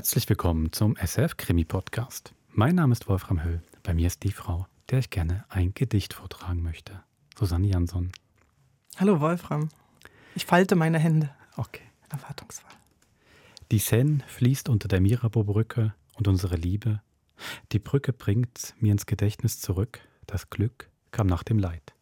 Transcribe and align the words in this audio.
Herzlich 0.00 0.26
willkommen 0.30 0.72
zum 0.72 0.96
SF 0.96 1.36
Krimi 1.36 1.66
Podcast. 1.66 2.32
Mein 2.52 2.76
Name 2.76 2.92
ist 2.92 3.06
Wolfram 3.06 3.44
Höll. 3.44 3.60
Bei 3.82 3.92
mir 3.92 4.06
ist 4.06 4.22
die 4.22 4.32
Frau, 4.32 4.66
der 4.88 5.00
ich 5.00 5.10
gerne 5.10 5.44
ein 5.50 5.74
Gedicht 5.74 6.14
vortragen 6.14 6.62
möchte. 6.62 7.02
Susanne 7.38 7.66
Jansson. 7.66 8.10
Hallo 8.96 9.20
Wolfram. 9.20 9.68
Ich 10.34 10.46
falte 10.46 10.74
meine 10.74 10.98
Hände. 10.98 11.28
Okay. 11.58 11.82
Erwartungsvoll. 12.08 12.70
Die 13.70 13.78
Seine 13.78 14.20
fließt 14.26 14.70
unter 14.70 14.88
der 14.88 15.02
Mirabeau-Brücke 15.02 15.92
und 16.14 16.28
unsere 16.28 16.56
Liebe. 16.56 17.02
Die 17.72 17.78
Brücke 17.78 18.14
bringt 18.14 18.74
mir 18.80 18.92
ins 18.92 19.04
Gedächtnis 19.04 19.60
zurück. 19.60 20.00
Das 20.26 20.48
Glück 20.48 20.88
kam 21.10 21.26
nach 21.26 21.42
dem 21.42 21.58
Leid. 21.58 21.92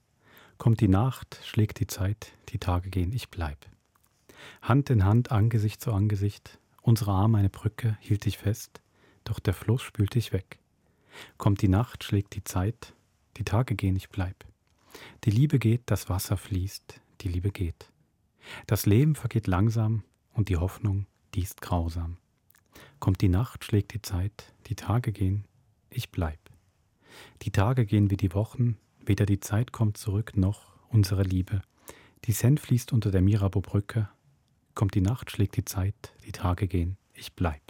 Kommt 0.56 0.80
die 0.80 0.86
Nacht, 0.86 1.40
schlägt 1.42 1.80
die 1.80 1.88
Zeit, 1.88 2.30
die 2.50 2.58
Tage 2.58 2.90
gehen, 2.90 3.12
ich 3.12 3.28
bleib. 3.28 3.58
Hand 4.62 4.88
in 4.88 5.04
Hand, 5.04 5.32
Angesicht 5.32 5.80
zu 5.80 5.92
Angesicht, 5.92 6.60
unsere 6.88 7.12
Arme 7.12 7.38
eine 7.38 7.50
Brücke, 7.50 7.98
hielt 8.00 8.26
ich 8.26 8.38
fest, 8.38 8.80
doch 9.24 9.38
der 9.38 9.54
Fluss 9.54 9.82
spült 9.82 10.14
dich 10.14 10.32
weg. 10.32 10.58
Kommt 11.36 11.60
die 11.62 11.68
Nacht, 11.68 12.02
schlägt 12.02 12.34
die 12.34 12.44
Zeit, 12.44 12.94
die 13.36 13.44
Tage 13.44 13.74
gehen, 13.74 13.94
ich 13.94 14.08
bleib. 14.08 14.46
Die 15.24 15.30
Liebe 15.30 15.58
geht, 15.58 15.82
das 15.86 16.08
Wasser 16.08 16.36
fließt, 16.36 17.00
die 17.20 17.28
Liebe 17.28 17.50
geht. 17.50 17.92
Das 18.66 18.86
Leben 18.86 19.14
vergeht 19.14 19.46
langsam 19.46 20.02
und 20.32 20.48
die 20.48 20.56
Hoffnung, 20.56 21.06
die 21.34 21.42
ist 21.42 21.60
grausam. 21.60 22.16
Kommt 23.00 23.20
die 23.20 23.28
Nacht, 23.28 23.64
schlägt 23.64 23.92
die 23.92 24.02
Zeit, 24.02 24.54
die 24.66 24.74
Tage 24.74 25.12
gehen, 25.12 25.44
ich 25.90 26.10
bleib. 26.10 26.40
Die 27.42 27.50
Tage 27.50 27.84
gehen 27.84 28.10
wie 28.10 28.16
die 28.16 28.32
Wochen, 28.32 28.78
weder 29.04 29.26
die 29.26 29.40
Zeit 29.40 29.72
kommt 29.72 29.98
zurück 29.98 30.36
noch 30.36 30.72
unsere 30.88 31.22
Liebe. 31.22 31.60
Die 32.24 32.32
Seine 32.32 32.56
fließt 32.56 32.92
unter 32.92 33.10
der 33.10 33.20
Mirabeau-Brücke, 33.20 34.08
kommt 34.78 34.94
die 34.94 35.00
Nacht, 35.00 35.32
schlägt 35.32 35.56
die 35.56 35.64
Zeit, 35.64 36.14
die 36.24 36.30
Tage 36.30 36.68
gehen, 36.68 36.98
ich 37.12 37.32
bleib. 37.32 37.60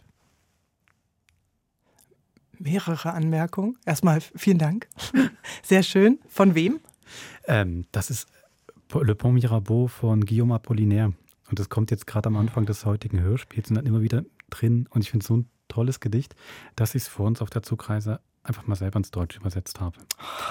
Mehrere 2.59 3.15
Anmerkungen. 3.15 3.79
Erstmal 3.87 4.21
vielen 4.21 4.59
Dank. 4.59 4.89
Sehr 5.63 5.83
schön. 5.83 6.19
Von 6.29 6.55
wem? 6.55 6.81
Ähm, 7.47 7.87
das 7.93 8.11
ist 8.11 8.29
Le 8.93 9.15
Pont 9.15 9.35
Mirabeau 9.35 9.87
von 9.87 10.27
Guillaume 10.27 10.55
Apollinaire. 10.55 11.15
Und 11.49 11.59
das 11.59 11.71
kommt 11.71 11.91
jetzt 11.91 12.07
gerade 12.07 12.27
am 12.27 12.37
Anfang 12.37 12.67
des 12.67 12.85
heutigen 12.85 13.21
Hörspiels 13.21 13.71
und 13.71 13.77
dann 13.77 13.87
immer 13.87 14.03
wieder 14.03 14.25
drin. 14.51 14.87
Und 14.91 15.01
ich 15.01 15.11
finde 15.11 15.23
es 15.23 15.29
so 15.29 15.39
ein 15.39 15.49
tolles 15.69 16.01
Gedicht, 16.01 16.35
dass 16.77 16.95
ich 16.95 17.05
es 17.05 17.09
vor 17.09 17.27
uns 17.27 17.41
auf 17.41 17.49
der 17.49 17.63
Zugreise 17.63 18.21
einfach 18.49 18.67
mal 18.67 18.77
selber 18.77 18.99
ins 18.99 19.11
Deutsch 19.11 19.37
übersetzt 19.37 19.81
habe. 19.81 19.99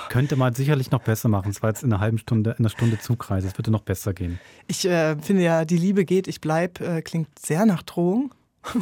Könnte 0.09 0.35
man 0.35 0.53
sicherlich 0.53 0.91
noch 0.91 1.01
besser 1.01 1.29
machen. 1.29 1.49
Es 1.49 1.61
war 1.61 1.69
jetzt 1.69 1.83
in 1.83 1.91
einer 1.91 2.01
halben 2.01 2.17
Stunde, 2.17 2.51
in 2.51 2.57
einer 2.59 2.69
Stunde 2.69 2.99
Zugreise. 2.99 3.47
Es 3.47 3.57
würde 3.57 3.71
noch 3.71 3.81
besser 3.81 4.13
gehen. 4.13 4.39
Ich 4.67 4.85
äh, 4.85 5.15
finde 5.17 5.43
ja, 5.43 5.65
die 5.65 5.77
Liebe 5.77 6.05
geht, 6.05 6.27
ich 6.27 6.41
bleib, 6.41 6.79
äh, 6.81 7.01
klingt 7.01 7.27
sehr 7.39 7.65
nach 7.65 7.83
Drohung. 7.83 8.33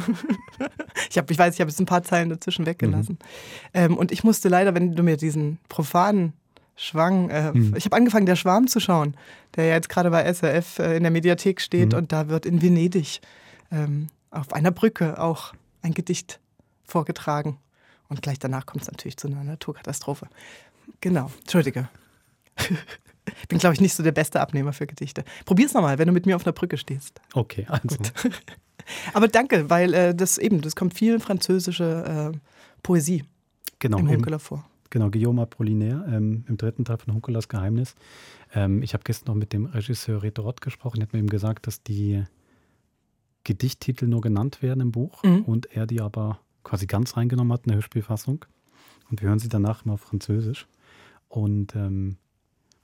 ich, 1.10 1.18
hab, 1.18 1.30
ich 1.30 1.38
weiß, 1.38 1.54
ich 1.54 1.60
habe 1.60 1.70
jetzt 1.70 1.80
ein 1.80 1.86
paar 1.86 2.02
Zeilen 2.02 2.28
dazwischen 2.28 2.66
weggelassen. 2.66 3.18
Mhm. 3.20 3.68
Ähm, 3.74 3.96
und 3.96 4.12
ich 4.12 4.24
musste 4.24 4.48
leider, 4.48 4.74
wenn 4.74 4.94
du 4.94 5.02
mir 5.02 5.16
diesen 5.16 5.58
profanen 5.68 6.32
Schwang. 6.76 7.30
Äh, 7.30 7.52
hm. 7.52 7.74
Ich 7.76 7.86
habe 7.86 7.96
angefangen, 7.96 8.26
der 8.26 8.36
Schwarm 8.36 8.68
zu 8.68 8.80
schauen, 8.80 9.16
der 9.56 9.64
ja 9.64 9.74
jetzt 9.74 9.88
gerade 9.88 10.10
bei 10.10 10.30
SRF 10.30 10.78
äh, 10.78 10.96
in 10.96 11.02
der 11.02 11.10
Mediathek 11.10 11.60
steht 11.60 11.92
hm. 11.92 11.98
und 11.98 12.12
da 12.12 12.28
wird 12.28 12.46
in 12.46 12.62
Venedig 12.62 13.20
ähm, 13.72 14.08
auf 14.30 14.52
einer 14.52 14.70
Brücke 14.70 15.18
auch 15.20 15.54
ein 15.82 15.94
Gedicht 15.94 16.38
vorgetragen. 16.84 17.56
Und 18.08 18.22
gleich 18.22 18.38
danach 18.38 18.66
kommt 18.66 18.82
es 18.82 18.90
natürlich 18.90 19.16
zu 19.16 19.26
einer 19.26 19.42
Naturkatastrophe. 19.42 20.28
Genau, 21.00 21.30
Entschuldige. 21.40 21.88
Ich 22.58 23.48
bin, 23.48 23.58
glaube 23.58 23.74
ich, 23.74 23.80
nicht 23.80 23.94
so 23.94 24.02
der 24.02 24.12
beste 24.12 24.40
Abnehmer 24.40 24.72
für 24.72 24.86
Gedichte. 24.86 25.24
Probier 25.44 25.66
es 25.66 25.74
nochmal, 25.74 25.98
wenn 25.98 26.06
du 26.06 26.12
mit 26.12 26.26
mir 26.26 26.36
auf 26.36 26.46
einer 26.46 26.52
Brücke 26.52 26.76
stehst. 26.76 27.20
Okay, 27.34 27.66
also. 27.68 27.96
Gut. 27.96 28.12
Aber 29.12 29.26
danke, 29.28 29.68
weil 29.68 29.94
äh, 29.94 30.14
das 30.14 30.38
eben, 30.38 30.60
das 30.60 30.76
kommt 30.76 30.94
viel 30.94 31.18
französische 31.18 32.32
äh, 32.32 32.38
Poesie 32.82 33.24
genau, 33.78 33.98
im 33.98 34.08
Hunkeler 34.08 34.38
vor. 34.38 34.68
Genau, 34.90 35.10
Guillaume 35.10 35.42
Apollinaire 35.42 36.06
ähm, 36.08 36.44
im 36.48 36.56
dritten 36.56 36.84
Teil 36.84 36.98
von 36.98 37.14
Hunkelas 37.14 37.48
Geheimnis. 37.48 37.96
Ähm, 38.54 38.82
ich 38.82 38.94
habe 38.94 39.02
gestern 39.04 39.32
noch 39.32 39.34
mit 39.34 39.52
dem 39.52 39.66
Regisseur 39.66 40.22
Reto 40.22 40.42
Rott 40.42 40.60
gesprochen. 40.60 41.00
Er 41.00 41.02
hat 41.02 41.12
mir 41.12 41.18
eben 41.18 41.28
gesagt, 41.28 41.66
dass 41.66 41.82
die 41.82 42.22
Gedichttitel 43.42 44.06
nur 44.06 44.20
genannt 44.20 44.62
werden 44.62 44.80
im 44.80 44.92
Buch 44.92 45.22
mhm. 45.22 45.42
und 45.42 45.66
er 45.66 45.86
die 45.86 46.00
aber 46.00 46.40
quasi 46.66 46.86
ganz 46.86 47.16
reingenommen 47.16 47.52
hat 47.52 47.64
in 47.64 47.68
der 47.68 47.76
Hörspielfassung. 47.76 48.44
Und 49.08 49.22
wir 49.22 49.28
hören 49.28 49.38
sie 49.38 49.48
danach 49.48 49.84
immer 49.84 49.94
auf 49.94 50.00
Französisch. 50.00 50.66
Und 51.28 51.76
ähm, 51.76 52.16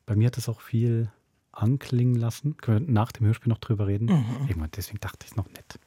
bei 0.07 0.15
mir 0.15 0.29
hat 0.29 0.39
es 0.39 0.49
auch 0.49 0.61
viel 0.61 1.11
anklingen 1.51 2.15
lassen. 2.15 2.57
Können 2.57 2.87
wir 2.87 2.93
nach 2.93 3.11
dem 3.11 3.27
Hörspiel 3.27 3.51
noch 3.51 3.59
drüber 3.59 3.89
reden? 3.89 4.07
Mhm. 4.07 4.49
Irgendwann, 4.49 4.71
deswegen 4.77 5.01
dachte 5.01 5.27
ich 5.29 5.35
noch 5.35 5.49
nett. 5.49 5.81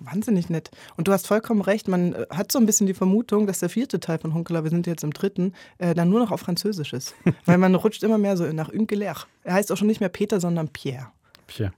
Wahnsinnig 0.00 0.50
nett. 0.50 0.70
Und 0.96 1.08
du 1.08 1.12
hast 1.12 1.26
vollkommen 1.26 1.62
recht. 1.62 1.88
Man 1.88 2.12
äh, 2.12 2.26
hat 2.30 2.52
so 2.52 2.58
ein 2.58 2.66
bisschen 2.66 2.86
die 2.86 2.94
Vermutung, 2.94 3.46
dass 3.46 3.60
der 3.60 3.70
vierte 3.70 3.98
Teil 3.98 4.18
von 4.18 4.34
Hunkela, 4.34 4.62
wir 4.62 4.70
sind 4.70 4.86
jetzt 4.86 5.02
im 5.02 5.12
dritten, 5.12 5.54
äh, 5.78 5.94
dann 5.94 6.10
nur 6.10 6.20
noch 6.20 6.32
auf 6.32 6.40
Französisch 6.40 6.92
ist. 6.92 7.14
Weil 7.46 7.56
man 7.56 7.74
rutscht 7.74 8.02
immer 8.02 8.18
mehr 8.18 8.36
so 8.36 8.44
nach 8.52 8.68
Ungeler. 8.68 9.16
Er 9.42 9.54
heißt 9.54 9.72
auch 9.72 9.76
schon 9.78 9.88
nicht 9.88 10.00
mehr 10.00 10.10
Peter, 10.10 10.38
sondern 10.38 10.68
Pierre. 10.68 11.10
Pierre. 11.46 11.72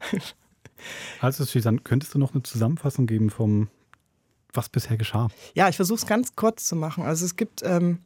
Also, 1.20 1.44
Susanne, 1.44 1.78
könntest 1.78 2.14
du 2.14 2.18
noch 2.18 2.34
eine 2.34 2.42
Zusammenfassung 2.42 3.06
geben 3.06 3.30
vom, 3.30 3.68
was 4.56 4.68
bisher 4.68 4.96
geschah? 4.96 5.28
Ja, 5.54 5.68
ich 5.68 5.76
versuche 5.76 5.98
es 5.98 6.06
ganz 6.06 6.36
kurz 6.36 6.64
zu 6.64 6.76
machen. 6.76 7.04
Also, 7.04 7.24
es 7.24 7.36
gibt. 7.36 7.62
Ähm, 7.62 8.00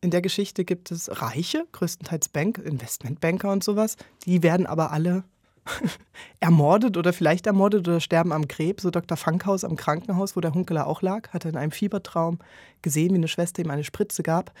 in 0.00 0.10
der 0.10 0.20
Geschichte 0.20 0.66
gibt 0.66 0.90
es 0.90 1.22
Reiche, 1.22 1.64
größtenteils 1.72 2.28
Bank, 2.28 2.58
Investmentbanker 2.58 3.50
und 3.50 3.64
sowas. 3.64 3.96
Die 4.26 4.42
werden 4.42 4.66
aber 4.66 4.92
alle 4.92 5.24
ermordet 6.40 6.98
oder 6.98 7.14
vielleicht 7.14 7.46
ermordet 7.46 7.88
oder 7.88 8.00
sterben 8.00 8.32
am 8.32 8.46
Krebs. 8.46 8.82
So 8.82 8.90
Dr. 8.90 9.16
Funkhaus 9.16 9.64
am 9.64 9.76
Krankenhaus, 9.76 10.36
wo 10.36 10.40
der 10.40 10.52
Hunkeler 10.52 10.86
auch 10.86 11.00
lag, 11.00 11.30
hat 11.30 11.46
er 11.46 11.52
in 11.52 11.56
einem 11.56 11.72
Fiebertraum 11.72 12.38
gesehen, 12.82 13.12
wie 13.12 13.18
eine 13.18 13.28
Schwester 13.28 13.62
ihm 13.62 13.70
eine 13.70 13.82
Spritze 13.82 14.22
gab. 14.22 14.52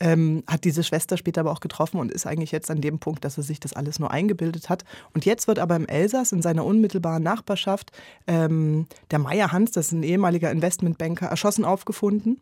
Ähm, 0.00 0.42
hat 0.48 0.64
diese 0.64 0.82
Schwester 0.82 1.16
später 1.16 1.42
aber 1.42 1.52
auch 1.52 1.60
getroffen 1.60 1.98
und 2.00 2.10
ist 2.10 2.26
eigentlich 2.26 2.50
jetzt 2.50 2.70
an 2.70 2.80
dem 2.80 2.98
Punkt, 2.98 3.24
dass 3.24 3.36
er 3.36 3.44
sich 3.44 3.60
das 3.60 3.72
alles 3.72 3.98
nur 3.98 4.10
eingebildet 4.10 4.68
hat. 4.68 4.84
Und 5.12 5.24
jetzt 5.24 5.46
wird 5.46 5.58
aber 5.58 5.76
im 5.76 5.86
Elsass, 5.86 6.32
in 6.32 6.42
seiner 6.42 6.64
unmittelbaren 6.64 7.22
Nachbarschaft, 7.22 7.92
ähm, 8.26 8.86
der 9.10 9.20
Meier 9.20 9.52
Hans, 9.52 9.70
das 9.70 9.86
ist 9.86 9.92
ein 9.92 10.02
ehemaliger 10.02 10.50
Investmentbanker, 10.50 11.26
erschossen 11.26 11.64
aufgefunden. 11.64 12.40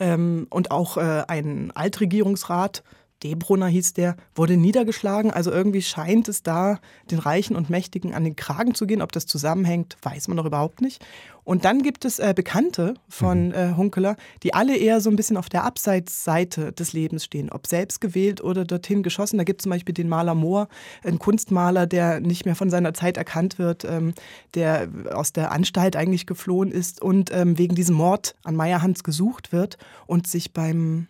Ähm, 0.00 0.48
und 0.50 0.72
auch 0.72 0.96
äh, 0.96 1.22
ein 1.28 1.70
Altregierungsrat 1.70 2.82
Debrunner 3.24 3.66
hieß 3.66 3.94
der, 3.94 4.16
wurde 4.34 4.56
niedergeschlagen. 4.56 5.30
Also 5.30 5.50
irgendwie 5.50 5.82
scheint 5.82 6.28
es 6.28 6.42
da 6.42 6.78
den 7.10 7.18
Reichen 7.18 7.56
und 7.56 7.70
Mächtigen 7.70 8.14
an 8.14 8.22
den 8.22 8.36
Kragen 8.36 8.74
zu 8.74 8.86
gehen. 8.86 9.02
Ob 9.02 9.12
das 9.12 9.26
zusammenhängt, 9.26 9.96
weiß 10.02 10.28
man 10.28 10.36
noch 10.36 10.44
überhaupt 10.44 10.82
nicht. 10.82 11.04
Und 11.42 11.64
dann 11.64 11.82
gibt 11.82 12.04
es 12.04 12.18
äh, 12.18 12.32
Bekannte 12.34 12.94
von 13.08 13.48
mhm. 13.48 13.54
äh, 13.54 13.74
Hunkeler, 13.76 14.16
die 14.42 14.54
alle 14.54 14.76
eher 14.76 15.00
so 15.00 15.10
ein 15.10 15.16
bisschen 15.16 15.36
auf 15.36 15.48
der 15.48 15.64
Abseitsseite 15.64 16.72
des 16.72 16.92
Lebens 16.92 17.24
stehen, 17.24 17.50
ob 17.50 17.66
selbst 17.66 18.00
gewählt 18.00 18.42
oder 18.42 18.64
dorthin 18.64 19.02
geschossen. 19.02 19.38
Da 19.38 19.44
gibt 19.44 19.60
es 19.60 19.64
zum 19.64 19.70
Beispiel 19.70 19.94
den 19.94 20.08
Maler 20.08 20.34
Mohr, 20.34 20.68
ein 21.02 21.18
Kunstmaler, 21.18 21.86
der 21.86 22.20
nicht 22.20 22.44
mehr 22.46 22.56
von 22.56 22.70
seiner 22.70 22.94
Zeit 22.94 23.16
erkannt 23.16 23.58
wird, 23.58 23.84
ähm, 23.84 24.14
der 24.54 24.88
aus 25.12 25.32
der 25.32 25.52
Anstalt 25.52 25.96
eigentlich 25.96 26.26
geflohen 26.26 26.70
ist 26.70 27.02
und 27.02 27.30
ähm, 27.32 27.58
wegen 27.58 27.74
diesem 27.74 27.96
Mord 27.96 28.36
an 28.44 28.56
Meyerhans 28.56 29.04
gesucht 29.04 29.52
wird 29.52 29.76
und 30.06 30.26
sich 30.26 30.52
beim 30.52 31.08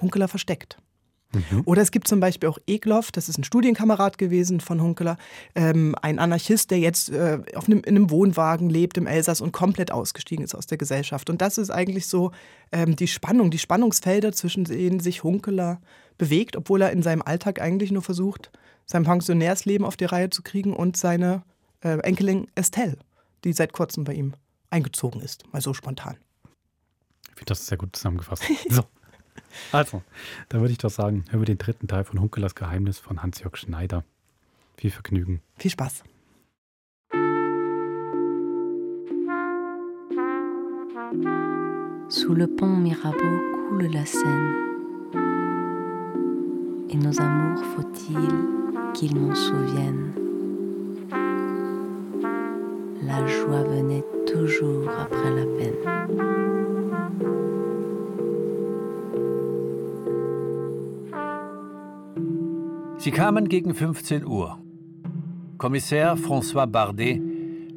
Hunkeler 0.00 0.28
versteckt. 0.28 0.78
Mhm. 1.36 1.62
Oder 1.64 1.82
es 1.82 1.90
gibt 1.90 2.08
zum 2.08 2.20
Beispiel 2.20 2.48
auch 2.48 2.58
Egloff, 2.66 3.12
das 3.12 3.28
ist 3.28 3.38
ein 3.38 3.44
Studienkamerad 3.44 4.18
gewesen 4.18 4.60
von 4.60 4.80
Hunkeler, 4.80 5.16
ähm, 5.54 5.94
ein 6.02 6.18
Anarchist, 6.18 6.70
der 6.70 6.78
jetzt 6.78 7.10
äh, 7.10 7.40
auf 7.54 7.66
einem, 7.66 7.80
in 7.80 7.96
einem 7.96 8.10
Wohnwagen 8.10 8.70
lebt 8.70 8.96
im 8.96 9.06
Elsass 9.06 9.40
und 9.40 9.52
komplett 9.52 9.90
ausgestiegen 9.90 10.44
ist 10.44 10.54
aus 10.54 10.66
der 10.66 10.78
Gesellschaft. 10.78 11.30
Und 11.30 11.40
das 11.40 11.58
ist 11.58 11.70
eigentlich 11.70 12.06
so 12.06 12.32
ähm, 12.72 12.96
die 12.96 13.08
Spannung, 13.08 13.50
die 13.50 13.58
Spannungsfelder, 13.58 14.32
zwischen 14.32 14.64
denen 14.64 15.00
sich 15.00 15.22
Hunkeler 15.22 15.80
bewegt, 16.18 16.56
obwohl 16.56 16.82
er 16.82 16.92
in 16.92 17.02
seinem 17.02 17.22
Alltag 17.22 17.60
eigentlich 17.60 17.92
nur 17.92 18.02
versucht, 18.02 18.50
sein 18.86 19.04
Pensionärsleben 19.04 19.86
auf 19.86 19.96
die 19.96 20.04
Reihe 20.04 20.30
zu 20.30 20.42
kriegen 20.42 20.74
und 20.74 20.96
seine 20.96 21.42
äh, 21.80 21.98
Enkelin 21.98 22.48
Estelle, 22.54 22.98
die 23.44 23.52
seit 23.52 23.72
kurzem 23.72 24.04
bei 24.04 24.14
ihm 24.14 24.34
eingezogen 24.70 25.20
ist, 25.20 25.50
mal 25.52 25.60
so 25.60 25.74
spontan. 25.74 26.16
Ich 27.30 27.40
finde 27.40 27.46
das 27.46 27.66
sehr 27.66 27.76
gut 27.76 27.94
zusammengefasst. 27.94 28.42
So. 28.70 28.82
Also, 29.72 30.02
da 30.48 30.60
würde 30.60 30.72
ich 30.72 30.78
doch 30.78 30.90
sagen, 30.90 31.24
hören 31.30 31.40
wir 31.40 31.46
den 31.46 31.58
dritten 31.58 31.88
Teil 31.88 32.04
von 32.04 32.20
Hunkelers 32.20 32.54
Geheimnis 32.54 32.98
von 32.98 33.22
Hans-Jörg 33.22 33.56
Schneider. 33.56 34.04
Viel 34.76 34.90
Vergnügen. 34.90 35.40
Viel 35.58 35.70
Spaß. 35.70 36.04
Sous 42.08 42.34
le 42.34 42.46
pont 42.46 42.76
Mirabeau 42.76 43.40
coule 43.68 43.88
la 43.88 44.04
Seine. 44.06 44.54
Et 46.88 46.96
nos 46.96 47.20
amours, 47.20 47.62
faut-il 47.74 48.92
qu'ils 48.94 49.16
m'en 49.16 49.34
souviennent 49.34 50.12
La 53.02 53.26
joie 53.26 53.64
venait 53.64 54.04
toujours 54.26 54.88
après 54.88 55.30
la 55.30 55.46
peine. 55.58 56.55
Sie 63.06 63.12
kamen 63.12 63.48
gegen 63.48 63.72
15 63.72 64.24
Uhr. 64.26 64.60
Kommissär 65.58 66.16
François 66.16 66.66
Bardet 66.66 67.22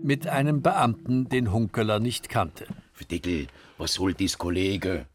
mit 0.04 0.26
einem 0.26 0.64
Beamten, 0.64 1.30
den 1.30 1.54
Hunkeler 1.54 2.00
nicht 2.00 2.30
kannte. 2.30 2.66
Dickel, 3.12 3.46
was 3.78 3.94
soll 3.94 4.16
das, 4.16 4.40
Kollege? 4.40 5.06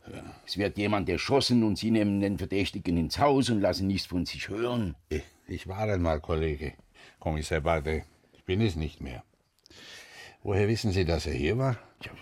Es 0.46 0.56
wird 0.56 0.78
jemand 0.78 1.08
erschossen 1.08 1.64
und 1.64 1.78
Sie 1.78 1.90
nehmen 1.90 2.20
den 2.20 2.38
Verdächtigen 2.38 2.96
ins 2.96 3.18
Haus 3.18 3.50
und 3.50 3.60
lassen 3.60 3.88
nichts 3.88 4.06
von 4.06 4.24
sich 4.24 4.48
hören. 4.48 4.94
Ich, 5.48 5.66
war 5.66 5.80
einmal 5.80 6.20
Kollege, 6.20 6.74
Kommissar 7.18 7.62
Bade. 7.62 8.04
Ich 8.34 8.44
bin 8.44 8.60
es 8.60 8.76
nicht 8.76 9.00
mehr. 9.00 9.24
Woher 10.44 10.68
wissen 10.68 10.92
Sie, 10.92 11.04
dass 11.04 11.26
er 11.26 11.34
hier 11.34 11.58
war? 11.58 11.76
Ja, 12.04 12.12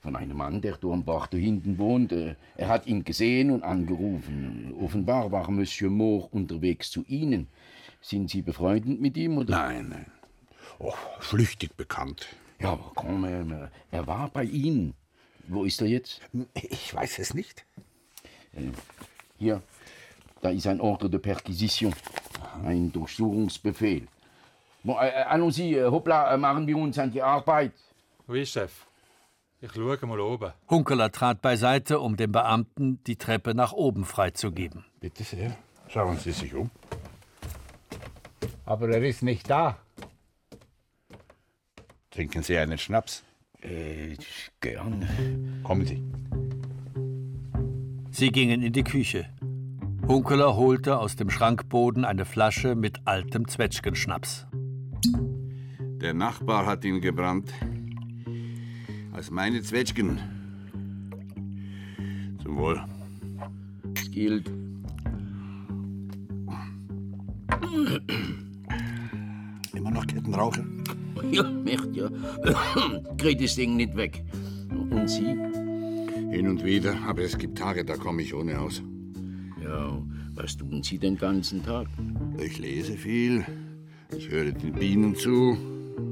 von 0.00 0.16
einem 0.16 0.36
Mann, 0.36 0.60
der 0.60 0.76
da 0.76 0.88
am 0.88 1.04
Bach 1.04 1.26
da 1.26 1.36
hinten 1.36 1.78
wohnt. 1.78 2.12
Äh, 2.12 2.36
Er 2.56 2.68
hat 2.68 2.86
ihn 2.86 3.04
gesehen 3.04 3.50
und 3.50 3.62
angerufen. 3.62 4.74
Offenbar 4.80 5.30
war 5.32 5.50
Monsieur 5.50 5.90
Moore 5.90 6.28
unterwegs 6.30 6.90
zu 6.90 7.04
Ihnen. 7.08 7.48
Sind 8.00 8.30
Sie 8.30 8.42
befreundet 8.42 9.00
mit 9.00 9.16
ihm? 9.16 9.38
Oder? 9.38 9.56
Nein, 9.56 9.88
nein. 9.88 10.06
Oh, 10.78 10.94
flüchtig 11.18 11.76
bekannt. 11.76 12.26
Ja, 12.60 12.72
aber 12.72 12.92
komm, 12.94 13.24
er, 13.24 13.70
er 13.90 14.06
war 14.06 14.28
bei 14.28 14.44
Ihnen. 14.44 14.94
Wo 15.48 15.64
ist 15.64 15.80
er 15.80 15.88
jetzt? 15.88 16.20
Ich 16.54 16.94
weiß 16.94 17.18
es 17.18 17.34
nicht. 17.34 17.64
Hier, 19.38 19.62
da 20.42 20.50
ist 20.50 20.66
ein 20.66 20.80
Ordre 20.80 21.08
de 21.10 21.18
Perquisition. 21.20 21.92
Ein 22.64 22.92
Durchsuchungsbefehl. 22.92 24.06
Bon, 24.84 24.96
äh, 24.98 25.08
äh, 25.08 25.22
allons-y, 25.24 25.74
äh, 25.74 25.90
hoppla, 25.90 26.34
äh, 26.34 26.38
machen 26.38 26.66
wir 26.66 26.76
uns 26.76 26.98
an 26.98 27.10
die 27.10 27.22
Arbeit. 27.22 27.72
Oui, 28.28 28.44
Chef. 28.46 28.86
Ich 29.60 29.72
schaue 29.72 29.98
mal 30.06 30.20
oben. 30.20 30.52
Hunkeler 30.70 31.10
trat 31.10 31.42
beiseite, 31.42 31.98
um 31.98 32.16
dem 32.16 32.30
Beamten 32.30 33.02
die 33.04 33.16
Treppe 33.16 33.54
nach 33.54 33.72
oben 33.72 34.04
freizugeben. 34.04 34.84
Bitte 35.00 35.24
sehr. 35.24 35.56
Schauen 35.88 36.16
Sie 36.16 36.30
sich 36.30 36.54
um. 36.54 36.70
Aber 38.64 38.88
er 38.88 39.02
ist 39.02 39.22
nicht 39.22 39.50
da. 39.50 39.78
Trinken 42.10 42.42
Sie 42.42 42.56
einen 42.56 42.78
Schnaps? 42.78 43.24
Äh, 43.60 44.16
gern. 44.60 45.08
Kommen 45.64 45.86
Sie. 45.86 46.04
Sie 48.12 48.30
gingen 48.30 48.62
in 48.62 48.72
die 48.72 48.84
Küche. 48.84 49.28
Hunkeler 50.06 50.54
holte 50.54 50.98
aus 50.98 51.16
dem 51.16 51.30
Schrankboden 51.30 52.04
eine 52.04 52.24
Flasche 52.24 52.76
mit 52.76 53.00
altem 53.06 53.48
Zwetschgenschnaps. 53.48 54.46
Der 56.00 56.14
Nachbar 56.14 56.64
hat 56.64 56.84
ihn 56.84 57.00
gebrannt. 57.00 57.52
Als 59.18 59.32
meine 59.32 59.60
Zwetschgen. 59.60 60.20
Zum 62.40 62.56
Wohl. 62.56 62.80
Gilt. 64.12 64.48
Immer 69.74 69.90
noch 69.90 70.06
Kettenraucher? 70.06 70.64
Ja, 71.32 71.42
merkt 71.50 71.96
ja. 71.96 72.08
Kriegt 73.18 73.42
das 73.42 73.56
Ding 73.56 73.74
nicht 73.74 73.96
weg. 73.96 74.22
Und 74.70 75.10
Sie? 75.10 75.34
Hin 76.30 76.46
und 76.46 76.64
wieder, 76.64 76.94
aber 77.04 77.22
es 77.22 77.36
gibt 77.36 77.58
Tage, 77.58 77.84
da 77.84 77.96
komme 77.96 78.22
ich 78.22 78.32
ohne 78.32 78.60
aus. 78.60 78.84
Ja, 79.60 80.00
was 80.36 80.56
tun 80.56 80.84
Sie 80.84 80.96
den 80.96 81.18
ganzen 81.18 81.64
Tag? 81.64 81.88
Ich 82.38 82.60
lese 82.60 82.92
viel, 82.92 83.44
ich 84.16 84.28
höre 84.28 84.52
den 84.52 84.74
Bienen 84.74 85.16
zu, 85.16 85.58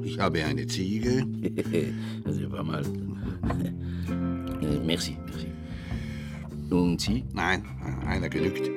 ich 0.02 0.18
habe 0.18 0.44
eine 0.44 0.66
Ziege. 0.66 1.24
also, 2.24 2.52
war 2.52 2.62
mal. 2.62 2.84
Äh, 4.62 4.78
merci, 4.80 5.18
merci. 5.26 5.52
Und 6.70 7.00
Sie? 7.00 7.24
Nein, 7.34 7.62
einer 8.06 8.28
genügt. 8.30 8.70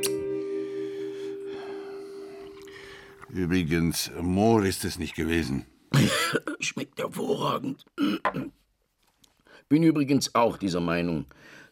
Übrigens, 3.29 4.11
Moor 4.21 4.65
ist 4.65 4.83
es 4.85 4.99
nicht 4.99 5.15
gewesen. 5.15 5.65
Schmeckt 6.59 6.99
hervorragend. 6.99 7.85
Bin 9.69 9.83
übrigens 9.83 10.35
auch 10.35 10.57
dieser 10.57 10.81
Meinung. 10.81 11.25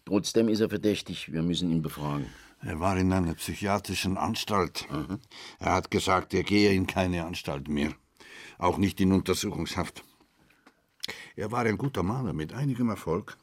Trotzdem 0.06 0.50
ist 0.50 0.62
er 0.62 0.69
verdächtig. 0.69 1.33
Wir 1.33 1.42
müssen 1.42 1.72
ihn 1.72 1.81
befragen. 1.81 2.28
Er 2.62 2.80
war 2.80 2.98
in 2.98 3.12
einer 3.12 3.33
psychiatrischen 3.33 4.18
Anstalt. 4.18 4.88
Er 5.60 5.74
hat 5.74 5.92
gesagt, 5.92 6.33
er 6.33 6.44
gehe 6.44 6.74
in 6.74 6.88
keine 6.88 7.25
Anstalt 7.25 7.68
mehr. 7.68 7.94
Auch 8.57 8.77
nicht 8.77 9.00
in 9.00 9.12
Untersuchungshaft. 9.12 10.04
Er 11.36 11.51
war 11.51 11.65
ein 11.65 11.77
guter 11.77 12.04
Maler 12.04 12.33
mit 12.33 12.54
einigem 12.54 12.89
Erfolg. 12.89 13.38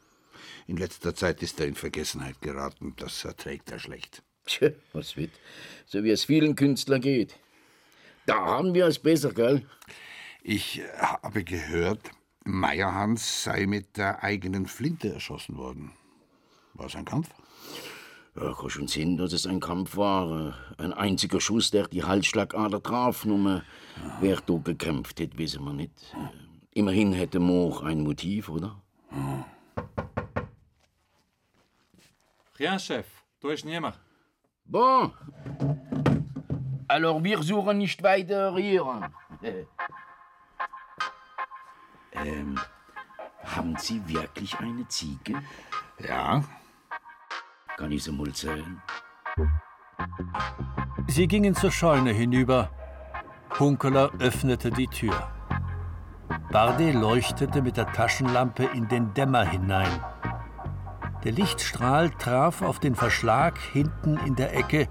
In 0.66 0.76
letzter 0.76 1.14
Zeit 1.14 1.42
ist 1.42 1.60
er 1.60 1.66
in 1.66 1.74
Vergessenheit 1.74 2.40
geraten. 2.40 2.94
Das 2.96 3.24
erträgt 3.24 3.70
er 3.70 3.78
schlecht. 3.78 4.22
Tja, 4.46 4.70
was 4.92 5.16
wird? 5.16 5.30
So 5.86 6.04
wie 6.04 6.10
es 6.10 6.24
vielen 6.24 6.56
Künstlern 6.56 7.00
geht. 7.00 7.38
Da 8.26 8.44
haben 8.44 8.74
wir 8.74 8.86
es 8.86 8.98
besser, 8.98 9.32
gell? 9.32 9.66
Ich 10.42 10.82
habe 10.98 11.44
gehört, 11.44 12.10
Meyerhans 12.44 13.44
sei 13.44 13.66
mit 13.66 13.96
der 13.96 14.22
eigenen 14.22 14.66
Flinte 14.66 15.12
erschossen 15.12 15.56
worden. 15.56 15.92
War 16.74 16.86
es 16.86 16.96
ein 16.96 17.04
Kampf? 17.04 17.30
Ja, 18.36 18.52
kann 18.52 18.70
schon 18.70 18.88
Sinn, 18.88 19.16
dass 19.16 19.32
es 19.32 19.46
ein 19.46 19.60
Kampf 19.60 19.96
war. 19.96 20.54
Ein 20.76 20.92
einziger 20.92 21.40
Schuss, 21.40 21.70
der 21.70 21.86
die 21.86 22.02
Halsschlagader 22.02 22.82
traf. 22.82 23.24
Nur 23.24 23.62
wer 24.20 24.40
da 24.40 24.54
gekämpft 24.54 25.20
hätte, 25.20 25.38
wissen 25.38 25.64
wir 25.64 25.72
nicht. 25.72 25.92
Immerhin 26.72 27.12
hätte 27.12 27.38
Moor 27.38 27.84
ein 27.84 28.00
Motiv, 28.02 28.48
oder? 28.48 28.82
Rien, 32.58 32.78
Chef. 32.80 33.06
Da 33.40 33.50
ist 33.50 33.64
niemand. 33.64 34.00
Bon. 34.64 35.12
Alors, 36.88 37.22
wir 37.22 37.42
suchen 37.42 37.78
nicht 37.78 38.02
weiter 38.02 38.56
hier. 38.56 39.10
ähm, 42.12 42.58
haben 43.44 43.76
Sie 43.78 44.06
wirklich 44.08 44.58
eine 44.58 44.88
Ziege? 44.88 45.40
Ja. 46.00 46.42
Kann 47.76 47.90
ich 47.90 48.04
sie 48.04 48.12
mal 48.12 48.32
sehen? 48.34 48.80
Sie 51.08 51.26
gingen 51.26 51.54
zur 51.54 51.70
Scheune 51.70 52.12
hinüber. 52.12 52.70
Hunkeler 53.58 54.10
öffnete 54.18 54.70
die 54.70 54.86
Tür. 54.86 55.28
Bardet 56.50 56.94
leuchtete 56.94 57.62
mit 57.62 57.76
der 57.76 57.92
Taschenlampe 57.92 58.64
in 58.64 58.88
den 58.88 59.12
Dämmer 59.14 59.44
hinein. 59.44 60.04
Der 61.24 61.32
Lichtstrahl 61.32 62.10
traf 62.10 62.62
auf 62.62 62.78
den 62.78 62.94
Verschlag 62.94 63.58
hinten 63.58 64.18
in 64.18 64.36
der 64.36 64.54
Ecke, 64.54 64.88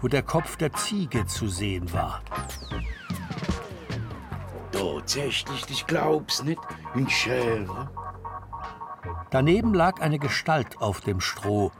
wo 0.00 0.08
der 0.08 0.22
Kopf 0.22 0.56
der 0.56 0.72
Ziege 0.72 1.26
zu 1.26 1.48
sehen 1.48 1.92
war. 1.92 2.22
Tatsächlich, 4.72 5.64
ich 5.70 5.86
glaub's 5.86 6.42
nicht. 6.42 6.60
In 6.94 7.08
Schere. 7.08 7.90
Daneben 9.30 9.74
lag 9.74 10.00
eine 10.00 10.18
Gestalt 10.18 10.80
auf 10.80 11.00
dem 11.00 11.20
Stroh, 11.20 11.72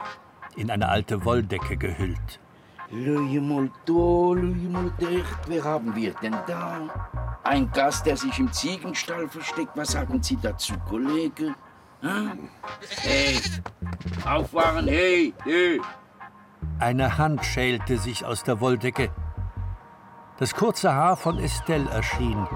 in 0.55 0.71
eine 0.71 0.89
alte 0.89 1.25
Wolldecke 1.25 1.77
gehüllt. 1.77 2.39
Löje 2.91 3.41
mal 3.41 3.69
da, 3.85 4.33
löje 4.33 4.69
mal 4.69 4.91
dicht. 4.99 5.39
Wer 5.47 5.63
haben 5.63 5.95
wir 5.95 6.13
denn 6.21 6.35
da? 6.47 6.81
Ein 7.43 7.71
Gast, 7.71 8.05
der 8.05 8.15
sich 8.15 8.39
im 8.39 8.51
Ziegenstall 8.51 9.27
versteckt. 9.27 9.71
Was 9.75 9.91
sagen 9.91 10.21
Sie 10.21 10.37
dazu, 10.41 10.73
Kollege? 10.87 11.55
Hä? 12.01 12.29
Hey, 13.01 13.39
aufwachen, 14.25 14.87
hey, 14.87 15.33
hey. 15.43 15.81
Eine 16.79 17.17
Hand 17.17 17.43
schälte 17.45 17.97
sich 17.97 18.23
aus 18.23 18.43
der 18.43 18.59
Wolldecke. 18.59 19.09
Das 20.37 20.53
kurze 20.53 20.93
Haar 20.93 21.17
von 21.17 21.39
Estelle 21.39 21.89
erschien. 21.89 22.47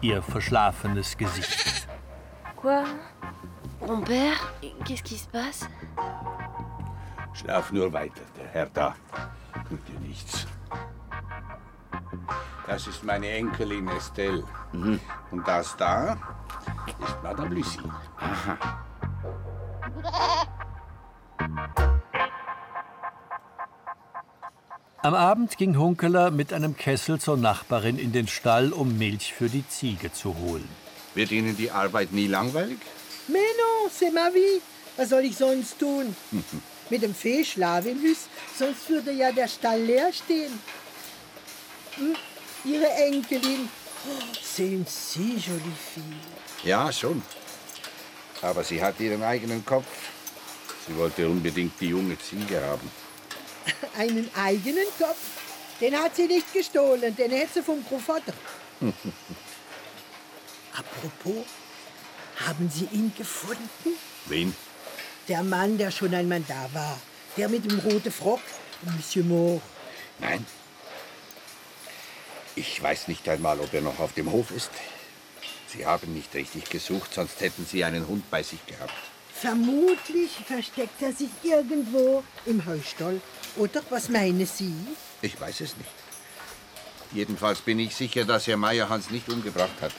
Ihr 0.00 0.22
verschlafenes 0.22 1.16
Gesicht. 1.16 1.86
Quoi 2.56 2.84
Mon 3.86 4.02
père 4.02 4.38
Qu'est-ce 4.84 5.02
qui 5.02 5.18
se 5.18 5.28
passe 5.28 5.68
Schlaf 7.34 7.72
nur 7.72 7.92
weiter, 7.92 8.22
der 8.38 8.48
Herr 8.48 8.66
da. 8.66 8.94
Tut 9.68 9.80
dir 9.88 9.98
nichts. 10.00 10.46
Das 12.66 12.86
ist 12.86 13.04
meine 13.04 13.28
Enkelin 13.28 13.88
Estelle. 13.88 14.44
Und 15.30 15.46
das 15.46 15.76
da 15.76 16.16
ist 16.98 17.22
Madame 17.22 17.54
Lucie. 17.54 17.80
Am 25.04 25.14
Abend 25.14 25.56
ging 25.56 25.76
Hunkeler 25.76 26.30
mit 26.30 26.52
einem 26.52 26.76
Kessel 26.76 27.18
zur 27.18 27.36
Nachbarin 27.36 27.98
in 27.98 28.12
den 28.12 28.28
Stall, 28.28 28.72
um 28.72 28.98
Milch 28.98 29.34
für 29.34 29.48
die 29.48 29.66
Ziege 29.68 30.12
zu 30.12 30.36
holen. 30.38 30.68
Wird 31.14 31.32
Ihnen 31.32 31.56
die 31.56 31.72
Arbeit 31.72 32.12
nie 32.12 32.28
langweilig? 32.28 32.78
Mais 33.28 33.40
non, 33.58 33.90
c'est 33.90 34.12
ma 34.12 34.30
vie. 34.32 34.60
Was 34.96 35.08
soll 35.08 35.24
ich 35.24 35.36
sonst 35.36 35.78
tun? 35.78 36.14
Mit 36.92 37.02
dem 37.02 37.14
Fehlschlaf 37.14 37.86
im 37.86 38.02
Hüs, 38.02 38.26
sonst 38.58 38.86
würde 38.90 39.12
ja 39.12 39.32
der 39.32 39.48
Stall 39.48 39.80
leer 39.80 40.12
stehen. 40.12 40.52
Hm? 41.96 42.14
Ihre 42.64 42.86
Enkelin. 42.86 43.66
Oh, 44.06 44.22
sind 44.42 44.86
Sie, 44.90 45.36
jolie 45.38 45.78
fille. 45.94 46.20
Ja, 46.64 46.92
schon. 46.92 47.22
Aber 48.42 48.62
sie 48.62 48.82
hat 48.82 49.00
ihren 49.00 49.22
eigenen 49.22 49.64
Kopf. 49.64 49.86
Sie 50.86 50.94
wollte 50.98 51.26
unbedingt 51.26 51.80
die 51.80 51.88
junge 51.88 52.18
Ziege 52.18 52.60
haben. 52.60 52.90
Einen 53.96 54.30
eigenen 54.34 54.84
Kopf. 54.98 55.16
Den 55.80 55.98
hat 55.98 56.14
sie 56.14 56.26
nicht 56.26 56.52
gestohlen, 56.52 57.16
den 57.16 57.30
hätte 57.30 57.54
sie 57.54 57.62
vom 57.62 57.82
Großvater. 57.86 58.34
Apropos, 60.74 61.46
Haben 62.46 62.70
Sie 62.70 62.86
ihn 62.92 63.14
gefunden? 63.16 63.96
Wen? 64.26 64.54
Der 65.28 65.42
Mann, 65.42 65.78
der 65.78 65.90
schon 65.90 66.14
einmal 66.14 66.42
da 66.46 66.68
war. 66.72 66.98
Der 67.36 67.48
mit 67.48 67.70
dem 67.70 67.78
roten 67.78 68.12
Frock, 68.12 68.40
Monsieur 68.82 69.24
Moore. 69.24 69.60
Nein. 70.18 70.44
Ich 72.54 72.82
weiß 72.82 73.08
nicht 73.08 73.28
einmal, 73.28 73.58
ob 73.60 73.72
er 73.72 73.80
noch 73.80 73.98
auf 73.98 74.12
dem 74.12 74.30
Hof 74.30 74.50
ist. 74.50 74.70
Sie 75.68 75.86
haben 75.86 76.12
nicht 76.12 76.34
richtig 76.34 76.68
gesucht, 76.68 77.14
sonst 77.14 77.40
hätten 77.40 77.64
Sie 77.64 77.82
einen 77.82 78.06
Hund 78.06 78.30
bei 78.30 78.42
sich 78.42 78.64
gehabt. 78.66 78.92
Vermutlich 79.32 80.30
versteckt 80.46 81.00
er 81.00 81.12
sich 81.12 81.30
irgendwo 81.42 82.22
im 82.44 82.64
Heustall. 82.66 83.20
Oder 83.56 83.82
was 83.88 84.08
meinen 84.08 84.46
Sie? 84.46 84.74
Ich 85.22 85.40
weiß 85.40 85.62
es 85.62 85.76
nicht. 85.76 85.90
Jedenfalls 87.12 87.60
bin 87.60 87.78
ich 87.78 87.94
sicher, 87.94 88.24
dass 88.24 88.46
Herr 88.46 88.56
Meyerhans 88.56 89.10
nicht 89.10 89.28
umgebracht 89.28 89.80
hat. 89.80 89.92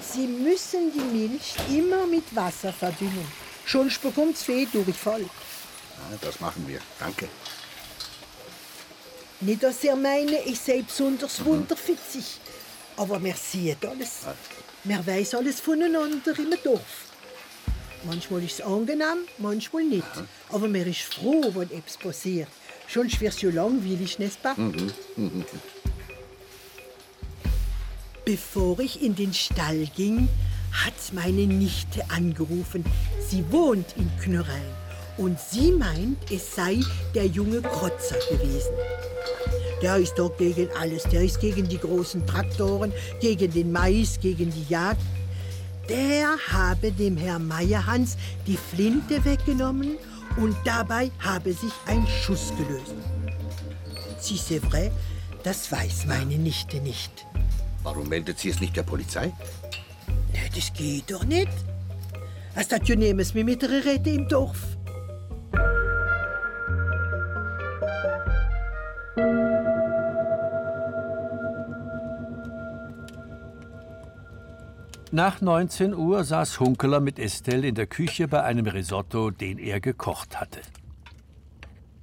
Sie 0.00 0.26
müssen 0.26 0.92
die 0.92 1.00
Milch 1.00 1.54
immer 1.70 2.06
mit 2.06 2.34
Wasser 2.34 2.72
verdünnen. 2.72 3.45
Schon 3.66 3.90
bekommt's 4.00 4.44
Fee 4.44 4.66
Durchfall. 4.72 5.22
Ja, 5.22 6.18
das 6.20 6.40
machen 6.40 6.64
wir. 6.68 6.78
Danke. 7.00 7.28
Nicht, 9.40 9.62
dass 9.62 9.82
ihr 9.82 9.96
meine, 9.96 10.40
ich 10.44 10.60
sei 10.60 10.82
besonders 10.82 11.44
wunderfitzig. 11.44 12.38
Aber 12.96 13.18
mir 13.18 13.34
sieht 13.34 13.84
alles. 13.84 14.20
Mir 14.84 15.04
weiß 15.04 15.34
alles 15.34 15.60
voneinander 15.60 16.38
im 16.38 16.54
Dorf. 16.62 16.80
Manchmal 18.04 18.44
ist 18.44 18.60
es 18.60 18.64
angenehm, 18.64 19.26
manchmal 19.38 19.82
nicht. 19.82 20.06
Aber 20.50 20.68
mir 20.68 20.86
ist 20.86 21.02
froh, 21.02 21.50
wenn 21.54 21.70
etwas 21.72 21.96
passiert. 21.96 22.48
Sonst 22.88 23.20
wird 23.20 23.34
es 23.34 23.42
ja 23.42 23.50
langweilig, 23.50 24.20
nicht 24.20 24.44
wahr? 24.44 24.56
Bevor 28.24 28.78
ich 28.78 29.02
in 29.02 29.16
den 29.16 29.34
Stall 29.34 29.88
ging, 29.96 30.28
hat 30.84 31.12
meine 31.12 31.46
Nichte 31.46 32.02
angerufen. 32.10 32.84
Sie 33.28 33.44
wohnt 33.50 33.96
in 33.96 34.10
Knörrein 34.20 34.74
und 35.16 35.38
sie 35.40 35.72
meint, 35.72 36.18
es 36.30 36.54
sei 36.54 36.80
der 37.14 37.26
junge 37.26 37.62
Krotzer 37.62 38.18
gewesen. 38.30 38.72
Der 39.82 39.96
ist 39.96 40.14
doch 40.18 40.36
gegen 40.36 40.68
alles. 40.80 41.02
Der 41.04 41.22
ist 41.22 41.40
gegen 41.40 41.68
die 41.68 41.78
großen 41.78 42.26
Traktoren, 42.26 42.92
gegen 43.20 43.52
den 43.52 43.72
Mais, 43.72 44.18
gegen 44.20 44.50
die 44.50 44.66
Jagd. 44.68 45.00
Der 45.88 46.36
habe 46.48 46.90
dem 46.92 47.16
Herrn 47.16 47.46
Meyerhans 47.46 48.16
die 48.46 48.56
Flinte 48.56 49.24
weggenommen 49.24 49.98
und 50.36 50.56
dabei 50.64 51.10
habe 51.18 51.52
sich 51.52 51.72
ein 51.86 52.06
Schuss 52.06 52.52
gelöst. 52.56 52.94
Si 54.18 54.36
c'est 54.36 54.60
vrai, 54.60 54.90
das 55.44 55.70
weiß 55.70 56.06
meine 56.06 56.36
Nichte 56.36 56.78
nicht. 56.78 57.26
Warum 57.82 58.08
meldet 58.08 58.38
sie 58.40 58.48
es 58.48 58.60
nicht 58.60 58.76
der 58.76 58.82
Polizei? 58.82 59.32
Ja, 60.32 60.40
das 60.54 60.72
geht 60.72 61.10
doch 61.10 61.24
nicht. 61.24 61.48
Als 62.54 62.68
das 62.68 62.80
ja 62.88 62.96
nehmen 62.96 63.26
wir 63.34 63.44
mit 63.44 63.62
Rette 63.62 64.10
im 64.10 64.28
Dorf. 64.28 64.76
Nach 75.12 75.40
19 75.40 75.94
Uhr 75.94 76.24
saß 76.24 76.60
Hunkeler 76.60 77.00
mit 77.00 77.18
Estelle 77.18 77.68
in 77.68 77.74
der 77.74 77.86
Küche 77.86 78.28
bei 78.28 78.42
einem 78.42 78.66
Risotto, 78.66 79.30
den 79.30 79.58
er 79.58 79.80
gekocht 79.80 80.40
hatte. 80.40 80.60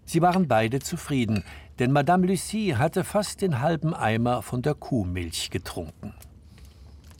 Sie 0.06 0.22
waren 0.22 0.48
beide 0.48 0.80
zufrieden, 0.80 1.44
denn 1.80 1.92
Madame 1.92 2.28
Lucie 2.28 2.76
hatte 2.76 3.04
fast 3.04 3.42
den 3.42 3.60
halben 3.60 3.94
Eimer 3.94 4.42
von 4.42 4.62
der 4.62 4.74
Kuhmilch 4.74 5.50
getrunken. 5.50 6.14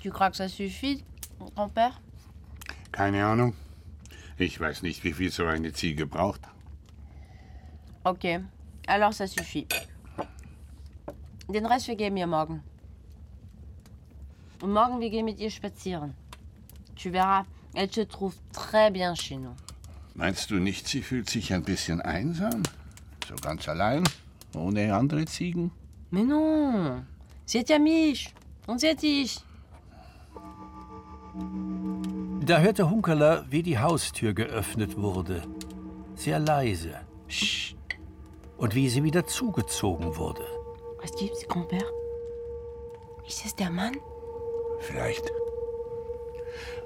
Tu 0.04 0.12
crois 0.12 0.30
que 0.30 0.36
ça 0.36 0.50
suffit, 0.50 1.02
Grand-Père 1.56 2.02
Keine 2.92 3.26
Ahnung. 3.26 3.54
Ich 4.38 4.60
weiß 4.60 4.84
nicht, 4.84 5.06
wie 5.06 5.14
viel 5.14 5.32
so 5.32 5.46
eine 5.46 5.72
Ziege 5.72 6.06
braucht. 6.06 6.42
Okay, 8.04 8.42
alors 8.86 9.14
ça 9.14 9.28
suffit. 9.28 9.66
Den 11.48 11.66
Rest 11.66 11.88
wir 11.88 12.28
morgen. 12.28 12.62
Und 14.62 14.74
morgen 14.74 15.00
wir 15.00 15.10
gehen 15.10 15.24
mit 15.24 15.40
ihr 15.40 15.50
spazieren. 15.50 16.14
Tu 16.98 17.10
verras, 17.10 17.46
elle 17.74 17.90
se 17.90 18.02
trouve 18.02 18.36
très 18.52 18.92
bien 18.92 19.16
chez 19.16 19.38
nous. 19.38 19.56
Meinst 20.16 20.52
du 20.52 20.60
nicht, 20.60 20.86
sie 20.86 21.02
fühlt 21.02 21.30
sich 21.30 21.54
ein 21.54 21.64
bisschen 21.64 22.02
einsam? 22.02 22.62
So 23.30 23.36
ganz 23.36 23.70
allein? 23.70 24.04
Ohne 24.54 24.94
andere 24.94 25.24
Ziegen? 25.24 25.72
Mais 26.12 26.26
non, 26.26 27.08
sie 27.46 27.60
hat 27.60 27.70
ja 27.70 27.80
mich 27.80 28.34
und 28.68 28.82
sie 28.82 28.90
hat 28.90 29.02
dich. 29.02 29.40
Da 32.46 32.60
hörte 32.60 32.90
Hunkeler, 32.90 33.46
wie 33.50 33.64
die 33.64 33.80
Haustür 33.80 34.34
geöffnet 34.34 34.98
wurde. 34.98 35.44
Sehr 36.16 36.40
leise. 36.40 36.94
Sch. 37.30 37.76
Und 38.58 38.76
wie 38.76 38.90
sie 38.90 39.02
wieder 39.02 39.26
zugezogen 39.26 40.18
wurde. 40.18 40.44
Was 41.02 41.16
gibt's, 41.16 41.48
Grand-Père? 41.48 41.86
Ist 43.26 43.46
es 43.46 43.56
der 43.56 43.70
Mann? 43.70 43.96
Vielleicht. 44.80 45.32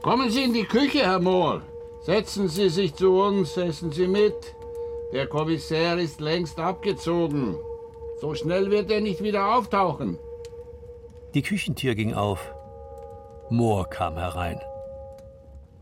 Kommen 0.04 0.30
Sie 0.30 0.44
in 0.44 0.54
die 0.54 0.64
Küche, 0.64 1.00
Herr 1.00 1.20
Mohr. 1.20 1.64
Setzen 2.02 2.50
Sie 2.50 2.70
sich 2.70 2.94
zu 2.94 3.20
uns, 3.20 3.58
essen 3.58 3.92
Sie 3.92 4.08
mit. 4.08 4.56
Der 5.12 5.26
Kommissär 5.26 5.98
ist 5.98 6.22
längst 6.22 6.60
abgezogen. 6.60 7.58
So 8.22 8.36
schnell 8.36 8.70
wird 8.70 8.92
er 8.92 9.02
nicht 9.02 9.24
wieder 9.24 9.56
auftauchen. 9.56 10.20
Die 11.34 11.42
Küchentür 11.42 11.96
ging 11.96 12.14
auf. 12.14 12.54
Mohr 13.50 13.90
kam 13.90 14.18
herein. 14.18 14.62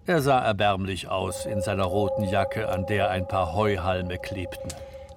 Er 0.08 0.22
sah 0.22 0.40
erbärmlich 0.40 1.08
aus 1.08 1.48
in 1.48 1.62
seiner 1.62 1.86
roten 1.86 2.26
Jacke, 2.26 2.70
an 2.70 2.86
der 2.86 3.10
ein 3.10 3.28
paar 3.28 3.54
Heuhalme 3.54 4.20
klebten. 4.20 4.70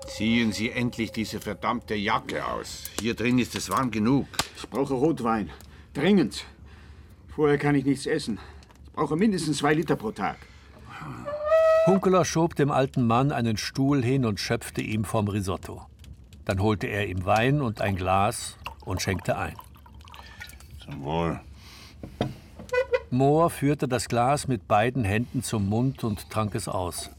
Ziehen 0.07 0.51
Sie 0.53 0.71
endlich 0.71 1.13
diese 1.13 1.41
verdammte 1.41 1.95
Jacke 1.95 2.47
aus. 2.47 2.85
Hier 2.99 3.15
drin 3.15 3.39
ist 3.39 3.55
es 3.55 3.69
warm 3.69 3.91
genug. 3.91 4.27
Ich 4.57 4.67
brauche 4.69 4.95
Rotwein. 4.95 5.51
Dringend. 5.93 6.47
Vorher 7.29 7.59
kann 7.59 7.75
ich 7.75 7.85
nichts 7.85 8.07
essen. 8.07 8.39
Ich 8.87 8.93
brauche 8.93 9.15
mindestens 9.15 9.59
zwei 9.59 9.75
Liter 9.75 9.95
pro 9.95 10.11
Tag. 10.11 10.39
Hunkeler 11.87 12.25
schob 12.25 12.55
dem 12.55 12.71
alten 12.71 13.07
Mann 13.07 13.31
einen 13.31 13.59
Stuhl 13.59 14.03
hin 14.03 14.25
und 14.25 14.41
schöpfte 14.41 14.81
ihm 14.81 15.05
vom 15.05 15.29
Risotto. 15.29 15.83
Dann 16.47 16.63
holte 16.63 16.87
er 16.87 17.07
ihm 17.07 17.27
Wein 17.27 17.61
und 17.61 17.83
ein 17.83 17.97
Glas 17.97 18.57
und 18.87 19.03
schenkte 19.03 19.37
ein. 19.37 19.55
Zum 20.83 21.03
Wohl. 21.05 21.41
Mohr 23.11 23.51
führte 23.51 23.89
das 23.89 24.09
Glas 24.09 24.49
mit 24.49 24.69
beiden 24.69 25.05
Händen 25.05 25.43
zum 25.43 25.69
Mund 25.69 26.05
und 26.05 26.31
trank 26.31 26.55
es 26.55 26.69
aus. 26.69 27.11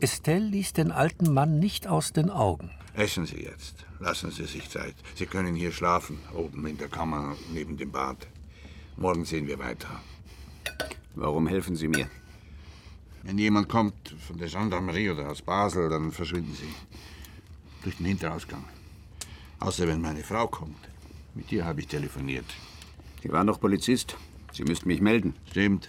Estelle 0.00 0.46
ließ 0.46 0.72
den 0.72 0.90
alten 0.90 1.32
Mann 1.32 1.60
nicht 1.60 1.86
aus 1.86 2.12
den 2.12 2.28
Augen. 2.28 2.70
Essen 2.94 3.26
Sie 3.26 3.42
jetzt. 3.42 3.86
Lassen 4.00 4.32
Sie 4.32 4.44
sich 4.44 4.68
Zeit. 4.68 4.96
Sie 5.14 5.26
können 5.26 5.54
hier 5.54 5.70
schlafen, 5.70 6.18
oben 6.34 6.66
in 6.66 6.76
der 6.76 6.88
Kammer 6.88 7.36
neben 7.52 7.76
dem 7.76 7.92
Bad. 7.92 8.26
Morgen 8.96 9.24
sehen 9.24 9.46
wir 9.46 9.60
weiter. 9.60 10.00
Warum 11.14 11.46
helfen 11.46 11.76
Sie 11.76 11.88
mir? 11.88 12.08
Wenn 13.22 13.38
jemand 13.38 13.68
kommt 13.68 14.16
von 14.26 14.36
der 14.38 14.48
Gendarmerie 14.48 15.10
oder 15.10 15.30
aus 15.30 15.40
Basel, 15.42 15.88
dann 15.88 16.10
verschwinden 16.10 16.54
Sie. 16.54 16.74
Durch 17.84 17.96
den 17.98 18.06
Hinterausgang. 18.06 18.64
Außer 19.60 19.86
wenn 19.86 20.00
meine 20.00 20.24
Frau 20.24 20.48
kommt. 20.48 20.88
Mit 21.34 21.52
ihr 21.52 21.64
habe 21.64 21.80
ich 21.80 21.86
telefoniert. 21.86 22.46
Sie 23.22 23.30
waren 23.30 23.46
doch 23.46 23.60
Polizist. 23.60 24.16
Sie 24.52 24.64
müssten 24.64 24.88
mich 24.88 25.00
melden. 25.00 25.34
Stimmt. 25.50 25.88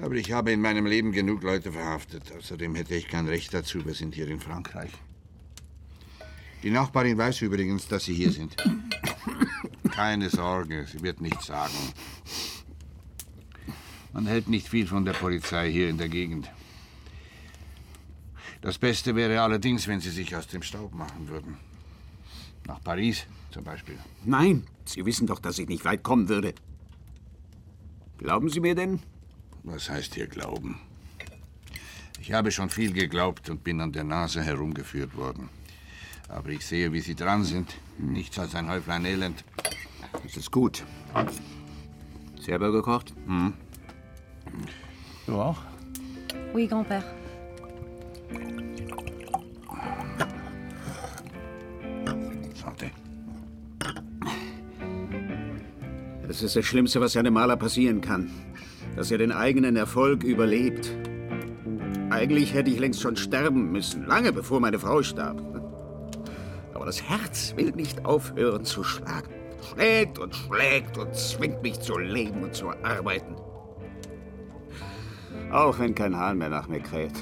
Aber 0.00 0.14
ich 0.14 0.32
habe 0.32 0.52
in 0.52 0.60
meinem 0.60 0.86
Leben 0.86 1.12
genug 1.12 1.42
Leute 1.42 1.72
verhaftet. 1.72 2.32
Außerdem 2.38 2.74
hätte 2.76 2.94
ich 2.94 3.08
kein 3.08 3.26
Recht 3.26 3.52
dazu. 3.52 3.84
Wir 3.84 3.94
sind 3.94 4.14
hier 4.14 4.28
in 4.28 4.40
Frankreich. 4.40 4.92
Die 6.62 6.70
Nachbarin 6.70 7.18
weiß 7.18 7.42
übrigens, 7.42 7.88
dass 7.88 8.04
Sie 8.04 8.14
hier 8.14 8.30
sind. 8.30 8.56
Keine 9.90 10.30
Sorge, 10.30 10.86
sie 10.90 11.02
wird 11.02 11.20
nichts 11.20 11.46
sagen. 11.46 11.74
Man 14.12 14.26
hält 14.26 14.48
nicht 14.48 14.68
viel 14.68 14.86
von 14.86 15.04
der 15.04 15.12
Polizei 15.12 15.70
hier 15.70 15.88
in 15.88 15.98
der 15.98 16.08
Gegend. 16.08 16.48
Das 18.60 18.78
Beste 18.78 19.16
wäre 19.16 19.42
allerdings, 19.42 19.88
wenn 19.88 20.00
Sie 20.00 20.10
sich 20.10 20.36
aus 20.36 20.46
dem 20.46 20.62
Staub 20.62 20.94
machen 20.94 21.28
würden. 21.28 21.56
Nach 22.66 22.82
Paris 22.82 23.26
zum 23.52 23.64
Beispiel. 23.64 23.98
Nein, 24.24 24.66
Sie 24.84 25.04
wissen 25.04 25.26
doch, 25.26 25.38
dass 25.38 25.58
ich 25.58 25.68
nicht 25.68 25.84
weit 25.84 26.02
kommen 26.02 26.28
würde. 26.28 26.54
Glauben 28.18 28.48
Sie 28.48 28.60
mir 28.60 28.74
denn? 28.74 29.00
Was 29.62 29.88
heißt 29.88 30.14
hier 30.14 30.26
glauben? 30.26 30.80
Ich 32.20 32.32
habe 32.32 32.50
schon 32.50 32.70
viel 32.70 32.92
geglaubt 32.92 33.50
und 33.50 33.64
bin 33.64 33.80
an 33.80 33.92
der 33.92 34.04
Nase 34.04 34.42
herumgeführt 34.42 35.16
worden. 35.16 35.48
Aber 36.28 36.50
ich 36.50 36.64
sehe, 36.64 36.92
wie 36.92 37.00
Sie 37.00 37.14
dran 37.14 37.44
sind. 37.44 37.74
Nichts 37.98 38.38
als 38.38 38.54
ein 38.54 38.68
Häuflein 38.68 39.04
Elend. 39.04 39.44
Das 40.22 40.36
ist 40.36 40.50
gut. 40.50 40.84
Selber 42.40 42.72
gekocht? 42.72 43.12
Hm. 43.26 43.52
Du 45.26 45.34
auch? 45.34 45.58
Oui, 46.54 46.66
Grand-Père. 46.66 47.02
Santé. 52.54 52.90
Das 56.32 56.42
ist 56.42 56.56
das 56.56 56.64
Schlimmste, 56.64 56.98
was 56.98 57.14
einem 57.14 57.34
Maler 57.34 57.58
passieren 57.58 58.00
kann. 58.00 58.30
Dass 58.96 59.10
er 59.10 59.18
den 59.18 59.32
eigenen 59.32 59.76
Erfolg 59.76 60.24
überlebt. 60.24 60.90
Eigentlich 62.08 62.54
hätte 62.54 62.70
ich 62.70 62.78
längst 62.78 63.02
schon 63.02 63.16
sterben 63.16 63.70
müssen, 63.70 64.06
lange 64.06 64.32
bevor 64.32 64.58
meine 64.58 64.78
Frau 64.78 65.02
starb. 65.02 65.42
Aber 66.72 66.86
das 66.86 67.02
Herz 67.02 67.52
will 67.58 67.72
nicht 67.72 68.06
aufhören 68.06 68.64
zu 68.64 68.82
schlagen. 68.82 69.28
Schlägt 69.74 70.18
und 70.18 70.34
schlägt 70.34 70.96
und 70.96 71.14
zwingt 71.14 71.62
mich 71.62 71.78
zu 71.80 71.98
leben 71.98 72.42
und 72.42 72.54
zu 72.54 72.70
arbeiten. 72.82 73.36
Auch 75.50 75.78
wenn 75.78 75.94
kein 75.94 76.16
Hahn 76.16 76.38
mehr 76.38 76.48
nach 76.48 76.66
mir 76.66 76.80
kräht. 76.80 77.12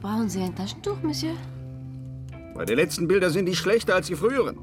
Brauchen 0.00 0.28
Sie 0.28 0.40
ein 0.40 0.54
Taschentuch, 0.54 1.02
Monsieur? 1.02 1.34
Meine 2.54 2.76
letzten 2.76 3.08
Bilder 3.08 3.30
sind 3.30 3.46
nicht 3.46 3.58
schlechter 3.58 3.96
als 3.96 4.06
die 4.06 4.14
früheren. 4.14 4.56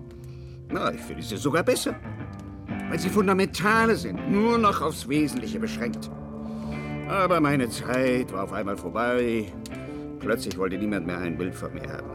Na, 0.69 0.93
ich 0.93 1.01
finde 1.01 1.21
sie 1.21 1.35
sogar 1.35 1.63
besser. 1.63 1.99
Weil 2.91 3.00
sie 3.00 3.10
fundamentale 3.10 3.95
sind, 3.95 4.29
nur 4.29 4.57
noch 4.57 4.81
aufs 4.81 5.07
Wesentliche 5.07 5.62
beschränkt. 5.62 6.12
Aber 7.07 7.39
meine 7.39 7.69
Zeit 7.69 8.33
war 8.33 8.43
auf 8.43 8.51
einmal 8.51 8.75
vorbei. 8.75 9.45
Plötzlich 10.19 10.57
wollte 10.57 10.77
niemand 10.77 11.07
mehr 11.07 11.19
ein 11.19 11.38
Bild 11.38 11.55
von 11.55 11.74
mir 11.74 11.88
haben. 11.88 12.10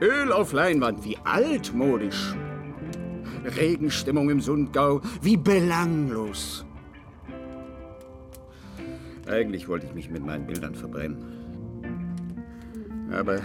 Öl 0.00 0.32
auf 0.32 0.54
Leinwand, 0.54 1.04
wie 1.04 1.18
altmodisch. 1.24 2.34
Regenstimmung 3.58 4.30
im 4.30 4.40
Sundgau, 4.40 5.02
wie 5.20 5.36
belanglos. 5.36 6.64
Eigentlich 9.28 9.68
wollte 9.68 9.84
ich 9.84 9.92
mich 9.92 10.08
mit 10.08 10.24
meinen 10.24 10.46
Bildern 10.46 10.74
verbrennen. 10.74 11.18
Aber 13.12 13.38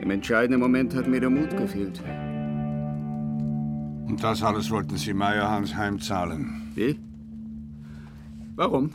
im 0.00 0.10
entscheidenden 0.12 0.60
Moment 0.60 0.94
hat 0.94 1.08
mir 1.08 1.18
der 1.18 1.30
Mut 1.30 1.50
gefehlt. 1.56 2.00
Und 4.06 4.22
das 4.22 4.42
alles 4.42 4.70
wollten 4.70 4.96
Sie 4.96 5.14
Meyerhans 5.14 5.74
heimzahlen. 5.74 6.72
Wie? 6.74 7.00
Warum? 8.54 8.92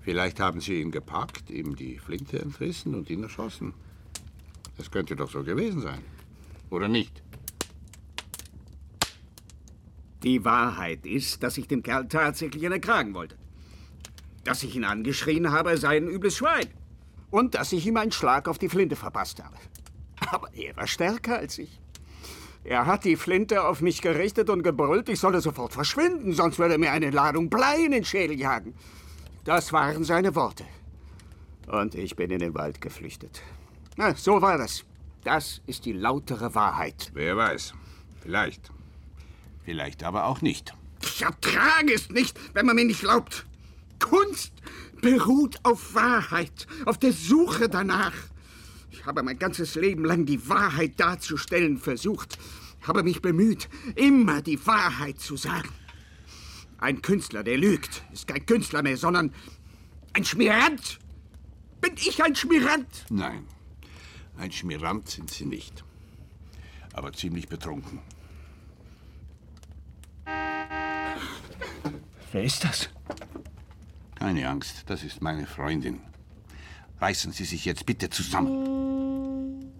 Vielleicht 0.00 0.40
haben 0.40 0.60
Sie 0.60 0.80
ihn 0.80 0.90
gepackt, 0.90 1.50
ihm 1.50 1.76
die 1.76 1.98
Flinte 1.98 2.40
entrissen 2.40 2.94
und 2.94 3.08
ihn 3.08 3.22
erschossen. 3.22 3.72
Das 4.76 4.90
könnte 4.90 5.16
doch 5.16 5.30
so 5.30 5.42
gewesen 5.44 5.80
sein. 5.80 6.00
Oder 6.70 6.88
nicht? 6.88 7.22
Die 10.24 10.44
Wahrheit 10.44 11.06
ist, 11.06 11.42
dass 11.42 11.56
ich 11.56 11.68
den 11.68 11.82
Kerl 11.82 12.08
tatsächlich 12.08 12.62
erkragen 12.64 13.14
wollte. 13.14 13.36
Dass 14.42 14.62
ich 14.62 14.74
ihn 14.74 14.84
angeschrien 14.84 15.52
habe, 15.52 15.70
er 15.70 15.78
sei 15.78 15.96
ein 15.96 16.08
übles 16.08 16.36
Schwein. 16.36 16.68
Und 17.30 17.54
dass 17.54 17.72
ich 17.72 17.86
ihm 17.86 17.96
einen 17.96 18.12
Schlag 18.12 18.48
auf 18.48 18.58
die 18.58 18.68
Flinte 18.68 18.96
verpasst 18.96 19.42
habe. 19.42 19.56
Aber 20.32 20.52
er 20.54 20.76
war 20.76 20.86
stärker 20.86 21.38
als 21.38 21.58
ich. 21.58 21.80
Er 22.64 22.86
hat 22.86 23.04
die 23.04 23.16
Flinte 23.16 23.62
auf 23.64 23.82
mich 23.82 24.00
gerichtet 24.00 24.48
und 24.48 24.62
gebrüllt, 24.62 25.10
ich 25.10 25.20
solle 25.20 25.42
sofort 25.42 25.74
verschwinden, 25.74 26.32
sonst 26.32 26.58
würde 26.58 26.74
er 26.74 26.78
mir 26.78 26.92
eine 26.92 27.10
Ladung 27.10 27.50
Blei 27.50 27.84
in 27.84 27.92
den 27.92 28.04
Schädel 28.04 28.40
jagen. 28.40 28.74
Das 29.44 29.72
waren 29.74 30.02
seine 30.02 30.34
Worte. 30.34 30.64
Und 31.66 31.94
ich 31.94 32.16
bin 32.16 32.30
in 32.30 32.38
den 32.38 32.54
Wald 32.54 32.80
geflüchtet. 32.80 33.42
Na, 33.96 34.14
so 34.14 34.40
war 34.40 34.56
das. 34.56 34.84
Das 35.24 35.60
ist 35.66 35.84
die 35.84 35.92
lautere 35.92 36.54
Wahrheit. 36.54 37.10
Wer 37.12 37.36
weiß. 37.36 37.74
Vielleicht. 38.22 38.70
Vielleicht 39.64 40.02
aber 40.02 40.24
auch 40.24 40.40
nicht. 40.40 40.74
Ich 41.02 41.22
ertrage 41.22 41.92
es 41.92 42.08
nicht, 42.08 42.38
wenn 42.54 42.64
man 42.64 42.76
mir 42.76 42.86
nicht 42.86 43.00
glaubt. 43.00 43.44
Kunst 43.98 44.52
beruht 45.02 45.58
auf 45.62 45.94
Wahrheit, 45.94 46.66
auf 46.86 46.96
der 46.96 47.12
Suche 47.12 47.68
danach. 47.68 48.14
Ich 48.90 49.04
habe 49.06 49.22
mein 49.22 49.38
ganzes 49.38 49.74
Leben 49.74 50.04
lang 50.04 50.24
die 50.24 50.48
Wahrheit 50.48 50.98
darzustellen 50.98 51.78
versucht, 51.78 52.38
habe 52.86 53.02
mich 53.02 53.22
bemüht, 53.22 53.68
immer 53.94 54.42
die 54.42 54.64
Wahrheit 54.66 55.20
zu 55.20 55.36
sagen. 55.36 55.68
Ein 56.78 57.02
Künstler, 57.02 57.42
der 57.42 57.56
lügt, 57.56 58.04
ist 58.12 58.26
kein 58.26 58.44
Künstler 58.44 58.82
mehr, 58.82 58.96
sondern 58.96 59.32
ein 60.12 60.24
Schmirant. 60.24 60.98
Bin 61.80 61.94
ich 61.96 62.22
ein 62.22 62.34
Schmirant? 62.34 63.06
Nein, 63.10 63.44
ein 64.38 64.52
Schmirant 64.52 65.08
sind 65.08 65.30
Sie 65.30 65.46
nicht. 65.46 65.84
Aber 66.92 67.12
ziemlich 67.12 67.48
betrunken. 67.48 68.00
Wer 72.32 72.42
ist 72.42 72.64
das? 72.64 72.90
Keine 74.14 74.48
Angst, 74.48 74.84
das 74.86 75.04
ist 75.04 75.22
meine 75.22 75.46
Freundin. 75.46 76.00
Reißen 77.00 77.32
Sie 77.32 77.44
sich 77.44 77.64
jetzt 77.64 77.86
bitte 77.86 78.10
zusammen. 78.10 79.72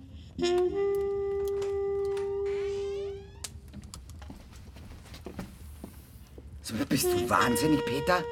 So, 6.65 6.75
bist 6.89 7.05
du 7.05 7.29
wahnsinnig, 7.29 7.85
Peter? 7.85 8.25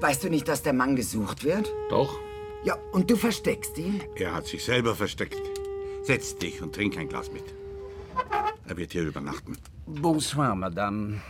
Weißt 0.00 0.24
du 0.24 0.28
nicht, 0.28 0.48
dass 0.48 0.62
der 0.62 0.72
Mann 0.72 0.96
gesucht 0.96 1.44
wird? 1.44 1.72
Doch, 1.88 2.18
Ja, 2.64 2.76
und 2.92 3.10
du 3.10 3.16
versteckst 3.16 3.78
ihn? 3.78 4.02
er 4.16 4.34
hat 4.34 4.46
sich 4.46 4.64
selber 4.64 4.94
versteckt. 4.96 5.40
Setz 6.02 6.36
dich 6.36 6.60
und 6.62 6.74
trink 6.74 6.96
ein 6.98 7.08
Glas 7.08 7.30
mit. 7.30 7.44
Er 8.66 8.76
wird 8.76 8.92
hier 8.92 9.02
übernachten. 9.02 9.56
Bonsoir, 9.86 10.54
Madame. 10.56 11.20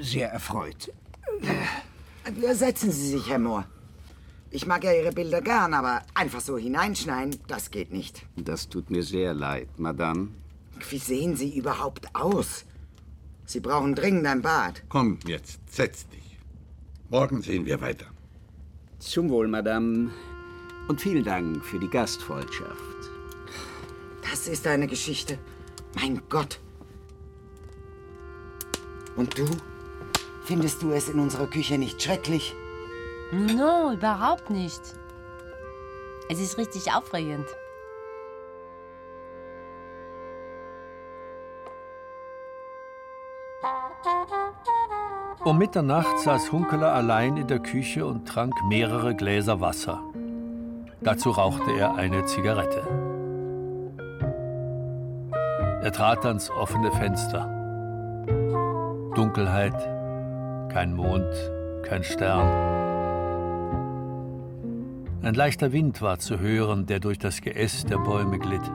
Sehr 0.00 0.30
erfreut. 0.30 0.92
Setzen 2.52 2.92
Sie 2.92 3.08
sich, 3.08 3.28
Herr 3.28 3.38
Mohr. 3.40 3.64
Ich 4.52 4.66
mag 4.66 4.84
ja 4.84 4.92
Ihre 4.92 5.12
Bilder 5.12 5.40
gern, 5.40 5.74
aber 5.74 6.02
einfach 6.14 6.40
so 6.40 6.56
hineinschneiden, 6.58 7.40
das 7.48 7.70
geht 7.72 7.90
nicht. 7.92 8.22
Das 8.36 8.68
tut 8.68 8.90
mir 8.90 9.02
sehr 9.02 9.34
leid, 9.34 9.68
Madame. 9.78 10.28
Wie 10.90 10.98
sehen 10.98 11.36
Sie 11.36 11.56
überhaupt 11.56 12.14
aus? 12.14 12.64
Sie 13.50 13.58
brauchen 13.58 13.96
dringend 13.96 14.28
ein 14.28 14.42
Bad. 14.42 14.84
Komm 14.88 15.18
jetzt, 15.26 15.58
setz 15.68 16.06
dich. 16.06 16.38
Morgen 17.08 17.42
sehen 17.42 17.66
wir 17.66 17.80
weiter. 17.80 18.06
Zum 19.00 19.28
Wohl, 19.28 19.48
Madame. 19.48 20.12
Und 20.86 21.00
vielen 21.00 21.24
Dank 21.24 21.64
für 21.64 21.80
die 21.80 21.88
Gastfreundschaft. 21.88 23.10
Das 24.22 24.46
ist 24.46 24.68
eine 24.68 24.86
Geschichte. 24.86 25.36
Mein 25.96 26.22
Gott. 26.28 26.60
Und 29.16 29.36
du? 29.36 29.46
Findest 30.44 30.80
du 30.82 30.92
es 30.92 31.08
in 31.08 31.18
unserer 31.18 31.48
Küche 31.48 31.76
nicht 31.76 32.00
schrecklich? 32.00 32.54
No, 33.32 33.90
überhaupt 33.92 34.50
nicht. 34.50 34.80
Es 36.28 36.38
ist 36.38 36.56
richtig 36.56 36.92
aufregend. 36.92 37.46
Um 45.44 45.56
Mitternacht 45.58 46.18
saß 46.20 46.52
Hunkeler 46.52 46.92
allein 46.92 47.36
in 47.36 47.46
der 47.46 47.60
Küche 47.60 48.06
und 48.06 48.28
trank 48.28 48.54
mehrere 48.68 49.14
Gläser 49.14 49.60
Wasser. 49.60 50.02
Dazu 51.00 51.30
rauchte 51.30 51.72
er 51.72 51.94
eine 51.94 52.26
Zigarette. 52.26 52.82
Er 55.82 55.92
trat 55.92 56.26
ans 56.26 56.50
offene 56.50 56.92
Fenster. 56.92 57.46
Dunkelheit, 59.14 59.74
kein 60.70 60.94
Mond, 60.94 61.26
kein 61.84 62.04
Stern. 62.04 62.48
Ein 65.22 65.34
leichter 65.34 65.72
Wind 65.72 66.02
war 66.02 66.18
zu 66.18 66.38
hören, 66.38 66.86
der 66.86 67.00
durch 67.00 67.18
das 67.18 67.40
Geäst 67.40 67.88
der 67.88 67.98
Bäume 67.98 68.38
glitt. 68.38 68.70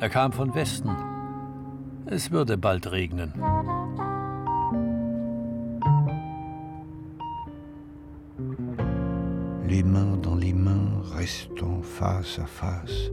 Er 0.00 0.08
kam 0.08 0.32
von 0.32 0.54
Westen. 0.54 0.96
Es 2.06 2.30
würde 2.30 2.56
bald 2.58 2.90
regnen. 2.90 3.34
Les 9.74 9.82
mains 9.82 10.16
dans 10.16 10.36
les 10.36 10.52
mains, 10.52 11.02
restons 11.16 11.82
face 11.82 12.38
à 12.38 12.46
face. 12.46 13.10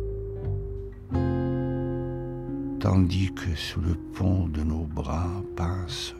Tandis 2.79 3.33
que 3.33 3.55
sous 3.55 3.81
le 3.81 3.95
pont 3.95 4.47
de 4.47 4.61
nos 4.61 4.85
bras 4.85 5.41
passent 5.55 6.13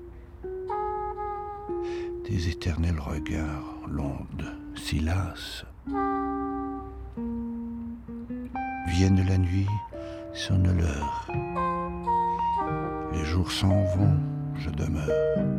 des 2.28 2.50
éternels 2.50 3.00
regards, 3.00 3.78
l'onde 3.88 4.48
s'y 4.74 5.00
lasse. 5.00 5.64
Vienne 8.88 9.24
la 9.30 9.38
nuit, 9.38 9.70
sonne 10.34 10.76
l'heure. 10.76 11.28
Les 13.14 13.26
jours 13.26 13.52
s'en 13.52 13.84
vont, 13.96 14.18
je 14.58 14.72
demeure. 14.72 15.52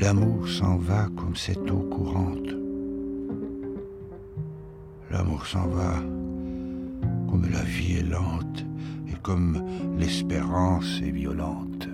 L'amour 0.00 0.48
s'en 0.48 0.78
va 0.78 1.08
comme 1.14 1.36
cette 1.36 1.70
eau 1.70 1.86
courante. 1.90 2.48
L'amour 5.10 5.46
s'en 5.46 5.68
va 5.68 5.96
comme 7.28 7.46
la 7.52 7.62
vie 7.64 7.98
est 7.98 8.08
lente 8.10 8.64
et 9.10 9.16
comme 9.20 9.62
l'espérance 9.98 11.02
est 11.02 11.10
violente. 11.10 11.89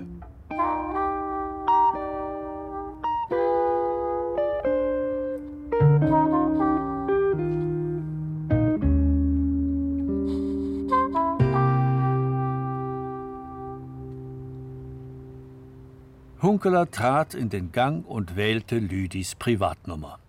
Hunkeler 16.67 16.91
trat 16.91 17.33
in 17.33 17.49
den 17.49 17.71
Gang 17.71 18.05
und 18.05 18.35
wählte 18.35 18.77
Lüdis 18.77 19.35
Privatnummer. 19.35 20.19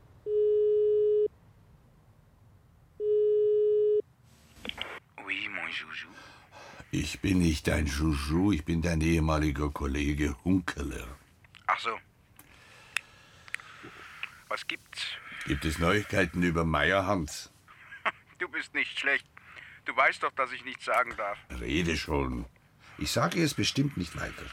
Ich 6.93 7.19
bin 7.21 7.39
nicht 7.39 7.67
dein 7.67 7.87
Juju, 7.87 8.53
ich 8.53 8.65
bin 8.65 8.83
dein 8.83 9.01
ehemaliger 9.01 9.69
Kollege 9.71 10.37
Hunkeler. 10.45 11.09
Ach 11.67 11.81
so. 11.81 11.99
Was 14.47 14.65
gibt's? 14.65 15.03
Gibt 15.45 15.65
es 15.65 15.81
Neuigkeiten 15.81 16.45
über 16.45 16.65
Meierhans? 16.65 17.51
Du 18.39 18.49
bist 18.49 18.75
nicht 18.75 18.97
schlecht. 18.97 19.27
Du 19.87 19.97
weißt 19.97 20.23
doch, 20.23 20.31
dass 20.37 20.53
ich 20.53 20.65
nichts 20.65 20.85
sagen 20.85 21.13
darf. 21.17 21.37
Rede 21.61 21.97
schon. 21.97 22.45
Ich 22.97 23.11
sage 23.11 23.43
es 23.43 23.55
bestimmt 23.55 23.97
nicht 23.97 24.15
weiter. 24.15 24.45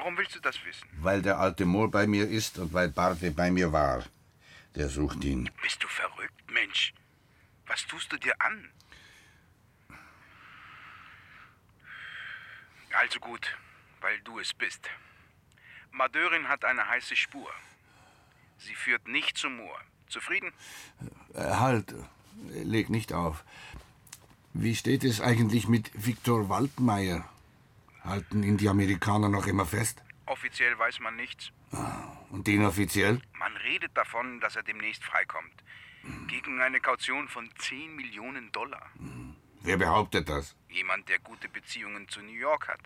Warum 0.00 0.16
willst 0.16 0.34
du 0.34 0.40
das 0.40 0.56
wissen? 0.64 0.88
Weil 1.02 1.20
der 1.20 1.38
alte 1.38 1.66
Mohr 1.66 1.90
bei 1.90 2.06
mir 2.06 2.26
ist 2.26 2.58
und 2.58 2.72
weil 2.72 2.88
Barde 2.88 3.30
bei 3.32 3.50
mir 3.50 3.70
war. 3.70 4.02
Der 4.74 4.88
sucht 4.88 5.22
ihn. 5.24 5.50
Bist 5.60 5.84
du 5.84 5.88
verrückt, 5.88 6.50
Mensch? 6.50 6.94
Was 7.66 7.86
tust 7.86 8.10
du 8.10 8.16
dir 8.16 8.34
an? 8.40 8.70
Also 12.92 13.20
gut, 13.20 13.46
weil 14.00 14.18
du 14.20 14.38
es 14.38 14.54
bist. 14.54 14.88
Madeurin 15.90 16.48
hat 16.48 16.64
eine 16.64 16.88
heiße 16.88 17.14
Spur. 17.14 17.50
Sie 18.56 18.74
führt 18.74 19.06
nicht 19.06 19.36
zum 19.36 19.58
Moor. 19.58 19.78
Zufrieden? 20.08 20.50
Äh, 21.34 21.42
halt, 21.42 21.94
leg 22.64 22.88
nicht 22.88 23.12
auf. 23.12 23.44
Wie 24.54 24.74
steht 24.74 25.04
es 25.04 25.20
eigentlich 25.20 25.68
mit 25.68 25.90
Viktor 25.92 26.48
Waldmeier? 26.48 27.28
Halten 28.04 28.42
ihn 28.42 28.56
die 28.56 28.68
Amerikaner 28.68 29.28
noch 29.28 29.46
immer 29.46 29.66
fest? 29.66 30.02
Offiziell 30.26 30.78
weiß 30.78 31.00
man 31.00 31.16
nichts. 31.16 31.52
Und 32.30 32.46
inoffiziell? 32.48 33.20
Man 33.38 33.56
redet 33.58 33.96
davon, 33.96 34.40
dass 34.40 34.56
er 34.56 34.62
demnächst 34.62 35.04
freikommt. 35.04 35.64
Gegen 36.28 36.60
eine 36.60 36.80
Kaution 36.80 37.28
von 37.28 37.48
10 37.58 37.94
Millionen 37.96 38.50
Dollar. 38.52 38.90
Wer 39.62 39.76
behauptet 39.76 40.28
das? 40.28 40.56
Jemand, 40.70 41.08
der 41.08 41.18
gute 41.18 41.48
Beziehungen 41.48 42.08
zu 42.08 42.20
New 42.20 42.38
York 42.38 42.68
hat. 42.68 42.80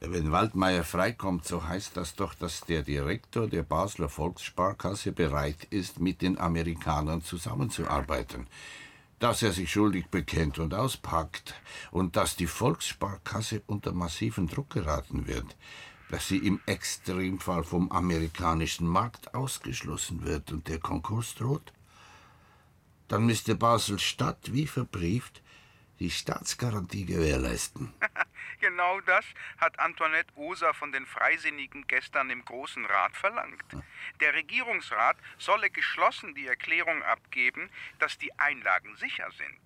Wenn 0.00 0.32
Waldmeier 0.32 0.84
freikommt, 0.84 1.46
so 1.46 1.66
heißt 1.66 1.96
das 1.96 2.16
doch, 2.16 2.34
dass 2.34 2.62
der 2.62 2.82
Direktor 2.82 3.46
der 3.46 3.62
Basler 3.62 4.08
Volkssparkasse 4.08 5.12
bereit 5.12 5.64
ist, 5.70 6.00
mit 6.00 6.20
den 6.22 6.38
Amerikanern 6.38 7.22
zusammenzuarbeiten. 7.22 8.48
Dass 9.22 9.40
er 9.40 9.52
sich 9.52 9.70
schuldig 9.70 10.08
bekennt 10.08 10.58
und 10.58 10.74
auspackt 10.74 11.54
und 11.92 12.16
dass 12.16 12.34
die 12.34 12.48
Volkssparkasse 12.48 13.62
unter 13.68 13.92
massiven 13.92 14.48
Druck 14.48 14.70
geraten 14.70 15.28
wird, 15.28 15.56
dass 16.10 16.26
sie 16.26 16.38
im 16.38 16.58
Extremfall 16.66 17.62
vom 17.62 17.92
amerikanischen 17.92 18.88
Markt 18.88 19.32
ausgeschlossen 19.32 20.24
wird 20.24 20.50
und 20.50 20.66
der 20.66 20.80
Konkurs 20.80 21.36
droht? 21.36 21.72
Dann 23.06 23.24
müsste 23.24 23.54
Basel-Stadt, 23.54 24.52
wie 24.52 24.66
verbrieft, 24.66 25.40
die 26.02 26.10
Staatsgarantie 26.10 27.06
gewährleisten. 27.06 27.94
Genau 28.60 29.00
das 29.00 29.24
hat 29.58 29.80
Antoinette 29.80 30.32
Oser 30.36 30.72
von 30.72 30.92
den 30.92 31.04
Freisinnigen 31.04 31.84
gestern 31.88 32.30
im 32.30 32.44
Großen 32.44 32.86
Rat 32.86 33.16
verlangt. 33.16 33.64
Der 34.20 34.34
Regierungsrat 34.34 35.16
solle 35.36 35.68
geschlossen 35.68 36.32
die 36.36 36.46
Erklärung 36.46 37.02
abgeben, 37.02 37.70
dass 37.98 38.18
die 38.18 38.32
Einlagen 38.38 38.96
sicher 38.98 39.28
sind. 39.32 39.58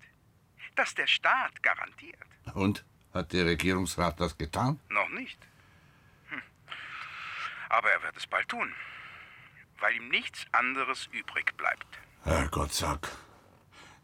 Dass 0.75 0.95
der 0.95 1.05
Staat 1.05 1.61
garantiert. 1.61 2.17
Und? 2.55 2.85
Hat 3.13 3.33
der 3.33 3.45
Regierungsrat 3.45 4.19
das 4.19 4.35
getan? 4.35 4.79
Noch 4.89 5.09
nicht. 5.09 5.39
Hm. 6.29 6.41
Aber 7.69 7.91
er 7.91 8.01
wird 8.01 8.17
es 8.17 8.25
bald 8.25 8.49
tun, 8.49 8.73
weil 9.79 9.95
ihm 9.95 10.09
nichts 10.09 10.43
anderes 10.53 11.07
übrig 11.11 11.55
bleibt. 11.55 11.99
Herrgott 12.23 12.73
sag. 12.73 13.11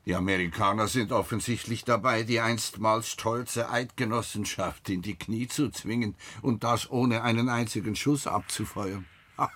Die 0.05 0.15
Amerikaner 0.15 0.87
sind 0.87 1.13
offensichtlich 1.13 1.85
dabei, 1.85 2.23
die 2.23 2.41
einstmals 2.41 3.09
stolze 3.09 3.69
Eidgenossenschaft 3.69 4.89
in 4.89 5.01
die 5.01 5.15
Knie 5.15 5.47
zu 5.47 5.69
zwingen 5.69 6.15
und 6.41 6.65
das 6.65 6.91
ohne 6.91 7.23
einen 7.23 7.47
einzigen 7.47 7.95
Schuss 7.95 8.27
abzufeuern. 8.27 9.05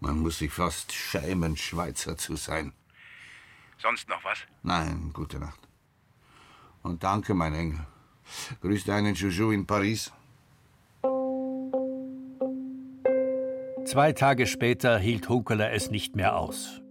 Man 0.00 0.18
muss 0.18 0.38
sich 0.38 0.52
fast 0.52 0.92
schämen, 0.92 1.56
Schweizer 1.56 2.16
zu 2.16 2.34
sein. 2.36 2.72
Sonst 3.78 4.08
noch 4.08 4.24
was? 4.24 4.38
Nein, 4.62 5.10
gute 5.12 5.38
Nacht. 5.38 5.60
Und 6.82 7.04
danke, 7.04 7.34
mein 7.34 7.54
Engel. 7.54 7.86
Grüß 8.60 8.84
deinen 8.84 9.14
Juju 9.14 9.52
in 9.52 9.66
Paris. 9.66 10.12
Zwei 13.86 14.12
Tage 14.12 14.46
später 14.46 14.98
hielt 14.98 15.28
Hunkeler 15.28 15.72
es 15.72 15.90
nicht 15.90 16.16
mehr 16.16 16.36
aus. 16.36 16.82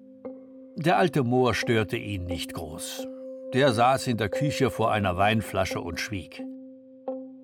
Der 0.78 0.98
alte 0.98 1.24
Moor 1.24 1.54
störte 1.54 1.96
ihn 1.96 2.26
nicht 2.26 2.54
groß. 2.54 3.08
Der 3.54 3.72
saß 3.72 4.08
in 4.08 4.18
der 4.18 4.28
Küche 4.28 4.70
vor 4.70 4.92
einer 4.92 5.16
Weinflasche 5.16 5.80
und 5.80 6.02
schwieg. 6.02 6.44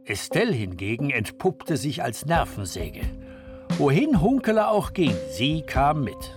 Estelle 0.04 0.52
hingegen 0.52 1.12
entpuppte 1.12 1.78
sich 1.78 2.04
als 2.04 2.26
Nervensäge. 2.26 3.04
Wohin 3.78 4.20
Hunkeler 4.20 4.70
auch 4.70 4.92
ging, 4.92 5.16
sie 5.30 5.62
kam 5.62 6.04
mit. 6.04 6.36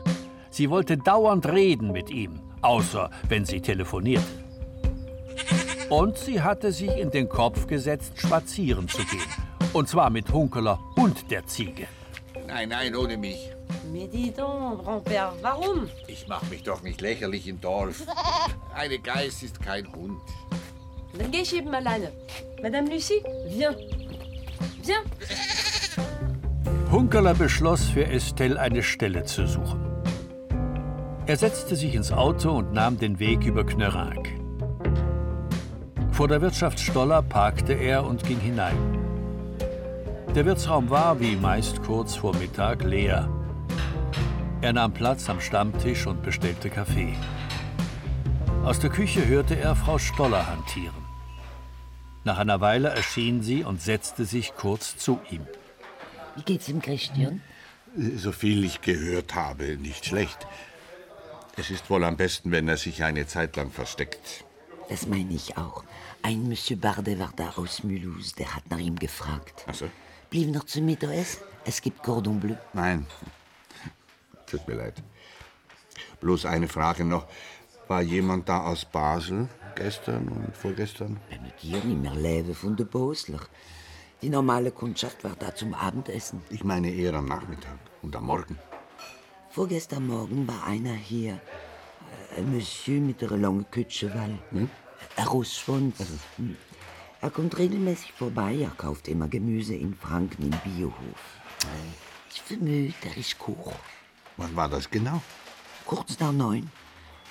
Sie 0.50 0.70
wollte 0.70 0.96
dauernd 0.96 1.46
reden 1.46 1.90
mit 1.90 2.10
ihm, 2.10 2.38
außer 2.62 3.10
wenn 3.28 3.44
sie 3.44 3.60
telefonierte. 3.60 4.24
Und 5.90 6.16
sie 6.16 6.42
hatte 6.42 6.70
sich 6.70 6.96
in 6.96 7.10
den 7.10 7.28
Kopf 7.28 7.66
gesetzt, 7.66 8.20
spazieren 8.20 8.86
zu 8.86 9.04
gehen. 9.06 9.20
Und 9.72 9.88
zwar 9.88 10.10
mit 10.10 10.32
Hunkeler 10.32 10.78
und 10.94 11.28
der 11.32 11.44
Ziege. 11.44 11.88
Nein, 12.46 12.68
nein, 12.68 12.94
ohne 12.94 13.16
mich. 13.16 13.50
Mais 13.92 14.08
dis 14.08 14.32
donc, 14.32 14.84
Grand-Père, 14.84 15.32
warum? 15.42 15.88
Ich 16.06 16.26
mach 16.28 16.42
mich 16.50 16.62
doch 16.62 16.82
nicht 16.82 17.00
lächerlich 17.00 17.46
im 17.46 17.60
Dorf. 17.60 18.02
Eine 18.74 18.98
Geist 18.98 19.42
ist 19.42 19.60
kein 19.60 19.90
Hund. 19.92 20.20
Dann 21.18 21.30
geh 21.30 21.42
ich 21.42 21.54
eben 21.54 21.72
alleine. 21.74 22.10
Madame 22.62 22.90
Lucie, 22.90 23.22
viens. 23.48 23.76
Viens. 24.82 25.96
Hunkeler 26.90 27.34
beschloss, 27.34 27.88
für 27.88 28.06
Estelle 28.06 28.58
eine 28.58 28.82
Stelle 28.82 29.24
zu 29.24 29.46
suchen. 29.46 29.84
Er 31.26 31.36
setzte 31.36 31.74
sich 31.74 31.94
ins 31.94 32.12
Auto 32.12 32.50
und 32.52 32.72
nahm 32.72 32.98
den 32.98 33.18
Weg 33.18 33.44
über 33.44 33.64
Knörank. 33.64 34.28
Vor 36.12 36.28
der 36.28 36.40
Wirtschaft 36.40 36.78
Stoller 36.78 37.22
parkte 37.22 37.72
er 37.72 38.04
und 38.04 38.22
ging 38.24 38.38
hinein. 38.38 38.76
Der 40.34 40.44
Wirtsraum 40.44 40.90
war, 40.90 41.18
wie 41.18 41.34
meist 41.36 41.82
kurz 41.82 42.14
vor 42.14 42.36
Mittag, 42.36 42.84
leer. 42.84 43.28
Er 44.64 44.72
nahm 44.72 44.94
Platz 44.94 45.28
am 45.28 45.42
Stammtisch 45.42 46.06
und 46.06 46.22
bestellte 46.22 46.70
Kaffee. 46.70 47.12
Aus 48.64 48.78
der 48.78 48.88
Küche 48.88 49.28
hörte 49.28 49.56
er 49.56 49.76
Frau 49.76 49.98
Stoller 49.98 50.46
hantieren. 50.46 51.04
Nach 52.24 52.38
einer 52.38 52.62
Weile 52.62 52.88
erschien 52.88 53.42
sie 53.42 53.62
und 53.62 53.82
setzte 53.82 54.24
sich 54.24 54.54
kurz 54.54 54.96
zu 54.96 55.20
ihm. 55.30 55.46
Wie 56.34 56.44
geht's 56.44 56.64
dem 56.64 56.80
Christian? 56.80 57.42
So 58.16 58.32
viel 58.32 58.64
ich 58.64 58.80
gehört 58.80 59.34
habe, 59.34 59.76
nicht 59.76 60.06
schlecht. 60.06 60.46
Es 61.58 61.68
ist 61.68 61.90
wohl 61.90 62.02
am 62.02 62.16
besten, 62.16 62.50
wenn 62.50 62.66
er 62.66 62.78
sich 62.78 63.04
eine 63.04 63.26
Zeit 63.26 63.56
lang 63.56 63.70
versteckt. 63.70 64.46
Das 64.88 65.06
meine 65.06 65.34
ich 65.34 65.58
auch. 65.58 65.84
Ein 66.22 66.48
Monsieur 66.48 66.80
Bardet 66.80 67.18
war 67.18 67.34
da 67.36 67.50
aus 67.56 67.84
Mulhouse, 67.84 68.32
der 68.32 68.56
hat 68.56 68.70
nach 68.70 68.78
ihm 68.78 68.98
gefragt. 68.98 69.66
Ach 69.66 69.74
so? 69.74 69.90
Blieb 70.30 70.54
noch 70.54 70.64
zum 70.64 70.86
Mittagessen? 70.86 71.42
Es 71.66 71.82
gibt 71.82 72.02
Cordon 72.02 72.40
Bleu. 72.40 72.54
Nein. 72.72 73.06
Tut 74.54 74.68
mir 74.68 74.76
leid. 74.76 75.02
Bloß 76.20 76.46
eine 76.46 76.68
Frage 76.68 77.04
noch. 77.04 77.26
War 77.88 78.02
jemand 78.02 78.48
da 78.48 78.60
aus 78.60 78.84
Basel 78.84 79.48
gestern 79.74 80.28
und 80.28 80.56
vorgestern? 80.56 81.18
Hier 81.56 81.82
nicht 81.82 82.00
mehr 82.00 82.14
leben 82.14 82.54
von 82.54 82.76
der 82.76 82.84
Bosler. 82.84 83.40
Die 84.22 84.28
normale 84.30 84.70
Kundschaft 84.70 85.24
war 85.24 85.34
da 85.36 85.52
zum 85.52 85.74
Abendessen. 85.74 86.40
Ich 86.50 86.62
meine 86.62 86.88
eher 86.88 87.14
am 87.14 87.26
Nachmittag 87.26 87.78
und 88.02 88.14
am 88.14 88.26
Morgen. 88.26 88.56
Vorgestern 89.50 90.06
Morgen 90.06 90.46
war 90.46 90.64
einer 90.68 90.94
hier. 90.94 91.40
äh, 92.36 92.38
Ein 92.38 92.54
Monsieur 92.54 93.00
mit 93.00 93.20
einer 93.24 93.36
langen 93.36 93.66
Kutsche, 93.72 94.14
weil. 94.14 94.38
Hm? 94.50 94.70
Ein 95.16 95.26
Rossschwanz. 95.26 95.96
Hm. 96.36 96.56
Er 97.20 97.30
kommt 97.30 97.58
regelmäßig 97.58 98.12
vorbei. 98.12 98.54
Er 98.60 98.70
kauft 98.70 99.08
immer 99.08 99.26
Gemüse 99.26 99.74
in 99.74 99.94
Franken 99.94 100.44
im 100.44 100.58
Biohof. 100.62 101.22
Ich 102.32 102.40
vermute, 102.40 102.94
er 103.08 103.16
ist 103.16 103.36
Koch. 103.38 103.72
Wann 104.36 104.54
war 104.56 104.68
das 104.68 104.90
genau? 104.90 105.22
Kurz 105.86 106.18
nach 106.18 106.32
neun. 106.32 106.70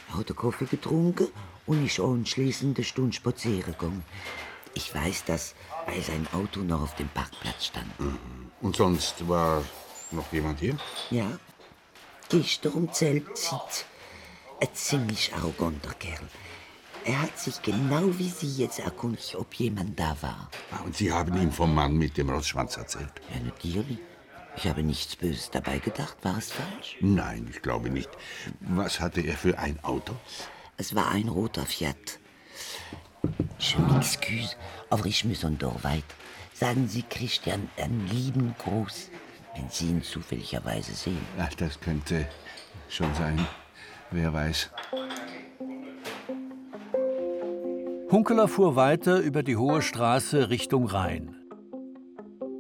Er 0.10 0.18
hat 0.20 0.36
Kaffee 0.36 0.66
getrunken 0.66 1.28
und 1.66 1.86
ist 1.86 2.00
anschließend 2.00 2.78
eine 2.78 2.86
Stunde 2.86 3.14
spazieren 3.14 3.64
gegangen. 3.74 4.04
Ich 4.76 4.94
weiß 4.94 5.26
das, 5.26 5.56
weil 5.86 6.02
sein 6.02 6.28
Auto 6.34 6.60
noch 6.62 6.82
auf 6.82 6.96
dem 6.96 7.10
Parkplatz 7.10 7.66
stand. 7.68 7.92
Und 8.62 8.76
sonst 8.76 9.28
war 9.28 9.64
noch 10.12 10.32
jemand 10.32 10.60
hier? 10.60 10.78
Ja, 11.12 11.28
gestern 12.30 12.74
um 12.74 12.94
Zeltzeit. 12.94 13.86
Ein 14.62 14.70
ziemlich 14.74 15.34
arroganter 15.34 15.94
Kerl. 15.96 16.28
Er 17.06 17.22
hat 17.24 17.38
sich 17.38 17.62
genau 17.62 18.18
wie 18.18 18.30
Sie 18.30 18.48
jetzt 18.64 18.80
erkundigt, 18.80 19.36
ob 19.36 19.54
jemand 19.56 20.00
da 20.00 20.16
war. 20.22 20.50
Ah, 20.72 20.84
Und 20.86 20.96
Sie 20.96 21.12
haben 21.12 21.36
ihm 21.36 21.52
vom 21.52 21.76
Mann 21.76 21.98
mit 21.98 22.16
dem 22.18 22.30
Rossschwanz 22.30 22.78
erzählt? 22.78 23.12
Ja, 23.34 23.42
natürlich. 23.42 23.98
Ich 24.56 24.68
habe 24.68 24.84
nichts 24.84 25.16
Böses 25.16 25.50
dabei 25.50 25.80
gedacht. 25.80 26.16
War 26.22 26.38
es 26.38 26.52
falsch? 26.52 26.98
Nein, 27.02 27.48
ich 27.50 27.62
glaube 27.62 27.90
nicht. 27.90 28.10
Was 28.60 29.00
hatte 29.00 29.22
er 29.22 29.36
für 29.36 29.58
ein 29.58 29.84
Auto? 29.84 30.14
Es 30.78 30.96
war 30.96 31.12
ein 31.12 31.28
roter 31.28 31.66
Fiat. 31.66 32.20
Je 33.60 33.78
m'excuse, 33.78 34.56
aber 34.90 35.06
ich 35.06 35.24
muss 35.26 35.44
und 35.44 35.62
doch 35.62 35.84
weit. 35.84 36.04
Sagen 36.54 36.88
Sie 36.88 37.04
Christian 37.04 37.70
einen 37.78 38.08
lieben 38.08 38.56
Gruß, 38.60 39.10
wenn 39.56 39.70
Sie 39.70 39.88
ihn 39.88 40.04
zufälligerweise 40.04 40.94
sehen. 40.94 41.26
Ach, 41.40 41.54
das 41.56 41.80
könnte 41.80 42.28
schon 42.90 43.14
sein. 43.16 43.46
Wer 44.12 44.34
weiß. 44.34 44.70
Hunkeler 48.12 48.48
fuhr 48.48 48.76
weiter 48.76 49.20
über 49.20 49.42
die 49.42 49.58
hohe 49.58 49.82
Straße 49.82 50.50
Richtung 50.50 50.86
Rhein. 50.86 51.36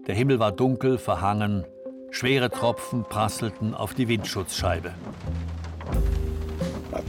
Der 0.08 0.15
Himmel 0.15 0.39
war 0.39 0.51
dunkel, 0.51 0.97
verhangen, 0.97 1.65
schwere 2.13 2.49
Tropfen 2.49 3.04
prasselten 3.04 3.73
auf 3.73 3.93
die 3.93 4.08
Windschutzscheibe. 4.08 4.93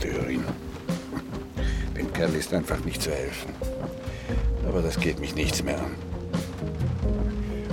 Amateurin. 0.05 0.45
Dem 1.97 2.13
Kerl 2.13 2.35
ist 2.35 2.53
einfach 2.53 2.85
nicht 2.85 3.03
zu 3.03 3.11
helfen. 3.11 3.53
Aber 4.69 4.83
das 4.83 4.99
geht 4.99 5.21
mich 5.21 5.35
nichts 5.35 5.63
mehr 5.63 5.79
an. 5.79 5.95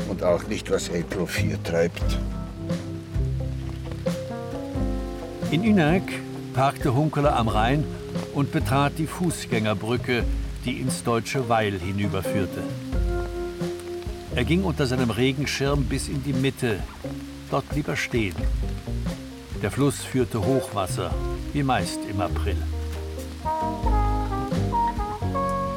Und 0.10 0.24
auch 0.24 0.44
nicht, 0.48 0.70
was 0.70 0.90
April 0.90 1.26
4 1.26 1.64
treibt. 1.64 2.20
In 5.52 5.64
Ünerk 5.64 6.04
parkte 6.54 6.94
Hunkeler 6.94 7.36
am 7.36 7.48
Rhein 7.48 7.84
und 8.34 8.52
betrat 8.52 8.94
die 8.98 9.08
Fußgängerbrücke, 9.08 10.24
die 10.66 10.80
ins 10.80 11.04
deutsche 11.04 11.50
Weil 11.50 11.80
hinüberführte. 11.80 12.62
Er 14.34 14.46
ging 14.46 14.64
unter 14.64 14.88
seinem 14.88 15.10
Regenschirm 15.10 15.84
bis 15.86 16.08
in 16.08 16.24
die 16.24 16.34
Mitte. 16.34 16.80
Dort 17.50 17.68
blieb 17.68 17.90
er 17.90 17.98
stehen. 17.98 18.36
Der 19.62 19.72
Fluss 19.72 20.00
führte 20.00 20.40
Hochwasser, 20.40 21.14
wie 21.52 21.64
meist 21.64 22.00
im 22.10 22.22
April. 22.22 22.56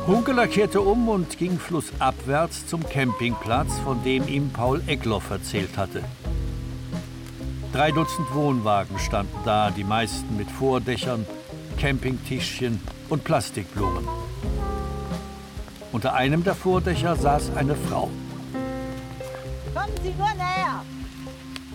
Hunkeler 0.06 0.46
kehrte 0.46 0.80
um 0.82 1.08
und 1.08 1.36
ging 1.36 1.58
flussabwärts 1.58 2.66
zum 2.66 2.88
Campingplatz, 2.88 3.78
von 3.80 4.04
dem 4.04 4.28
ihm 4.28 4.50
Paul 4.50 4.82
Eckloff 4.86 5.30
erzählt 5.30 5.76
hatte. 5.76 6.04
Drei 7.72 7.90
Dutzend 7.90 8.32
Wohnwagen 8.32 8.98
standen 9.00 9.36
da, 9.44 9.72
die 9.72 9.82
meisten 9.82 10.36
mit 10.36 10.48
Vordächern, 10.48 11.26
Campingtischchen 11.80 12.80
und 13.08 13.24
Plastikblumen. 13.24 14.06
Unter 15.90 16.14
einem 16.14 16.44
der 16.44 16.54
Vordächer 16.54 17.16
saß 17.16 17.56
eine 17.56 17.74
Frau. 17.74 18.10
Kommen 19.74 19.96
Sie 20.02 20.10
nur 20.10 20.32
näher. 20.34 20.84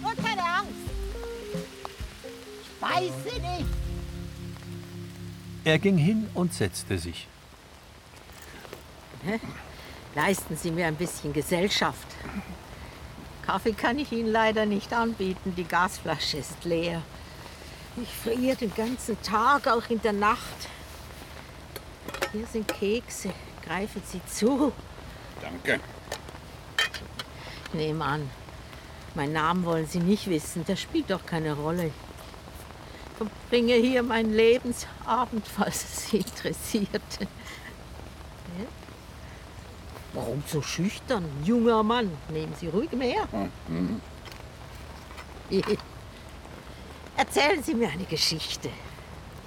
Nur 0.01 0.15
keine 0.15 0.41
Angst. 0.41 0.73
Ich 2.61 2.81
weiß 2.81 3.11
Sie 3.25 3.39
nicht. 3.39 3.65
Er 5.65 5.77
ging 5.77 5.97
hin 5.97 6.29
und 6.33 6.53
setzte 6.53 6.97
sich. 6.97 7.27
Leisten 10.15 10.55
Sie 10.55 10.71
mir 10.71 10.87
ein 10.87 10.95
bisschen 10.95 11.33
Gesellschaft. 11.33 12.07
Kaffee 13.45 13.73
kann 13.73 13.99
ich 13.99 14.11
Ihnen 14.11 14.31
leider 14.31 14.65
nicht 14.65 14.93
anbieten, 14.93 15.53
die 15.57 15.65
Gasflasche 15.65 16.37
ist 16.37 16.63
leer. 16.63 17.01
Ich 18.01 18.09
friere 18.09 18.55
den 18.55 18.73
ganzen 18.73 19.21
Tag, 19.21 19.67
auch 19.67 19.89
in 19.89 20.01
der 20.01 20.13
Nacht. 20.13 20.69
Hier 22.31 22.45
sind 22.47 22.67
Kekse, 22.67 23.33
greifen 23.65 24.01
Sie 24.05 24.21
zu. 24.25 24.71
Danke. 25.41 25.79
Ich 27.71 27.79
nehme 27.79 28.03
an, 28.03 28.29
meinen 29.15 29.33
Namen 29.33 29.63
wollen 29.65 29.85
Sie 29.85 29.99
nicht 29.99 30.27
wissen, 30.27 30.63
das 30.65 30.79
spielt 30.79 31.11
doch 31.11 31.25
keine 31.25 31.53
Rolle. 31.53 31.87
Ich 31.87 31.93
verbringe 33.17 33.75
hier 33.75 34.01
meinen 34.01 34.33
Lebensabend, 34.33 35.47
falls 35.47 35.83
es 35.83 36.09
Sie 36.09 36.17
interessiert. 36.17 36.89
Hä? 37.19 38.65
Warum 40.13 40.41
so 40.47 40.61
schüchtern? 40.63 41.25
Junger 41.43 41.83
Mann, 41.83 42.11
nehmen 42.29 42.53
Sie 42.59 42.67
ruhig 42.67 42.91
mehr. 42.93 43.27
Erzählen 47.15 47.61
Sie 47.61 47.75
mir 47.75 47.89
eine 47.89 48.05
Geschichte. 48.05 48.69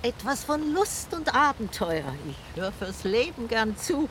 Etwas 0.03 0.45
von 0.45 0.73
Lust 0.73 1.13
und 1.15 1.35
Abenteuer. 1.35 2.15
Ich 2.29 2.61
höre 2.61 2.73
fürs 2.73 3.03
Leben 3.03 3.49
gern 3.49 3.77
zu. 3.77 4.09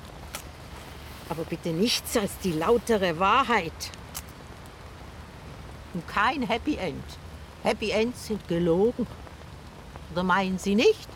Aber 1.29 1.43
bitte 1.45 1.69
nichts 1.69 2.17
als 2.17 2.37
die 2.39 2.51
lautere 2.51 3.19
Wahrheit. 3.19 3.71
Und 5.93 6.07
kein 6.07 6.43
Happy 6.43 6.77
End. 6.77 7.03
Happy 7.63 7.91
Ends 7.91 8.27
sind 8.27 8.47
gelogen. 8.47 9.05
Oder 10.11 10.23
meinen 10.23 10.57
Sie 10.57 10.75
nicht? 10.75 11.07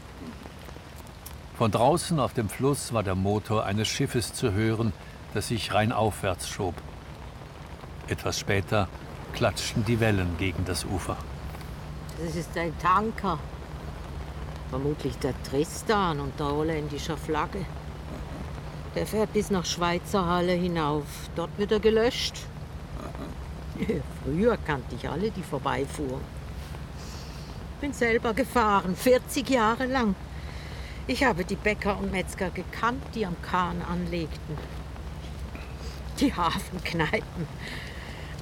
Von 1.57 1.71
draußen 1.71 2.19
auf 2.19 2.33
dem 2.33 2.49
Fluss 2.49 2.93
war 2.93 3.03
der 3.03 3.15
Motor 3.15 3.65
eines 3.65 3.87
Schiffes 3.87 4.33
zu 4.33 4.51
hören, 4.51 4.91
das 5.33 5.47
sich 5.47 5.73
rheinaufwärts 5.73 6.49
schob. 6.49 6.75
Etwas 8.07 8.39
später 8.39 8.87
klatschten 9.33 9.85
die 9.85 9.99
Wellen 9.99 10.37
gegen 10.37 10.65
das 10.65 10.85
Ufer. 10.85 11.17
Das 12.23 12.35
ist 12.35 12.57
ein 12.57 12.77
Tanker. 12.79 13.39
Vermutlich 14.69 15.17
der 15.17 15.33
Tristan 15.43 16.19
unter 16.19 16.51
holländischer 16.51 17.17
Flagge. 17.17 17.65
Der 18.95 19.05
fährt 19.05 19.33
bis 19.33 19.49
nach 19.49 19.65
Schweizer 19.65 20.25
Halle 20.25 20.53
hinauf. 20.53 21.05
Dort 21.35 21.57
wird 21.57 21.71
er 21.71 21.79
gelöscht. 21.79 22.35
Früher 24.23 24.57
kannte 24.57 24.95
ich 24.95 25.09
alle, 25.09 25.31
die 25.31 25.43
vorbeifuhren. 25.43 26.21
Bin 27.81 27.93
selber 27.93 28.33
gefahren, 28.33 28.95
40 28.95 29.49
Jahre 29.49 29.85
lang. 29.85 30.15
Ich 31.07 31.23
habe 31.23 31.45
die 31.45 31.55
Bäcker 31.55 31.97
und 31.99 32.11
Metzger 32.11 32.49
gekannt, 32.49 33.03
die 33.13 33.25
am 33.25 33.35
Kahn 33.41 33.81
anlegten. 33.81 34.57
Die 36.19 36.33
Hafenkneipen. 36.33 37.47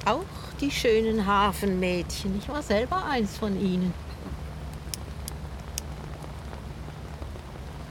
Auch 0.06 0.24
die 0.60 0.70
schönen 0.70 1.26
Hafenmädchen. 1.26 2.38
Ich 2.38 2.48
war 2.48 2.62
selber 2.62 3.04
eins 3.04 3.36
von 3.36 3.60
ihnen. 3.60 3.92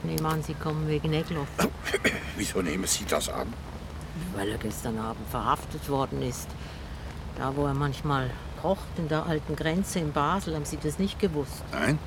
Nehme 0.02 0.28
an, 0.28 0.42
Sie 0.42 0.54
kommen 0.54 0.88
wegen 0.88 1.12
Egloff, 1.12 1.48
Wieso 2.36 2.60
nehmen 2.60 2.86
Sie 2.86 3.04
das 3.04 3.28
an? 3.28 3.52
weil 4.34 4.48
er 4.48 4.58
gestern 4.58 4.98
Abend 4.98 5.28
verhaftet 5.28 5.88
worden 5.88 6.22
ist. 6.22 6.48
Da, 7.36 7.54
wo 7.56 7.66
er 7.66 7.74
manchmal 7.74 8.30
kocht, 8.62 8.98
in 8.98 9.08
der 9.08 9.26
alten 9.26 9.56
Grenze 9.56 9.98
in 9.98 10.12
Basel, 10.12 10.54
haben 10.54 10.64
Sie 10.64 10.78
das 10.82 10.98
nicht 10.98 11.18
gewusst. 11.18 11.62
Nein? 11.72 11.98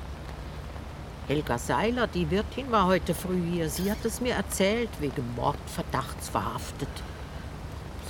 Helga 1.28 1.58
Seiler, 1.58 2.06
die 2.06 2.30
Wirtin, 2.30 2.70
war 2.72 2.86
heute 2.86 3.14
früh 3.14 3.42
hier. 3.52 3.68
Sie 3.68 3.90
hat 3.90 4.02
es 4.04 4.20
mir 4.20 4.34
erzählt, 4.34 4.88
wegen 5.00 5.34
Mordverdachts 5.36 6.30
verhaftet. 6.30 6.88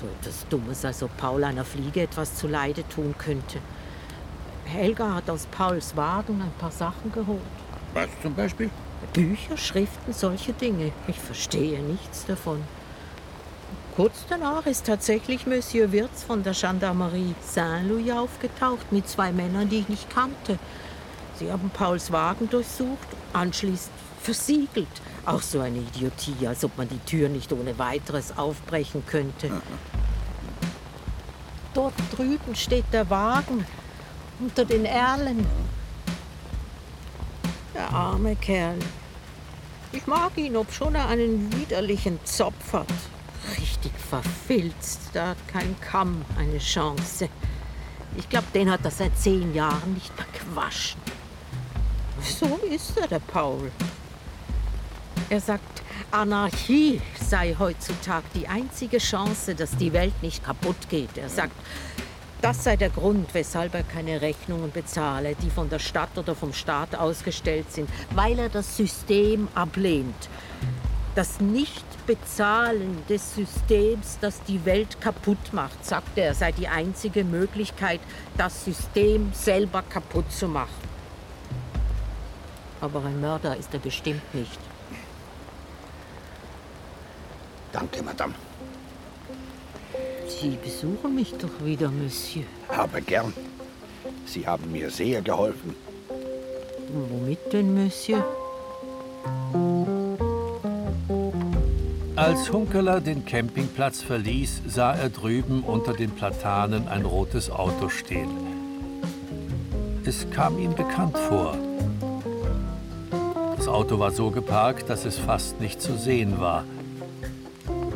So 0.00 0.06
etwas 0.06 0.46
Dummes, 0.48 0.84
als 0.84 1.02
ob 1.02 1.16
Paul 1.16 1.42
einer 1.42 1.64
Fliege 1.64 2.02
etwas 2.02 2.36
zuleide 2.36 2.86
tun 2.88 3.16
könnte. 3.18 3.58
Helga 4.64 5.14
hat 5.14 5.28
aus 5.28 5.46
Pauls 5.46 5.96
Wagen 5.96 6.40
ein 6.40 6.52
paar 6.60 6.70
Sachen 6.70 7.10
geholt. 7.10 7.40
Was 7.94 8.08
zum 8.22 8.34
Beispiel? 8.34 8.70
Bücher, 9.12 9.56
Schriften, 9.56 10.12
solche 10.12 10.52
Dinge. 10.52 10.92
Ich 11.08 11.18
verstehe 11.18 11.80
nichts 11.80 12.26
davon. 12.26 12.62
Kurz 13.98 14.26
danach 14.28 14.64
ist 14.66 14.86
tatsächlich 14.86 15.44
Monsieur 15.44 15.90
Wirz 15.90 16.22
von 16.22 16.44
der 16.44 16.52
Gendarmerie 16.52 17.34
Saint-Louis 17.44 18.12
aufgetaucht 18.12 18.92
mit 18.92 19.08
zwei 19.08 19.32
Männern, 19.32 19.68
die 19.68 19.80
ich 19.80 19.88
nicht 19.88 20.08
kannte. 20.08 20.60
Sie 21.34 21.50
haben 21.50 21.68
Pauls 21.70 22.12
Wagen 22.12 22.48
durchsucht, 22.48 23.08
anschließend 23.32 23.90
versiegelt. 24.22 24.86
Auch 25.26 25.42
so 25.42 25.58
eine 25.58 25.78
Idiotie, 25.78 26.46
als 26.46 26.62
ob 26.62 26.78
man 26.78 26.88
die 26.88 27.00
Tür 27.00 27.28
nicht 27.28 27.52
ohne 27.52 27.76
weiteres 27.76 28.38
aufbrechen 28.38 29.02
könnte. 29.04 29.50
Dort 31.74 31.94
drüben 32.16 32.54
steht 32.54 32.86
der 32.92 33.10
Wagen, 33.10 33.66
unter 34.38 34.64
den 34.64 34.84
Erlen. 34.84 35.44
Der 37.74 37.90
arme 37.90 38.36
Kerl. 38.36 38.78
Ich 39.90 40.06
mag 40.06 40.38
ihn, 40.38 40.56
obschon 40.56 40.94
er 40.94 41.08
einen 41.08 41.52
widerlichen 41.52 42.20
Zopf 42.24 42.74
hat. 42.74 42.86
Richtig 43.56 43.92
verfilzt. 44.08 45.10
Da 45.12 45.28
hat 45.28 45.48
kein 45.48 45.74
Kamm 45.80 46.24
eine 46.38 46.58
Chance. 46.58 47.28
Ich 48.16 48.28
glaube, 48.28 48.46
den 48.54 48.70
hat 48.70 48.80
er 48.84 48.90
seit 48.90 49.16
zehn 49.18 49.54
Jahren 49.54 49.94
nicht 49.94 50.14
mehr 50.16 50.26
gewaschen. 50.32 51.00
So 52.20 52.58
ist 52.68 52.96
er, 52.98 53.06
der 53.06 53.20
Paul. 53.20 53.70
Er 55.30 55.40
sagt, 55.40 55.82
Anarchie 56.10 57.00
sei 57.20 57.54
heutzutage 57.58 58.24
die 58.34 58.48
einzige 58.48 58.98
Chance, 58.98 59.54
dass 59.54 59.76
die 59.76 59.92
Welt 59.92 60.22
nicht 60.22 60.44
kaputt 60.44 60.88
geht. 60.88 61.16
Er 61.16 61.28
sagt, 61.28 61.52
Das 62.40 62.62
sei 62.62 62.76
der 62.76 62.90
Grund, 62.90 63.34
weshalb 63.34 63.74
er 63.74 63.82
keine 63.82 64.20
Rechnungen 64.20 64.70
bezahle, 64.70 65.34
die 65.42 65.50
von 65.50 65.68
der 65.68 65.80
Stadt 65.80 66.16
oder 66.16 66.36
vom 66.36 66.52
Staat 66.52 66.94
ausgestellt 66.94 67.72
sind, 67.72 67.90
weil 68.14 68.38
er 68.38 68.48
das 68.48 68.76
System 68.76 69.48
ablehnt. 69.56 70.28
Das 71.16 71.40
Nichtbezahlen 72.08 73.02
des 73.08 73.34
Systems, 73.34 74.18
das 74.20 74.42
die 74.44 74.64
Welt 74.64 75.00
kaputt 75.00 75.52
macht, 75.52 75.84
sagte 75.84 76.22
er, 76.22 76.34
sei 76.34 76.52
die 76.52 76.68
einzige 76.68 77.22
Möglichkeit, 77.22 78.00
das 78.36 78.64
System 78.64 79.30
selber 79.34 79.82
kaputt 79.82 80.30
zu 80.32 80.48
machen. 80.48 80.88
Aber 82.80 83.04
ein 83.04 83.20
Mörder 83.20 83.56
ist 83.56 83.74
er 83.74 83.80
bestimmt 83.80 84.34
nicht. 84.34 84.58
Danke, 87.72 88.02
Madame. 88.02 88.34
Sie 90.26 90.56
besuchen 90.62 91.14
mich 91.14 91.34
doch 91.34 91.62
wieder, 91.62 91.90
Monsieur. 91.90 92.44
Aber 92.68 93.00
gern. 93.00 93.32
Sie 94.24 94.46
haben 94.46 94.70
mir 94.72 94.90
sehr 94.90 95.20
geholfen. 95.20 95.74
Womit 97.10 97.52
denn, 97.52 97.74
Monsieur? 97.74 98.24
Als 102.28 102.52
Hunkeler 102.52 103.00
den 103.00 103.24
Campingplatz 103.24 104.02
verließ, 104.02 104.60
sah 104.66 104.92
er 104.92 105.08
drüben 105.08 105.62
unter 105.62 105.94
den 105.94 106.10
Platanen 106.10 106.86
ein 106.86 107.06
rotes 107.06 107.48
Auto 107.50 107.88
stehen. 107.88 108.28
Es 110.04 110.28
kam 110.30 110.58
ihm 110.58 110.74
bekannt 110.74 111.16
vor. 111.16 111.56
Das 113.56 113.66
Auto 113.66 113.98
war 113.98 114.10
so 114.10 114.30
geparkt, 114.30 114.90
dass 114.90 115.06
es 115.06 115.16
fast 115.16 115.58
nicht 115.62 115.80
zu 115.80 115.96
sehen 115.96 116.38
war. 116.38 116.64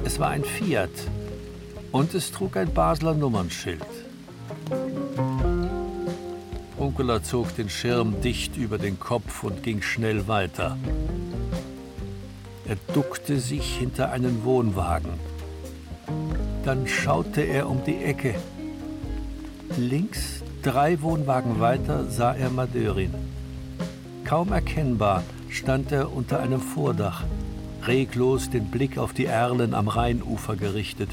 Es 0.02 0.18
war 0.18 0.30
ein 0.30 0.44
Fiat 0.44 0.88
und 1.90 2.14
es 2.14 2.32
trug 2.32 2.56
ein 2.56 2.72
Basler 2.72 3.12
Nummernschild. 3.12 3.84
Hunkeler 6.78 7.22
zog 7.22 7.54
den 7.56 7.68
Schirm 7.68 8.22
dicht 8.22 8.56
über 8.56 8.78
den 8.78 8.98
Kopf 8.98 9.44
und 9.44 9.62
ging 9.62 9.82
schnell 9.82 10.26
weiter. 10.26 10.78
Er 12.72 12.94
duckte 12.94 13.38
sich 13.38 13.76
hinter 13.76 14.12
einen 14.12 14.44
Wohnwagen. 14.44 15.10
Dann 16.64 16.86
schaute 16.86 17.42
er 17.42 17.68
um 17.68 17.84
die 17.84 18.02
Ecke. 18.02 18.34
Links, 19.76 20.42
drei 20.62 21.02
Wohnwagen 21.02 21.60
weiter, 21.60 22.06
sah 22.08 22.32
er 22.32 22.48
Madörin. 22.48 23.12
Kaum 24.24 24.52
erkennbar 24.52 25.22
stand 25.50 25.92
er 25.92 26.14
unter 26.14 26.40
einem 26.40 26.62
Vordach, 26.62 27.24
reglos 27.86 28.48
den 28.48 28.70
Blick 28.70 28.96
auf 28.96 29.12
die 29.12 29.26
Erlen 29.26 29.74
am 29.74 29.88
Rheinufer 29.88 30.56
gerichtet. 30.56 31.10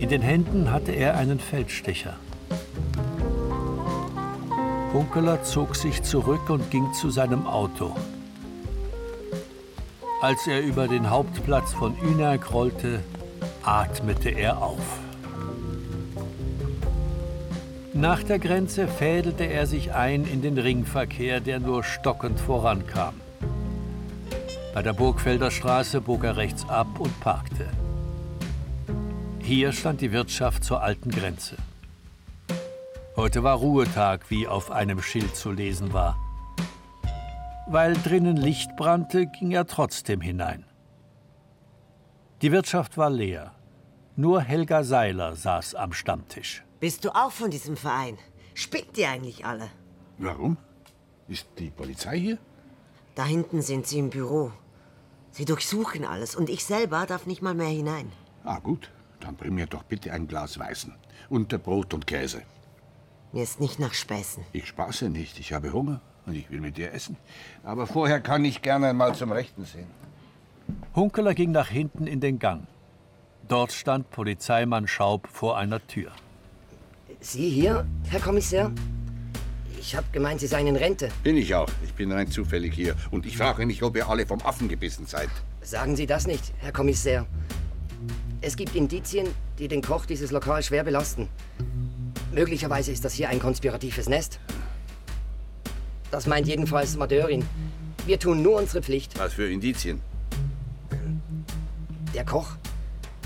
In 0.00 0.10
den 0.10 0.20
Händen 0.20 0.70
hatte 0.70 0.92
er 0.92 1.16
einen 1.16 1.40
Feldstecher. 1.40 2.18
Hunkeler 4.92 5.42
zog 5.44 5.76
sich 5.76 6.02
zurück 6.02 6.50
und 6.50 6.70
ging 6.70 6.92
zu 6.92 7.08
seinem 7.08 7.46
Auto. 7.46 7.96
Als 10.22 10.46
er 10.46 10.60
über 10.62 10.86
den 10.86 11.10
Hauptplatz 11.10 11.72
von 11.72 11.96
Ünerk 11.98 12.52
rollte, 12.52 13.02
atmete 13.64 14.28
er 14.28 14.62
auf. 14.62 15.00
Nach 17.92 18.22
der 18.22 18.38
Grenze 18.38 18.86
fädelte 18.86 19.42
er 19.42 19.66
sich 19.66 19.94
ein 19.94 20.24
in 20.24 20.40
den 20.40 20.58
Ringverkehr, 20.58 21.40
der 21.40 21.58
nur 21.58 21.82
stockend 21.82 22.38
vorankam. 22.38 23.14
Bei 24.72 24.82
der 24.82 24.92
Burgfelder 24.92 25.50
Straße 25.50 26.00
bog 26.00 26.22
er 26.22 26.36
rechts 26.36 26.68
ab 26.68 27.00
und 27.00 27.18
parkte. 27.18 27.66
Hier 29.40 29.72
stand 29.72 30.02
die 30.02 30.12
Wirtschaft 30.12 30.62
zur 30.62 30.84
alten 30.84 31.10
Grenze. 31.10 31.56
Heute 33.16 33.42
war 33.42 33.56
Ruhetag, 33.56 34.30
wie 34.30 34.46
auf 34.46 34.70
einem 34.70 35.02
Schild 35.02 35.34
zu 35.34 35.50
lesen 35.50 35.92
war. 35.92 36.16
Weil 37.66 37.94
drinnen 37.94 38.36
Licht 38.36 38.76
brannte, 38.76 39.26
ging 39.26 39.52
er 39.52 39.66
trotzdem 39.66 40.20
hinein. 40.20 40.64
Die 42.42 42.50
Wirtschaft 42.50 42.96
war 42.96 43.10
leer. 43.10 43.52
Nur 44.16 44.40
Helga 44.40 44.82
Seiler 44.82 45.36
saß 45.36 45.76
am 45.76 45.92
Stammtisch. 45.92 46.64
Bist 46.80 47.04
du 47.04 47.10
auch 47.10 47.30
von 47.30 47.50
diesem 47.50 47.76
Verein? 47.76 48.18
Spinnt 48.54 48.98
ihr 48.98 49.08
eigentlich 49.08 49.46
alle? 49.46 49.70
Warum? 50.18 50.56
Ist 51.28 51.46
die 51.58 51.70
Polizei 51.70 52.18
hier? 52.18 52.38
Da 53.14 53.24
hinten 53.24 53.62
sind 53.62 53.86
sie 53.86 54.00
im 54.00 54.10
Büro. 54.10 54.50
Sie 55.30 55.44
durchsuchen 55.44 56.04
alles 56.04 56.34
und 56.34 56.50
ich 56.50 56.64
selber 56.64 57.06
darf 57.06 57.26
nicht 57.26 57.42
mal 57.42 57.54
mehr 57.54 57.68
hinein. 57.68 58.10
Ah, 58.44 58.58
gut. 58.58 58.90
Dann 59.20 59.36
bring 59.36 59.54
mir 59.54 59.66
doch 59.66 59.84
bitte 59.84 60.12
ein 60.12 60.26
Glas 60.26 60.58
Weißen. 60.58 60.94
Unter 61.30 61.58
Brot 61.58 61.94
und 61.94 62.08
Käse. 62.08 62.42
Mir 63.32 63.44
ist 63.44 63.60
nicht 63.60 63.78
nach 63.78 63.94
Späßen. 63.94 64.44
Ich 64.52 64.66
spaße 64.66 65.08
nicht. 65.08 65.38
Ich 65.38 65.52
habe 65.52 65.72
Hunger 65.72 66.00
und 66.26 66.34
ich 66.34 66.50
will 66.50 66.60
mit 66.60 66.76
dir 66.76 66.92
essen. 66.92 67.16
Aber 67.64 67.86
vorher 67.86 68.20
kann 68.20 68.44
ich 68.44 68.62
gerne 68.62 68.92
mal 68.92 69.14
zum 69.14 69.32
Rechten 69.32 69.64
sehen. 69.64 69.86
Hunkeler 70.94 71.34
ging 71.34 71.52
nach 71.52 71.68
hinten 71.68 72.06
in 72.06 72.20
den 72.20 72.38
Gang. 72.38 72.66
Dort 73.48 73.72
stand 73.72 74.10
Polizeimann 74.10 74.86
Schaub 74.86 75.28
vor 75.28 75.58
einer 75.58 75.84
Tür. 75.86 76.12
Sie 77.20 77.50
hier, 77.50 77.86
Herr 78.08 78.20
Kommissär? 78.20 78.72
Ich 79.78 79.96
habe 79.96 80.06
gemeint, 80.12 80.40
Sie 80.40 80.46
seien 80.46 80.68
in 80.68 80.76
Rente. 80.76 81.08
Bin 81.24 81.36
ich 81.36 81.54
auch. 81.54 81.68
Ich 81.84 81.92
bin 81.94 82.12
rein 82.12 82.30
zufällig 82.30 82.72
hier. 82.72 82.94
Und 83.10 83.26
ich 83.26 83.36
frage 83.36 83.66
nicht, 83.66 83.82
ob 83.82 83.96
ihr 83.96 84.08
alle 84.08 84.26
vom 84.26 84.40
Affen 84.42 84.68
gebissen 84.68 85.06
seid. 85.06 85.28
Sagen 85.60 85.96
Sie 85.96 86.06
das 86.06 86.26
nicht, 86.26 86.52
Herr 86.58 86.72
Kommissär. 86.72 87.26
Es 88.40 88.56
gibt 88.56 88.74
Indizien, 88.74 89.28
die 89.58 89.68
den 89.68 89.82
Koch 89.82 90.06
dieses 90.06 90.30
Lokal 90.30 90.62
schwer 90.62 90.84
belasten. 90.84 91.28
Möglicherweise 92.32 92.92
ist 92.92 93.04
das 93.04 93.12
hier 93.14 93.28
ein 93.28 93.40
konspiratives 93.40 94.08
Nest. 94.08 94.40
Das 96.12 96.26
meint 96.26 96.46
jedenfalls 96.46 96.94
Madörin. 96.96 97.42
Wir 98.04 98.18
tun 98.18 98.42
nur 98.42 98.56
unsere 98.60 98.82
Pflicht. 98.82 99.18
Was 99.18 99.32
für 99.32 99.50
Indizien? 99.50 100.02
Der 102.14 102.24
Koch, 102.26 102.48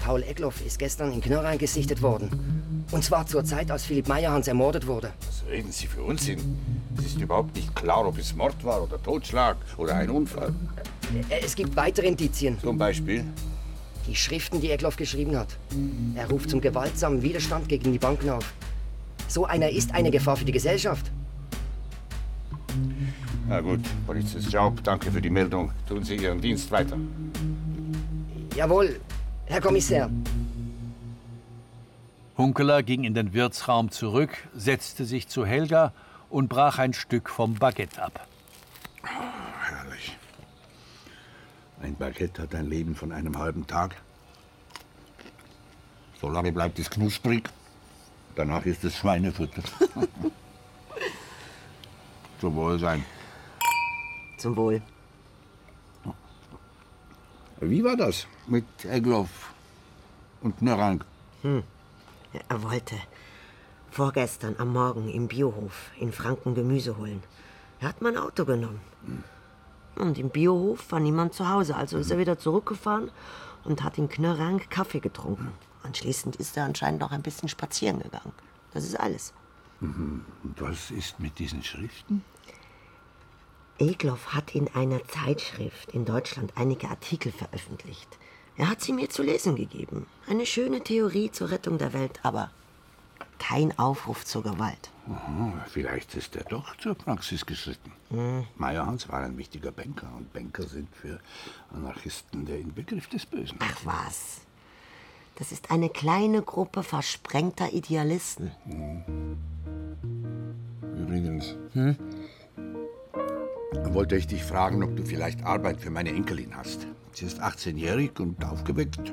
Paul 0.05 0.22
Eckloff, 0.22 0.64
ist 0.64 0.79
gestern 0.79 1.12
in 1.12 1.20
Knörrein 1.20 1.59
gesichtet 1.59 2.01
worden. 2.01 2.85
Und 2.92 3.03
zwar 3.03 3.27
zur 3.27 3.44
Zeit, 3.44 3.72
als 3.72 3.85
Philipp 3.85 4.07
Meyerhans 4.07 4.46
ermordet 4.46 4.87
wurde. 4.87 5.12
Was 5.27 5.42
reden 5.51 5.72
Sie 5.72 5.88
für 5.88 6.01
Unsinn? 6.03 6.38
Es 6.96 7.07
ist 7.07 7.20
überhaupt 7.20 7.57
nicht 7.57 7.75
klar, 7.75 8.07
ob 8.07 8.18
es 8.18 8.37
Mord 8.37 8.62
war 8.64 8.81
oder 8.85 9.03
Totschlag 9.03 9.57
oder 9.77 9.96
ein 9.96 10.09
Unfall. 10.09 10.55
Äh, 11.29 11.40
Es 11.44 11.57
gibt 11.57 11.75
weitere 11.75 12.07
Indizien. 12.07 12.57
Zum 12.61 12.79
Beispiel? 12.79 13.25
Die 14.07 14.14
Schriften, 14.14 14.61
die 14.61 14.70
Eckloff 14.70 14.94
geschrieben 14.96 15.37
hat. 15.37 15.49
Er 16.14 16.31
ruft 16.31 16.51
zum 16.51 16.61
gewaltsamen 16.61 17.20
Widerstand 17.22 17.68
gegen 17.68 17.90
die 17.92 17.99
Banken 17.99 18.31
auf. 18.31 18.53
So 19.27 19.44
einer 19.44 19.70
ist 19.70 19.92
eine 19.92 20.12
Gefahr 20.12 20.37
für 20.37 20.44
die 20.44 20.53
Gesellschaft. 20.53 21.11
Na 23.49 23.61
gut, 23.61 23.81
Polizist 24.07 24.51
Schaub, 24.51 24.83
danke 24.83 25.11
für 25.11 25.21
die 25.21 25.31
Meldung. 25.31 25.71
Tun 25.89 26.03
Sie 26.03 26.17
Ihren 26.17 26.41
Dienst 26.41 26.71
weiter. 26.71 26.97
Jawohl, 28.57 29.01
Herr 29.47 29.61
Kommissär. 29.61 30.11
Hunkeler 32.37 32.83
ging 32.83 33.05
in 33.05 33.15
den 33.15 33.33
Wirtsraum 33.33 33.91
zurück, 33.91 34.31
setzte 34.55 35.05
sich 35.05 35.29
zu 35.29 35.47
Helga 35.47 35.93
und 36.29 36.49
brach 36.49 36.79
ein 36.79 36.93
Stück 36.93 37.31
vom 37.31 37.55
Baguette 37.55 38.03
ab. 38.03 38.27
Herrlich. 39.03 40.17
Ein 41.81 41.95
Baguette 41.97 42.43
hat 42.43 42.55
ein 42.55 42.67
Leben 42.67 42.95
von 42.95 43.12
einem 43.12 43.39
halben 43.39 43.67
Tag. 43.67 43.95
So 46.21 46.29
lange 46.29 46.53
bleibt 46.53 46.79
es 46.79 46.91
knusprig. 46.91 47.49
Danach 48.35 48.67
ist 48.67 48.85
es 48.85 48.97
Schweinefutter. 48.97 49.62
Zum 52.40 52.55
Wohlsein. 52.55 53.05
Zum 54.38 54.57
Wohl. 54.57 54.83
Wie 57.61 57.83
war 57.83 57.96
das 57.96 58.27
mit 58.46 58.66
Egloff 58.85 59.55
und 60.43 60.61
Nörang? 60.61 61.03
Hm. 61.43 61.62
Er 62.49 62.62
wollte 62.62 62.97
vorgestern 63.91 64.57
am 64.59 64.74
Morgen 64.74 65.09
im 65.09 65.26
Biohof 65.26 65.91
in 65.99 66.12
Franken 66.12 66.55
Gemüse 66.55 66.99
holen. 66.99 67.22
Er 67.80 67.89
hat 67.89 68.03
mein 68.03 68.18
Auto 68.18 68.45
genommen. 68.45 68.80
Und 69.97 70.18
im 70.18 70.28
Biohof 70.28 70.93
war 70.93 71.01
niemand 71.01 71.32
zu 71.32 71.49
Hause, 71.49 71.74
also 71.74 71.97
ist 71.97 72.11
er 72.11 72.18
wieder 72.18 72.39
zurückgefahren 72.39 73.11
und 73.64 73.82
hat 73.82 73.97
in 73.97 74.11
Knörrang 74.11 74.61
Kaffee 74.68 75.01
getrunken. 75.01 75.53
Anschließend 75.82 76.37
ist 76.37 76.59
er 76.59 76.64
anscheinend 76.64 77.01
noch 77.01 77.12
ein 77.12 77.22
bisschen 77.22 77.49
spazieren 77.49 78.01
gegangen. 78.01 78.32
Das 78.74 78.84
ist 78.84 79.01
alles. 79.01 79.32
Mhm. 79.81 80.24
Und 80.43 80.61
was 80.61 80.91
ist 80.91 81.20
mit 81.20 81.39
diesen 81.39 81.62
Schriften? 81.62 82.24
Egloff 83.79 84.33
hat 84.33 84.55
in 84.55 84.68
einer 84.74 85.07
Zeitschrift 85.07 85.93
in 85.93 86.07
Deutschland 86.07 86.53
einige 86.57 86.89
Artikel 86.89 87.31
veröffentlicht. 87.31 88.09
Er 88.57 88.70
hat 88.70 88.81
sie 88.81 88.93
mir 88.93 89.11
zu 89.11 89.22
lesen 89.22 89.55
gegeben. 89.55 90.07
Eine 90.27 90.47
schöne 90.47 90.81
Theorie 90.81 91.31
zur 91.31 91.51
Rettung 91.51 91.77
der 91.77 91.93
Welt, 91.93 92.20
aber 92.22 92.51
kein 93.39 93.79
Aufruf 93.79 94.24
zur 94.24 94.43
Gewalt. 94.43 94.91
Aha, 95.09 95.53
vielleicht 95.68 96.14
ist 96.14 96.35
er 96.37 96.45
doch 96.45 96.74
zur 96.79 96.95
Praxis 96.95 97.45
geschritten. 97.45 97.93
Hm. 98.09 98.47
Meyerhans 98.57 99.09
war 99.11 99.20
ein 99.20 99.37
wichtiger 99.37 99.72
Banker 99.72 100.11
und 100.16 100.33
Banker 100.33 100.66
sind 100.66 100.89
für 100.97 101.20
Anarchisten 101.74 102.47
der 102.47 102.59
Inbegriff 102.59 103.09
des 103.09 103.27
Bösen. 103.27 103.59
Ach 103.61 103.85
was. 103.85 104.45
Das 105.37 105.53
ist 105.53 105.70
eine 105.70 105.89
kleine 105.91 106.43
Gruppe 106.43 106.82
versprengter 106.82 107.72
Idealisten. 107.72 108.51
Übrigens, 110.99 111.55
Hm? 111.72 111.97
wollte 113.93 114.16
ich 114.16 114.26
dich 114.26 114.43
fragen, 114.45 114.82
ob 114.82 114.97
du 114.97 115.05
vielleicht 115.05 115.45
Arbeit 115.45 115.80
für 115.80 115.91
meine 115.91 116.11
Enkelin 116.11 116.57
hast. 116.57 116.87
Sie 117.12 117.24
ist 117.26 117.41
18-jährig 117.43 118.18
und 118.20 118.45
aufgeweckt. 118.45 119.12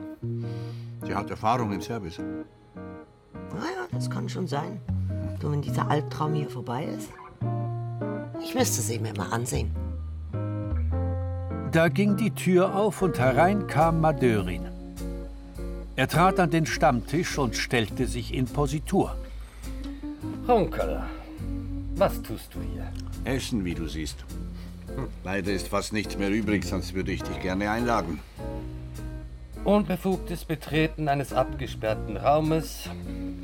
Sie 1.05 1.15
hat 1.15 1.29
Erfahrung 1.29 1.71
im 1.73 1.81
Service. 1.81 2.19
Naja, 3.53 3.87
das 3.91 4.09
kann 4.09 4.27
schon 4.27 4.47
sein. 4.47 4.79
Du, 5.39 5.51
wenn 5.51 5.61
dieser 5.61 5.89
Albtraum 5.89 6.33
hier 6.33 6.49
vorbei 6.49 6.85
ist. 6.85 7.09
Ich 8.43 8.55
müsste 8.55 8.81
sie 8.81 8.99
mir 8.99 9.13
mal 9.15 9.29
ansehen. 9.31 9.71
Da 11.71 11.87
ging 11.89 12.15
die 12.17 12.31
Tür 12.31 12.75
auf 12.75 13.01
und 13.01 13.17
herein 13.19 13.67
kam 13.67 14.01
Madörin. 14.01 14.72
Er 15.95 16.07
trat 16.07 16.39
an 16.39 16.49
den 16.49 16.65
Stammtisch 16.65 17.37
und 17.37 17.55
stellte 17.55 18.07
sich 18.07 18.33
in 18.33 18.45
Positur. 18.45 19.15
Onkel, 20.47 21.03
was 21.95 22.19
tust 22.23 22.55
du 22.55 22.59
hier? 22.61 22.91
Essen, 23.25 23.63
wie 23.63 23.75
du 23.75 23.87
siehst. 23.87 24.25
Leider 25.23 25.51
ist 25.51 25.67
fast 25.67 25.93
nichts 25.93 26.17
mehr 26.17 26.31
übrig, 26.31 26.65
sonst 26.65 26.95
würde 26.95 27.11
ich 27.11 27.21
dich 27.21 27.39
gerne 27.41 27.69
einladen. 27.69 28.19
Unbefugtes 29.63 30.45
Betreten 30.45 31.07
eines 31.07 31.31
abgesperrten 31.31 32.17
Raumes, 32.17 32.89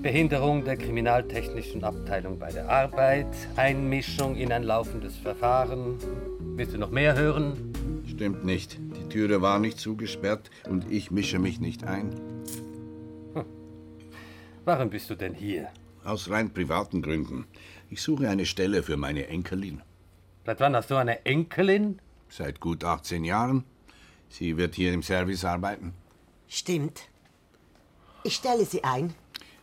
Behinderung 0.02 0.66
der 0.66 0.76
kriminaltechnischen 0.76 1.84
Abteilung 1.84 2.39
bei 2.39 2.52
der 2.52 2.68
Arbeit, 2.68 3.28
Einmischung 3.58 4.36
in 4.36 4.52
ein 4.52 4.64
laufendes 4.64 5.16
Verfahren. 5.16 6.00
Willst 6.56 6.74
du 6.74 6.80
noch 6.80 6.91
mehr 6.91 7.16
hören? 7.16 8.04
Stimmt 8.08 8.43
nicht. 8.43 8.80
Die 9.10 9.16
Türe 9.16 9.41
war 9.41 9.57
nicht 9.57 9.80
zugesperrt 9.80 10.51
und 10.70 10.91
ich 10.91 11.10
mische 11.10 11.39
mich 11.39 11.60
nicht 11.60 11.84
ein. 11.84 12.14
Warum 14.66 14.91
bist 14.91 15.10
du 15.10 15.16
denn 15.16 15.34
hier? 15.34 15.70
Aus 16.03 16.30
rein 16.30 16.53
privaten 16.53 17.01
Gründen. 17.01 17.47
Ich 17.89 18.03
suche 18.03 18.30
eine 18.30 18.45
Stelle 18.45 18.84
für 18.84 18.97
meine 18.97 19.26
Enkelin. 19.26 19.82
Seit 20.45 20.60
wann 20.60 20.76
hast 20.76 20.91
du 20.91 20.95
eine 20.95 21.26
Enkelin? 21.26 21.99
Seit 22.30 22.60
gut 22.60 22.84
18 22.84 23.24
Jahren. 23.24 23.64
Sie 24.30 24.57
wird 24.57 24.76
hier 24.76 24.93
im 24.93 25.01
Service 25.01 25.43
arbeiten. 25.43 25.93
Stimmt. 26.47 27.10
Ich 28.24 28.36
stelle 28.36 28.64
sie 28.64 28.84
ein. 28.84 29.16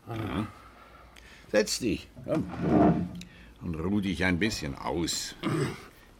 Mhm. 0.08 0.48
Setz 1.52 1.78
dich. 1.78 2.08
Komm. 2.24 2.50
Und 3.62 3.76
ruh 3.76 4.00
dich 4.00 4.24
ein 4.24 4.40
bisschen 4.40 4.74
aus. 4.74 5.36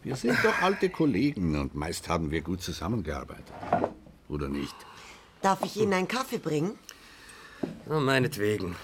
Wir 0.07 0.15
sind 0.15 0.37
doch 0.41 0.61
alte 0.61 0.89
Kollegen 0.89 1.59
und 1.59 1.75
meist 1.75 2.07
haben 2.07 2.31
wir 2.31 2.39
gut 2.39 2.61
zusammengearbeitet. 2.61 3.53
Oder 4.29 4.47
nicht? 4.47 4.73
Darf 5.41 5.61
ich 5.65 5.75
Ihnen 5.75 5.91
einen 5.91 6.07
Kaffee 6.07 6.37
bringen? 6.37 6.79
Oh, 7.89 7.99
meinetwegen. 7.99 8.77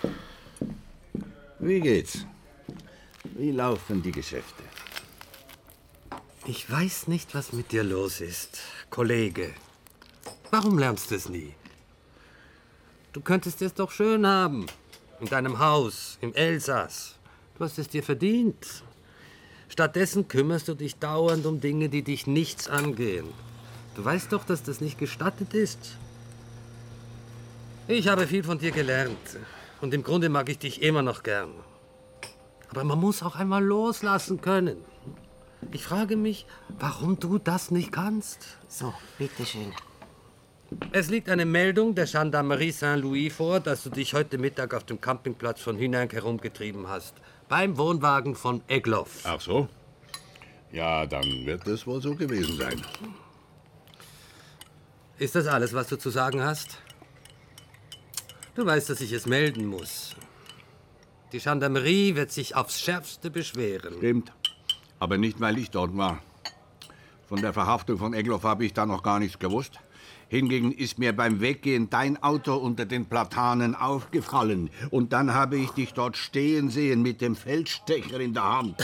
Wie 1.59 1.80
geht's? 1.80 2.26
Wie 3.24 3.51
laufen 3.51 4.03
die 4.03 4.11
Geschäfte? 4.11 4.63
Ich 6.45 6.69
weiß 6.69 7.07
nicht, 7.07 7.34
was 7.34 7.53
mit 7.53 7.71
dir 7.71 7.86
los 7.86 8.19
ist, 8.19 8.59
Kollege. 8.89 9.53
Warum 10.51 10.78
lernst 10.78 11.09
du 11.09 11.15
es 11.15 11.30
nie? 11.30 11.53
Du 13.13 13.21
könntest 13.21 13.61
es 13.61 13.74
doch 13.74 13.91
schön 13.91 14.28
haben. 14.28 14.65
In 15.21 15.28
deinem 15.28 15.57
Haus, 15.59 16.17
im 16.19 16.34
Elsass. 16.34 17.15
Du 17.57 17.63
hast 17.63 17.80
es 17.80 17.88
dir 17.88 18.03
verdient. 18.03 18.84
Stattdessen 19.74 20.28
kümmerst 20.28 20.67
du 20.67 20.76
dich 20.76 20.97
dauernd 20.97 21.47
um 21.47 21.59
Dinge, 21.59 21.89
die 21.89 22.03
dich 22.03 22.28
nichts 22.28 22.69
angehen. 22.69 23.26
Du 23.95 24.05
weißt 24.05 24.32
doch, 24.32 24.43
dass 24.43 24.61
das 24.61 24.82
nicht 24.82 24.99
gestattet 24.99 25.55
ist. 25.55 25.97
Ich 27.88 28.07
habe 28.07 28.28
viel 28.28 28.43
von 28.43 28.59
dir 28.59 28.69
gelernt. 28.69 29.17
Und 29.82 29.95
im 29.95 30.03
Grunde 30.03 30.30
mag 30.30 30.47
ich 30.49 30.59
dich 30.59 30.84
immer 30.84 31.01
noch 31.01 31.24
gern. 31.24 31.49
Aber 32.69 32.84
man 32.84 32.99
muss 32.99 33.24
auch 33.24 33.36
einmal 33.36 33.63
loslassen 33.63 34.41
können. 34.41 34.78
Ich 35.71 35.84
frage 35.84 36.17
mich, 36.17 36.45
warum 36.78 37.19
du 37.19 37.39
das 37.39 37.71
nicht 37.71 37.91
kannst. 37.91 38.59
So, 38.67 38.93
bitteschön. 39.17 39.74
Es 40.91 41.09
liegt 41.09 41.30
eine 41.30 41.45
Meldung 41.45 41.95
der 41.95 42.05
Gendarmerie 42.05 42.71
Saint-Louis 42.71 43.34
vor, 43.34 43.59
dass 43.59 43.82
du 43.82 43.89
dich 43.89 44.13
heute 44.13 44.38
Mittag 44.38 44.76
auf 44.76 44.84
dem 44.84 45.01
Campingplatz 45.01 45.61
von 45.61 45.78
Hühnenk 45.80 46.13
herumgetrieben 46.13 46.88
hast. 46.88 47.15
Beim 47.50 47.78
Wohnwagen 47.78 48.36
von 48.36 48.62
Egloff. 48.68 49.24
Ach 49.26 49.41
so? 49.41 49.68
Ja, 50.72 51.06
dann 51.06 51.46
wird 51.46 51.68
es 51.68 51.86
wohl 51.86 52.02
so 52.02 52.16
gewesen 52.16 52.58
sein. 52.58 52.82
Ist 55.20 55.36
das 55.36 55.48
alles, 55.48 55.74
was 55.74 55.88
du 55.88 55.98
zu 55.98 56.10
sagen 56.10 56.41
hast? 56.41 56.80
Du 58.56 58.66
weißt, 58.66 58.89
dass 58.89 59.02
ich 59.02 59.12
es 59.12 59.26
melden 59.26 59.66
muss. 59.66 60.16
Die 61.32 61.39
Gendarmerie 61.39 62.16
wird 62.16 62.32
sich 62.32 62.56
aufs 62.56 62.80
Schärfste 62.80 63.32
beschweren. 63.32 63.96
Stimmt. 63.98 64.32
Aber 65.00 65.18
nicht, 65.18 65.39
weil 65.39 65.58
ich 65.58 65.72
dort 65.72 65.96
war. 65.98 66.22
Von 67.28 67.41
der 67.41 67.54
Verhaftung 67.54 67.98
von 67.98 68.14
Egloff 68.14 68.44
habe 68.44 68.66
ich 68.66 68.74
da 68.74 68.86
noch 68.86 69.02
gar 69.02 69.20
nichts 69.20 69.39
gewusst. 69.39 69.80
Hingegen 70.34 70.72
ist 70.72 70.98
mir 70.98 71.16
beim 71.16 71.42
Weggehen 71.42 71.92
dein 71.92 72.18
Auto 72.24 72.56
unter 72.56 72.88
den 72.88 73.06
Platanen 73.06 73.76
aufgefallen. 73.76 74.72
Und 74.90 75.14
dann 75.14 75.36
habe 75.36 75.58
ich 75.58 75.70
dich 75.70 75.94
dort 75.94 76.18
stehen 76.18 76.72
sehen 76.72 77.04
mit 77.04 77.22
dem 77.22 77.36
Feldstecher 77.36 78.20
in 78.20 78.34
der 78.34 78.58
Hand. 78.58 78.84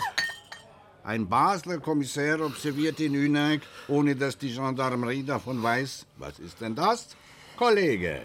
Ein 1.04 1.28
Basler 1.28 1.80
Kommissär 1.80 2.40
observiert 2.46 3.00
in 3.00 3.16
Hüneck, 3.16 3.62
ohne 3.88 4.16
dass 4.16 4.38
die 4.38 4.54
Gendarmerie 4.54 5.24
davon 5.24 5.64
weiß. 5.64 6.06
Was 6.18 6.38
ist 6.38 6.62
denn 6.62 6.76
das? 6.76 7.18
Kollege. 7.58 8.22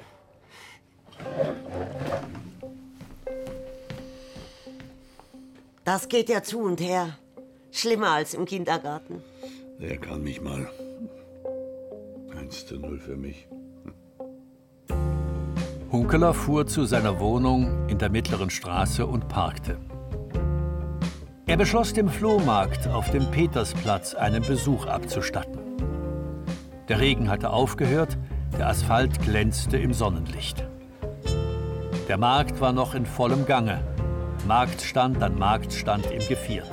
Das 5.83 6.11
geht 6.11 6.29
ja 6.29 6.43
zu 6.43 6.59
und 6.59 6.79
her. 6.79 7.19
Schlimmer 7.73 8.11
als 8.11 8.35
im 8.35 8.45
Kindergarten. 8.45 9.23
Der 9.81 9.97
kann 9.97 10.23
mich 10.23 10.43
mal. 10.43 10.71
1 12.45 12.67
zu 12.67 12.79
0 12.79 12.99
für 12.99 13.17
mich. 13.17 13.49
Hunkeler 15.91 16.35
fuhr 16.35 16.67
zu 16.67 16.85
seiner 16.85 17.19
Wohnung 17.19 17.89
in 17.89 17.97
der 17.97 18.11
mittleren 18.11 18.51
Straße 18.51 19.07
und 19.07 19.29
parkte. 19.29 19.79
Er 21.47 21.57
beschloss, 21.57 21.95
dem 21.95 22.09
Flohmarkt 22.09 22.87
auf 22.89 23.11
dem 23.11 23.31
Petersplatz 23.31 24.15
einen 24.15 24.43
Besuch 24.43 24.87
abzustatten. 24.87 25.59
Der 26.89 27.01
Regen 27.01 27.31
hatte 27.31 27.49
aufgehört, 27.51 28.19
der 28.59 28.69
Asphalt 28.69 29.23
glänzte 29.23 29.79
im 29.79 29.95
Sonnenlicht. 29.95 30.67
Der 32.09 32.19
Markt 32.19 32.61
war 32.61 32.75
noch 32.75 32.95
in 32.95 33.07
vollem 33.07 33.47
Gange. 33.47 33.81
Marktstand 34.47 35.23
an 35.23 35.39
Marktstand 35.39 36.11
im 36.11 36.21
Geviert. 36.29 36.71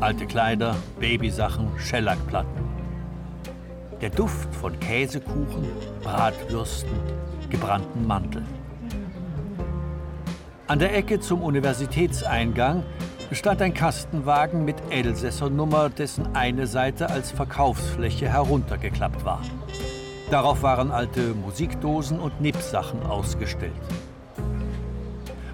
Alte 0.00 0.24
Kleider, 0.24 0.76
Babysachen, 0.98 1.68
Schellackplatten. 1.78 2.69
Der 4.00 4.08
Duft 4.08 4.54
von 4.54 4.80
Käsekuchen, 4.80 5.68
Bratwürsten, 6.02 6.98
gebrannten 7.50 8.06
Mandeln. 8.06 8.46
An 10.68 10.78
der 10.78 10.96
Ecke 10.96 11.20
zum 11.20 11.42
Universitätseingang 11.42 12.82
stand 13.32 13.60
ein 13.60 13.74
Kastenwagen 13.74 14.64
mit 14.64 14.76
Elsässernummer, 14.88 15.90
dessen 15.90 16.34
eine 16.34 16.66
Seite 16.66 17.10
als 17.10 17.30
Verkaufsfläche 17.30 18.26
heruntergeklappt 18.26 19.22
war. 19.26 19.42
Darauf 20.30 20.62
waren 20.62 20.90
alte 20.90 21.34
Musikdosen 21.34 22.20
und 22.20 22.40
Nippsachen 22.40 23.02
ausgestellt. 23.02 23.74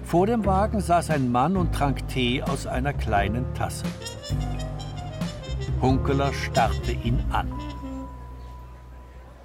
Vor 0.03 0.25
dem 0.25 0.45
Wagen 0.45 0.79
saß 0.79 1.09
ein 1.09 1.33
Mann 1.33 1.57
und 1.57 1.75
trank 1.75 2.07
Tee 2.07 2.41
aus 2.43 2.65
einer 2.65 2.93
kleinen 2.93 3.53
Tasse. 3.55 3.83
Hunkeler 5.81 6.31
starrte 6.31 6.93
ihn 6.93 7.21
an. 7.31 7.51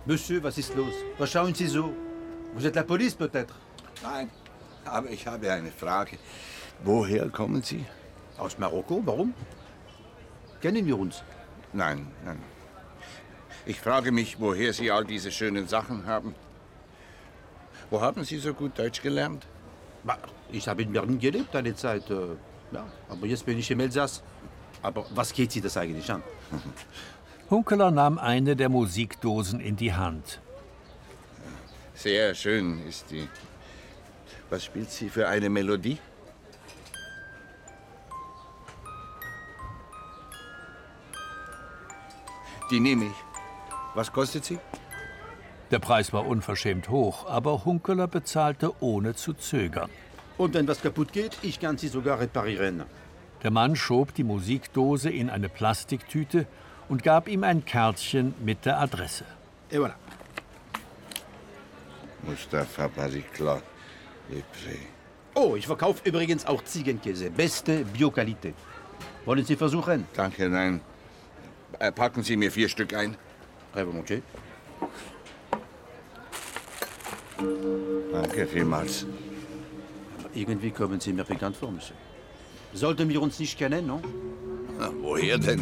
Monsieur, 0.04 0.42
was 0.42 0.58
ist 0.58 0.74
los? 0.74 0.94
Was 1.18 1.30
schauen 1.30 1.54
Sie 1.54 1.68
so? 1.68 1.92
Vous 2.54 2.66
êtes 2.66 2.74
la 2.74 2.82
police 2.82 3.14
peut-être? 3.14 3.54
Nein, 4.02 4.28
aber 4.84 5.10
ich 5.10 5.26
habe 5.28 5.50
eine 5.52 5.70
Frage. 5.70 6.18
Woher 6.82 7.28
kommen 7.28 7.62
Sie? 7.62 7.84
Aus 8.36 8.58
Marokko, 8.58 9.00
warum? 9.04 9.32
Kennen 10.60 10.84
wir 10.86 10.98
uns? 10.98 11.22
Nein, 11.72 12.08
nein. 12.24 12.40
Ich 13.64 13.80
frage 13.80 14.10
mich, 14.10 14.40
woher 14.40 14.72
Sie 14.72 14.90
all 14.90 15.04
diese 15.04 15.30
schönen 15.30 15.68
Sachen 15.68 16.04
haben. 16.04 16.34
Wo 17.90 18.00
haben 18.00 18.24
Sie 18.24 18.38
so 18.38 18.52
gut 18.54 18.76
Deutsch 18.76 19.02
gelernt? 19.02 19.46
Ich 20.50 20.66
habe 20.66 20.82
in 20.82 20.92
Berlin 20.92 21.20
gelebt 21.20 21.54
eine 21.54 21.76
Zeit. 21.76 22.10
Äh, 22.10 22.34
ja, 22.72 22.84
aber 23.08 23.26
jetzt 23.26 23.46
bin 23.46 23.56
ich 23.56 23.70
im 23.70 23.78
Elsass. 23.78 24.22
Aber 24.82 25.06
was 25.14 25.32
geht 25.32 25.52
Sie 25.52 25.60
das 25.60 25.76
eigentlich 25.76 26.10
an? 26.10 26.24
Hunkeler 27.52 27.90
nahm 27.90 28.18
eine 28.18 28.56
der 28.56 28.70
Musikdosen 28.70 29.60
in 29.60 29.76
die 29.76 29.92
Hand. 29.92 30.40
Sehr 31.94 32.34
schön 32.34 32.80
ist 32.88 33.10
die. 33.10 33.28
Was 34.48 34.64
spielt 34.64 34.90
sie 34.90 35.10
für 35.10 35.28
eine 35.28 35.50
Melodie? 35.50 35.98
Die 42.70 42.80
nehme 42.80 43.04
ich. 43.04 43.18
Was 43.94 44.10
kostet 44.10 44.46
sie? 44.46 44.58
Der 45.70 45.78
Preis 45.78 46.10
war 46.14 46.26
unverschämt 46.26 46.88
hoch, 46.88 47.26
aber 47.28 47.66
Hunkeler 47.66 48.08
bezahlte 48.08 48.72
ohne 48.80 49.14
zu 49.14 49.34
zögern. 49.34 49.90
Und 50.38 50.54
wenn 50.54 50.66
was 50.66 50.80
kaputt 50.80 51.12
geht, 51.12 51.36
ich 51.42 51.60
kann 51.60 51.76
sie 51.76 51.88
sogar 51.88 52.18
reparieren. 52.18 52.84
Der 53.42 53.50
Mann 53.50 53.76
schob 53.76 54.14
die 54.14 54.24
Musikdose 54.24 55.10
in 55.10 55.28
eine 55.28 55.50
Plastiktüte 55.50 56.46
und 56.88 57.02
gab 57.02 57.28
ihm 57.28 57.44
ein 57.44 57.64
Kärtchen 57.64 58.34
mit 58.44 58.64
der 58.64 58.80
Adresse. 58.80 59.24
Et 59.70 59.78
voilà. 59.78 59.94
Mustafa 62.22 62.88
Barikla, 62.88 63.60
Ypres. 64.30 64.78
Oh, 65.34 65.56
ich 65.56 65.66
verkaufe 65.66 66.00
übrigens 66.04 66.46
auch 66.46 66.62
Ziegenkäse. 66.62 67.30
Beste 67.30 67.84
Bioqualität. 67.84 68.54
Wollen 69.24 69.44
Sie 69.44 69.56
versuchen? 69.56 70.06
Danke, 70.14 70.48
nein. 70.48 70.80
Äh, 71.78 71.90
packen 71.90 72.22
Sie 72.22 72.36
mir 72.36 72.50
vier 72.52 72.68
Stück 72.68 72.94
ein. 72.94 73.16
Très 73.74 73.86
volontiers. 73.86 74.22
Danke 78.12 78.46
vielmals. 78.46 79.06
Aber 80.18 80.28
irgendwie 80.34 80.70
kommen 80.70 81.00
Sie 81.00 81.12
mir 81.12 81.24
bekannt 81.24 81.56
vor, 81.56 81.70
Monsieur. 81.70 81.96
Sollten 82.74 83.08
wir 83.08 83.20
uns 83.20 83.38
nicht 83.38 83.58
kennen, 83.58 83.86
no? 83.86 84.00
Na, 84.78 84.90
woher 85.00 85.38
denn? 85.38 85.60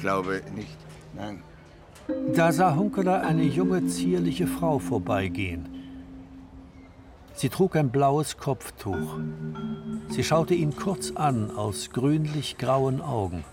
Ich 0.00 0.02
glaube 0.02 0.40
nicht. 0.54 0.78
Nein. 1.14 1.42
Da 2.34 2.52
sah 2.52 2.74
Hunkeler 2.74 3.20
eine 3.20 3.42
junge, 3.42 3.86
zierliche 3.86 4.46
Frau 4.46 4.78
vorbeigehen. 4.78 5.68
Sie 7.34 7.50
trug 7.50 7.76
ein 7.76 7.90
blaues 7.90 8.38
Kopftuch. 8.38 9.18
Sie 10.08 10.24
schaute 10.24 10.54
ihn 10.54 10.74
kurz 10.74 11.10
an 11.10 11.50
aus 11.50 11.90
grünlich-grauen 11.90 13.02
Augen. 13.02 13.44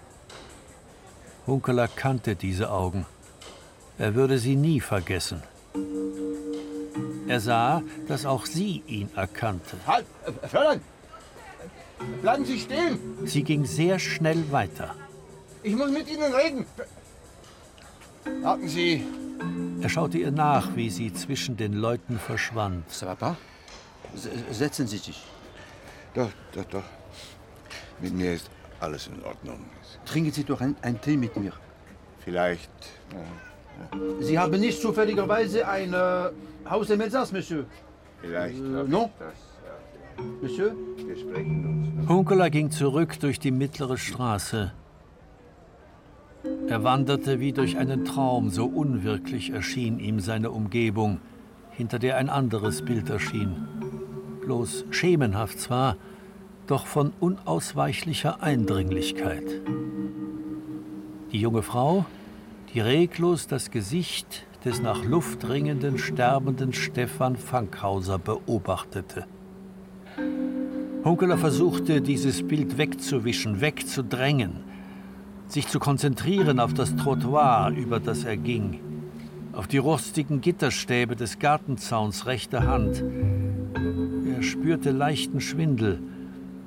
Hunkeler 1.45 1.89
kannte 1.89 2.37
diese 2.37 2.71
Augen. 2.71 3.05
Er 3.97 4.15
würde 4.15 4.37
sie 4.37 4.55
nie 4.55 4.79
vergessen. 4.79 5.43
Er 7.27 7.41
sah, 7.41 7.83
dass 8.07 8.25
auch 8.25 8.45
sie 8.45 8.83
ihn 8.87 9.09
erkannte. 9.17 9.75
Halt! 9.85 10.05
äh, 10.25 10.47
Fräulein! 10.47 10.79
Bleiben 12.21 12.45
Sie 12.45 12.57
stehen! 12.57 12.99
Sie 13.25 13.43
ging 13.43 13.65
sehr 13.65 13.99
schnell 13.99 14.49
weiter. 14.49 14.95
Ich 15.67 15.75
muss 15.75 15.91
mit 15.91 16.07
Ihnen 16.09 16.33
reden. 16.33 16.65
Warten 18.41 18.69
Sie. 18.69 19.05
Er 19.81 19.89
schaute 19.89 20.17
ihr 20.17 20.31
nach, 20.31 20.77
wie 20.77 20.89
sie 20.89 21.13
zwischen 21.13 21.57
den 21.57 21.73
Leuten 21.73 22.17
verschwand. 22.19 22.85
S 22.89 24.29
setzen 24.51 24.87
Sie 24.87 24.97
sich. 24.97 25.21
Doch, 26.13 26.31
doch, 26.53 26.63
doch. 26.75 26.87
Mit 27.99 28.13
mir 28.13 28.33
ist 28.35 28.49
alles 28.79 29.07
in 29.07 29.21
Ordnung. 29.23 29.59
Trinken 30.05 30.31
Sie 30.31 30.45
doch 30.45 30.61
einen 30.61 31.01
Tee 31.01 31.17
mit 31.17 31.35
mir. 31.35 31.51
Vielleicht. 32.23 32.71
Sie 34.21 34.39
haben 34.39 34.59
nicht 34.61 34.81
zufälligerweise 34.81 35.67
ein 35.67 35.93
äh, 35.93 36.69
Haus 36.69 36.89
im 36.89 37.01
Elsass, 37.01 37.33
Monsieur? 37.33 37.65
Vielleicht. 38.21 38.57
Äh, 38.57 38.83
non? 38.95 39.09
Monsieur? 40.41 40.73
Wir 40.95 41.17
sprechen 41.17 41.55
uns. 41.99 42.09
Hunkeler 42.09 42.49
ging 42.49 42.71
zurück 42.71 43.19
durch 43.19 43.37
die 43.37 43.51
mittlere 43.51 43.97
Straße. 43.97 44.71
Er 46.67 46.83
wanderte 46.83 47.39
wie 47.39 47.53
durch 47.53 47.77
einen 47.77 48.03
Traum, 48.03 48.49
so 48.49 48.65
unwirklich 48.65 49.51
erschien 49.51 49.99
ihm 49.99 50.19
seine 50.19 50.51
Umgebung, 50.51 51.19
hinter 51.71 51.97
der 51.97 52.17
ein 52.17 52.29
anderes 52.29 52.81
Bild 52.81 53.09
erschien. 53.09 53.55
Bloß 54.41 54.83
schemenhaft 54.91 55.61
zwar, 55.61 55.95
doch 56.67 56.85
von 56.85 57.13
unausweichlicher 57.21 58.43
Eindringlichkeit. 58.43 59.61
Die 61.31 61.39
junge 61.39 61.61
Frau, 61.61 62.05
die 62.73 62.81
reglos 62.81 63.47
das 63.47 63.71
Gesicht 63.71 64.45
des 64.65 64.81
nach 64.81 65.05
Luft 65.05 65.47
ringenden, 65.47 65.97
sterbenden 65.97 66.73
Stefan 66.73 67.37
Fankhauser 67.37 68.19
beobachtete. 68.19 69.25
Hunkeler 71.05 71.37
versuchte, 71.37 72.01
dieses 72.01 72.45
Bild 72.45 72.77
wegzuwischen, 72.77 73.61
wegzudrängen, 73.61 74.66
sich 75.47 75.67
zu 75.67 75.79
konzentrieren 75.79 76.59
auf 76.59 76.73
das 76.73 76.95
Trottoir, 76.95 77.71
über 77.75 77.99
das 77.99 78.23
er 78.23 78.37
ging, 78.37 78.79
auf 79.53 79.67
die 79.67 79.77
rostigen 79.77 80.41
Gitterstäbe 80.41 81.15
des 81.15 81.39
Gartenzauns 81.39 82.25
rechter 82.25 82.67
Hand. 82.67 83.03
Er 84.35 84.43
spürte 84.43 84.91
leichten 84.91 85.41
Schwindel. 85.41 85.99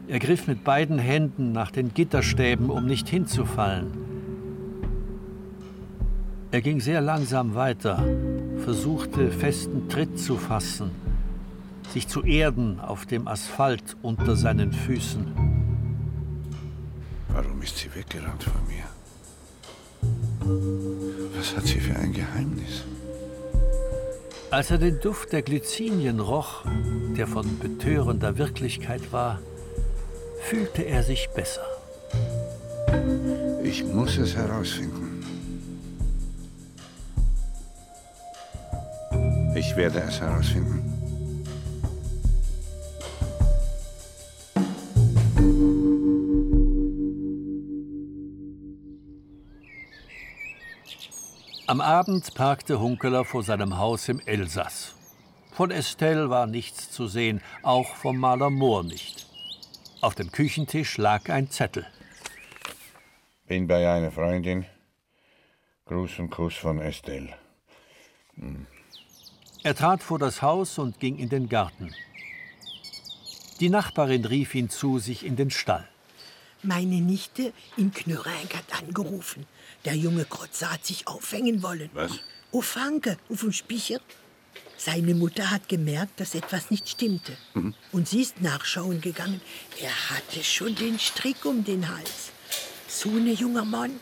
Er 0.08 0.18
griff 0.18 0.48
mit 0.48 0.64
beiden 0.64 0.98
Händen 0.98 1.52
nach 1.52 1.70
den 1.70 1.94
Gitterstäben, 1.94 2.70
um 2.70 2.86
nicht 2.86 3.08
hinzufallen. 3.08 3.88
Er 6.52 6.62
ging 6.62 6.80
sehr 6.80 7.00
langsam 7.00 7.54
weiter, 7.54 8.04
versuchte 8.56 9.30
festen 9.30 9.88
Tritt 9.88 10.18
zu 10.18 10.36
fassen, 10.36 10.90
sich 11.90 12.08
zu 12.08 12.24
erden 12.24 12.80
auf 12.80 13.06
dem 13.06 13.28
Asphalt 13.28 13.96
unter 14.02 14.34
seinen 14.34 14.72
Füßen. 14.72 15.59
Warum 17.32 17.62
ist 17.62 17.78
sie 17.78 17.94
weggerannt 17.94 18.42
von 18.42 18.66
mir? 18.66 18.84
Was 21.36 21.56
hat 21.56 21.66
sie 21.66 21.80
für 21.80 21.96
ein 21.96 22.12
Geheimnis? 22.12 22.84
Als 24.50 24.70
er 24.70 24.78
den 24.78 24.98
Duft 25.00 25.32
der 25.32 25.42
Glycinien 25.42 26.18
roch, 26.18 26.64
der 27.16 27.26
von 27.26 27.58
betörender 27.58 28.36
Wirklichkeit 28.36 29.12
war, 29.12 29.40
fühlte 30.40 30.82
er 30.82 31.02
sich 31.04 31.28
besser. 31.34 31.66
Ich 33.62 33.84
muss 33.84 34.16
es 34.18 34.34
herausfinden. 34.34 35.24
Ich 39.54 39.76
werde 39.76 40.00
es 40.00 40.20
herausfinden. 40.20 40.89
Am 51.70 51.80
Abend 51.80 52.34
parkte 52.34 52.80
Hunkeler 52.80 53.24
vor 53.24 53.44
seinem 53.44 53.78
Haus 53.78 54.08
im 54.08 54.18
Elsass. 54.26 54.96
Von 55.52 55.70
Estelle 55.70 56.28
war 56.28 56.48
nichts 56.48 56.90
zu 56.90 57.06
sehen, 57.06 57.40
auch 57.62 57.94
vom 57.94 58.16
Maler 58.18 58.50
Mohr 58.50 58.82
nicht. 58.82 59.28
Auf 60.00 60.16
dem 60.16 60.32
Küchentisch 60.32 60.98
lag 60.98 61.28
ein 61.28 61.48
Zettel. 61.48 61.86
Bin 63.46 63.68
bei 63.68 63.88
einer 63.88 64.10
Freundin. 64.10 64.66
Gruß 65.84 66.18
und 66.18 66.30
Kuss 66.30 66.56
von 66.56 66.80
Estelle. 66.80 67.36
Hm. 68.34 68.66
Er 69.62 69.76
trat 69.76 70.02
vor 70.02 70.18
das 70.18 70.42
Haus 70.42 70.76
und 70.76 70.98
ging 70.98 71.18
in 71.18 71.28
den 71.28 71.48
Garten. 71.48 71.94
Die 73.60 73.70
Nachbarin 73.70 74.24
rief 74.24 74.56
ihn 74.56 74.70
zu 74.70 74.98
sich 74.98 75.24
in 75.24 75.36
den 75.36 75.50
Stall. 75.52 75.88
Meine 76.64 77.00
Nichte 77.00 77.52
in 77.76 77.92
Knörenk 77.92 78.56
hat 78.56 78.82
angerufen. 78.82 79.46
Der 79.84 79.94
junge 79.94 80.24
Krotzer 80.24 80.72
hat 80.72 80.84
sich 80.84 81.06
aufhängen 81.06 81.62
wollen. 81.62 81.90
Was? 81.94 82.12
O 82.52 82.60
Fanke, 82.60 83.16
auf 83.30 83.40
dem 83.40 83.52
Spicher. 83.52 84.00
Seine 84.76 85.14
Mutter 85.14 85.50
hat 85.50 85.68
gemerkt, 85.68 86.20
dass 86.20 86.34
etwas 86.34 86.70
nicht 86.70 86.88
stimmte. 86.88 87.36
Mhm. 87.54 87.74
Und 87.92 88.08
sie 88.08 88.22
ist 88.22 88.40
nachschauen 88.40 89.00
gegangen. 89.00 89.40
Er 89.78 90.10
hatte 90.10 90.42
schon 90.42 90.74
den 90.74 90.98
Strick 90.98 91.44
um 91.44 91.64
den 91.64 91.88
Hals. 91.88 92.30
So 92.88 93.10
ein 93.10 93.32
junger 93.34 93.64
Mann, 93.64 94.00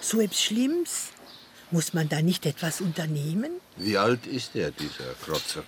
so 0.00 0.20
etwas 0.20 0.42
Schlimmes. 0.42 1.08
Muss 1.70 1.94
man 1.94 2.08
da 2.08 2.22
nicht 2.22 2.46
etwas 2.46 2.80
unternehmen? 2.80 3.52
Wie 3.76 3.96
alt 3.96 4.26
ist 4.26 4.54
er, 4.54 4.70
dieser 4.70 5.14
Krotzer? 5.24 5.64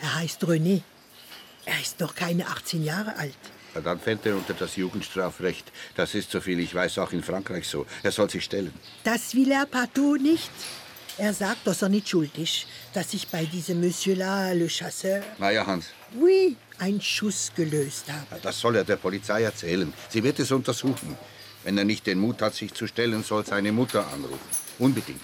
Er 0.00 0.14
heißt 0.16 0.44
René. 0.44 0.82
Er 1.64 1.80
ist 1.80 1.98
noch 1.98 2.14
keine 2.14 2.46
18 2.46 2.84
Jahre 2.84 3.16
alt. 3.16 3.34
Na, 3.76 3.82
Dann 3.82 4.00
fällt 4.00 4.24
er 4.26 4.36
unter 4.36 4.54
das 4.54 4.76
Jugendstrafrecht. 4.76 5.70
Das 5.94 6.14
ist, 6.14 6.30
soviel 6.30 6.60
ich 6.60 6.74
weiß, 6.74 6.98
auch 6.98 7.12
in 7.12 7.22
Frankreich 7.22 7.68
so. 7.68 7.86
Er 8.02 8.10
soll 8.12 8.30
sich 8.30 8.44
stellen. 8.44 8.72
Das 9.04 9.34
will 9.34 9.50
er 9.52 9.66
partout 9.66 10.16
nicht. 10.16 10.50
Er 11.18 11.32
sagt, 11.32 11.66
dass 11.66 11.82
er 11.82 11.88
nicht 11.88 12.08
schuld 12.08 12.36
ist, 12.36 12.66
dass 12.92 13.14
ich 13.14 13.26
bei 13.28 13.44
diesem 13.46 13.80
Monsieur-là, 13.80 14.52
le 14.52 14.68
Chasseur, 14.68 15.22
ja, 15.40 15.66
Hans, 15.66 15.86
oui, 16.14 16.56
einen 16.78 17.00
Schuss 17.00 17.50
gelöst 17.56 18.04
habe. 18.12 18.38
das 18.42 18.60
soll 18.60 18.76
er 18.76 18.84
der 18.84 18.96
Polizei 18.96 19.42
erzählen. 19.42 19.92
Sie 20.10 20.22
wird 20.22 20.38
es 20.40 20.52
untersuchen. 20.52 21.16
Wenn 21.64 21.78
er 21.78 21.84
nicht 21.84 22.06
den 22.06 22.18
Mut 22.18 22.42
hat, 22.42 22.54
sich 22.54 22.74
zu 22.74 22.86
stellen, 22.86 23.24
soll 23.24 23.46
seine 23.46 23.72
Mutter 23.72 24.06
anrufen. 24.12 24.38
Unbedingt. 24.78 25.22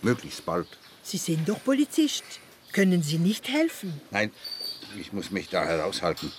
Möglichst 0.00 0.44
bald. 0.46 0.66
Sie 1.02 1.18
sind 1.18 1.46
doch 1.48 1.62
Polizist. 1.62 2.24
Können 2.72 3.02
Sie 3.02 3.18
nicht 3.18 3.48
helfen? 3.48 4.00
Nein, 4.10 4.30
ich 4.98 5.12
muss 5.12 5.30
mich 5.30 5.48
da 5.50 5.64
heraushalten. 5.64 6.32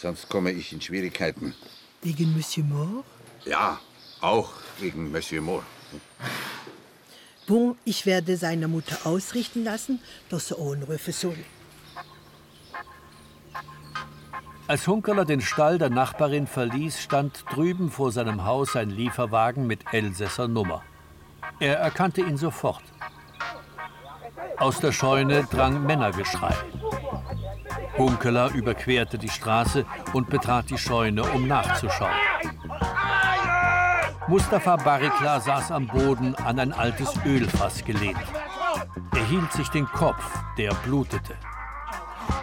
Sonst 0.00 0.30
komme 0.30 0.50
ich 0.50 0.72
in 0.72 0.80
Schwierigkeiten. 0.80 1.54
Wegen 2.00 2.34
Monsieur 2.34 2.64
Moore? 2.64 3.04
Ja, 3.44 3.78
auch 4.22 4.50
wegen 4.78 5.12
Monsieur 5.12 5.42
Moore. 5.42 5.64
Bon, 7.46 7.76
ich 7.84 8.06
werde 8.06 8.38
seiner 8.38 8.66
Mutter 8.66 8.96
ausrichten 9.04 9.62
lassen, 9.62 10.00
dass 10.30 10.52
er 10.52 10.58
anrufen 10.58 11.12
soll. 11.12 11.44
Als 14.68 14.86
Hunkeler 14.86 15.26
den 15.26 15.42
Stall 15.42 15.76
der 15.76 15.90
Nachbarin 15.90 16.46
verließ, 16.46 17.02
stand 17.02 17.44
drüben 17.52 17.90
vor 17.90 18.10
seinem 18.10 18.44
Haus 18.46 18.76
ein 18.76 18.88
Lieferwagen 18.88 19.66
mit 19.66 19.80
Elsässer 19.92 20.48
Nummer. 20.48 20.82
Er 21.58 21.76
erkannte 21.76 22.22
ihn 22.22 22.38
sofort. 22.38 22.84
Aus 24.56 24.80
der 24.80 24.92
Scheune 24.92 25.44
drang 25.50 25.84
Männergeschrei. 25.84 26.56
Hunkeler 28.00 28.50
überquerte 28.54 29.18
die 29.18 29.28
Straße 29.28 29.84
und 30.14 30.30
betrat 30.30 30.70
die 30.70 30.78
Scheune, 30.78 31.22
um 31.22 31.46
nachzuschauen. 31.46 32.14
Mustafa 34.26 34.76
Barikla 34.76 35.38
saß 35.40 35.70
am 35.70 35.86
Boden 35.86 36.34
an 36.36 36.58
ein 36.58 36.72
altes 36.72 37.12
Ölfass 37.26 37.84
gelehnt. 37.84 38.16
Er 39.14 39.24
hielt 39.26 39.52
sich 39.52 39.68
den 39.68 39.84
Kopf, 39.84 40.24
der 40.56 40.72
blutete. 40.86 41.34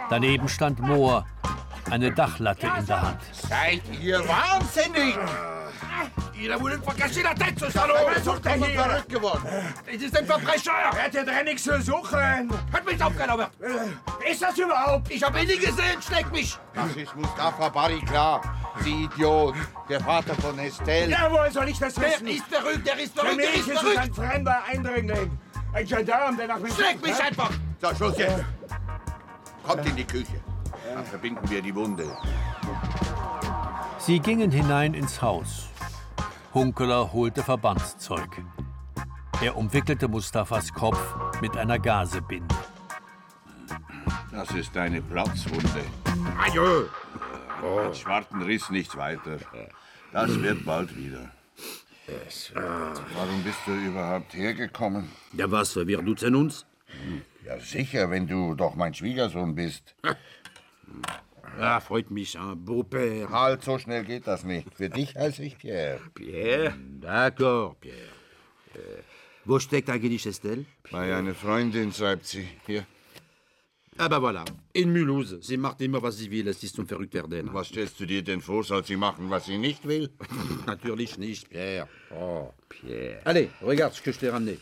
Daneben 0.08 0.48
stand 0.48 0.78
Mohr, 0.78 1.26
eine 1.90 2.12
Dachlatte 2.12 2.70
in 2.78 2.86
der 2.86 3.02
Hand. 3.02 3.20
Seid 3.32 3.82
ihr 4.00 4.20
wahnsinnig? 4.28 5.18
Il 6.40 6.52
a 6.52 6.56
voulu 6.56 6.76
me 6.76 6.82
faire 6.82 6.94
casser 6.94 7.22
la 7.24 7.34
tête, 7.34 7.58
ce 7.58 7.68
salaud 7.70 7.94
Was 8.14 8.22
sucht 8.24 8.46
er 8.46 8.54
hier? 8.54 8.80
verrückt 8.80 9.08
geworden? 9.08 9.42
Es 9.86 10.02
ist 10.02 10.16
ein 10.16 10.24
Verbrecher! 10.24 10.70
Er 10.92 11.04
hat 11.04 11.10
hier 11.10 11.24
drin 11.24 11.44
nichts 11.44 11.64
zu 11.64 11.82
suchen! 11.82 12.48
Hört 12.70 12.86
mich 12.86 13.02
auf, 13.02 13.12
Robert! 13.28 13.50
Wer 13.58 14.30
ist 14.30 14.40
das 14.42 14.56
überhaupt? 14.56 15.10
Ich 15.10 15.20
habe 15.22 15.40
ihn 15.40 15.48
nie 15.48 15.58
gesehen, 15.58 16.00
schlägt 16.00 16.30
mich! 16.30 16.56
Das 16.74 16.94
ist 16.94 17.16
Mustafa 17.16 17.68
Barikla, 17.70 18.40
Sie 18.84 19.04
Idiot, 19.04 19.56
der 19.88 20.00
Vater 20.00 20.34
von 20.36 20.56
Estelle. 20.60 21.10
Ja, 21.10 21.26
woher 21.28 21.50
soll 21.50 21.68
ich 21.70 21.78
das 21.80 21.94
Der 21.94 22.04
wissen? 22.08 22.28
ist 22.28 22.44
verrückt, 22.46 22.86
der 22.86 22.98
ist 23.00 23.16
mich 23.16 23.36
der 23.36 23.54
ist 23.54 23.56
ist 23.56 23.68
es 23.68 23.78
verrückt. 23.80 23.98
ein 23.98 24.14
fremder 24.14 24.62
Eindringling. 24.70 25.38
Ein 25.72 25.86
Gendarm, 25.86 26.36
der 26.36 26.46
nach 26.46 26.58
mir... 26.60 26.72
Schlägt 26.72 27.02
mich 27.04 27.20
einfach! 27.20 27.50
So, 27.82 27.94
Schluss 27.96 28.16
jetzt. 28.18 28.44
Kommt 29.66 29.86
in 29.86 29.96
die 29.96 30.04
Küche. 30.04 30.40
Dann 30.94 31.04
verbinden 31.04 31.50
wir 31.50 31.60
die 31.62 31.74
Wunde. 31.74 32.16
Sie 33.98 34.20
gingen 34.20 34.50
hinein 34.52 34.94
ins 34.94 35.20
Haus. 35.20 35.67
Hunkeler 36.54 37.12
holte 37.12 37.42
Verbandszeug. 37.42 38.42
Er 39.42 39.56
umwickelte 39.56 40.08
Mustafas 40.08 40.72
Kopf 40.72 40.98
mit 41.42 41.56
einer 41.56 41.78
Gasebinde. 41.78 42.54
Das 44.32 44.50
ist 44.52 44.76
eine 44.76 45.02
Platzwunde. 45.02 45.84
Adieu. 46.38 46.84
Mit 47.84 47.96
schwarzen 47.96 48.42
Riss 48.42 48.70
nichts 48.70 48.96
weiter. 48.96 49.36
Das 50.12 50.40
wird 50.40 50.64
bald 50.64 50.96
wieder. 50.96 51.30
Warum 52.54 53.42
bist 53.44 53.58
du 53.66 53.72
überhaupt 53.72 54.32
hergekommen? 54.32 55.10
Ja, 55.34 55.50
was, 55.50 55.76
wir 55.76 56.00
duzen 56.00 56.34
uns? 56.34 56.64
Ja, 57.44 57.58
sicher, 57.60 58.10
wenn 58.10 58.26
du 58.26 58.54
doch 58.54 58.74
mein 58.74 58.94
Schwiegersohn 58.94 59.54
bist. 59.54 59.94
Ja, 61.58 61.80
freut 61.80 62.10
mich, 62.10 62.36
hein, 62.36 62.56
Beau-Père. 62.64 63.28
Halt, 63.30 63.64
so 63.64 63.78
schnell 63.78 64.04
geht 64.04 64.26
das 64.26 64.44
nicht. 64.44 64.68
Für 64.74 64.88
dich 64.88 65.16
heiße 65.16 65.42
ich 65.42 65.58
Pierre. 65.58 66.00
Pierre? 66.14 66.74
D'accord, 67.00 67.74
Pierre. 67.80 67.96
Äh, 68.74 69.02
wo 69.44 69.58
steckt 69.58 69.90
eigentlich 69.90 70.24
Estelle? 70.26 70.66
Bei 70.90 71.16
einer 71.16 71.34
Freundin, 71.34 71.92
schreibt 71.92 72.26
sie. 72.26 72.46
Hier. 72.66 72.86
Ah, 73.96 74.08
bah 74.08 74.18
voilà. 74.18 74.44
In 74.74 74.92
Mulhouse. 74.92 75.38
Sie 75.40 75.56
macht 75.56 75.80
immer, 75.80 76.00
was 76.00 76.18
sie 76.18 76.30
will. 76.30 76.46
Es 76.46 76.62
ist 76.62 76.76
zum 76.76 76.86
Verrücktwerden. 76.86 77.52
Was 77.52 77.66
stellst 77.66 77.98
du 77.98 78.06
dir 78.06 78.22
denn 78.22 78.40
vor, 78.40 78.62
soll 78.62 78.84
sie 78.84 78.96
machen, 78.96 79.28
was 79.28 79.46
sie 79.46 79.58
nicht 79.58 79.88
will? 79.88 80.10
Natürlich 80.66 81.18
nicht, 81.18 81.50
Pierre. 81.50 81.88
Oh, 82.10 82.52
Pierre. 82.68 83.20
Allez, 83.24 83.48
regarde 83.60 83.96
ce 83.96 84.02
que 84.02 84.12
je 84.12 84.20
t'ai 84.20 84.30
ramené. 84.30 84.58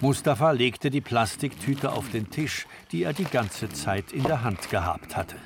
Mustafa 0.00 0.50
legte 0.50 0.90
die 0.90 1.00
Plastiktüte 1.00 1.92
auf 1.92 2.10
den 2.10 2.28
Tisch, 2.30 2.66
die 2.90 3.04
er 3.04 3.12
die 3.12 3.24
ganze 3.24 3.68
Zeit 3.68 4.12
in 4.12 4.24
der 4.24 4.42
Hand 4.42 4.68
gehabt 4.70 5.16
hatte. 5.16 5.36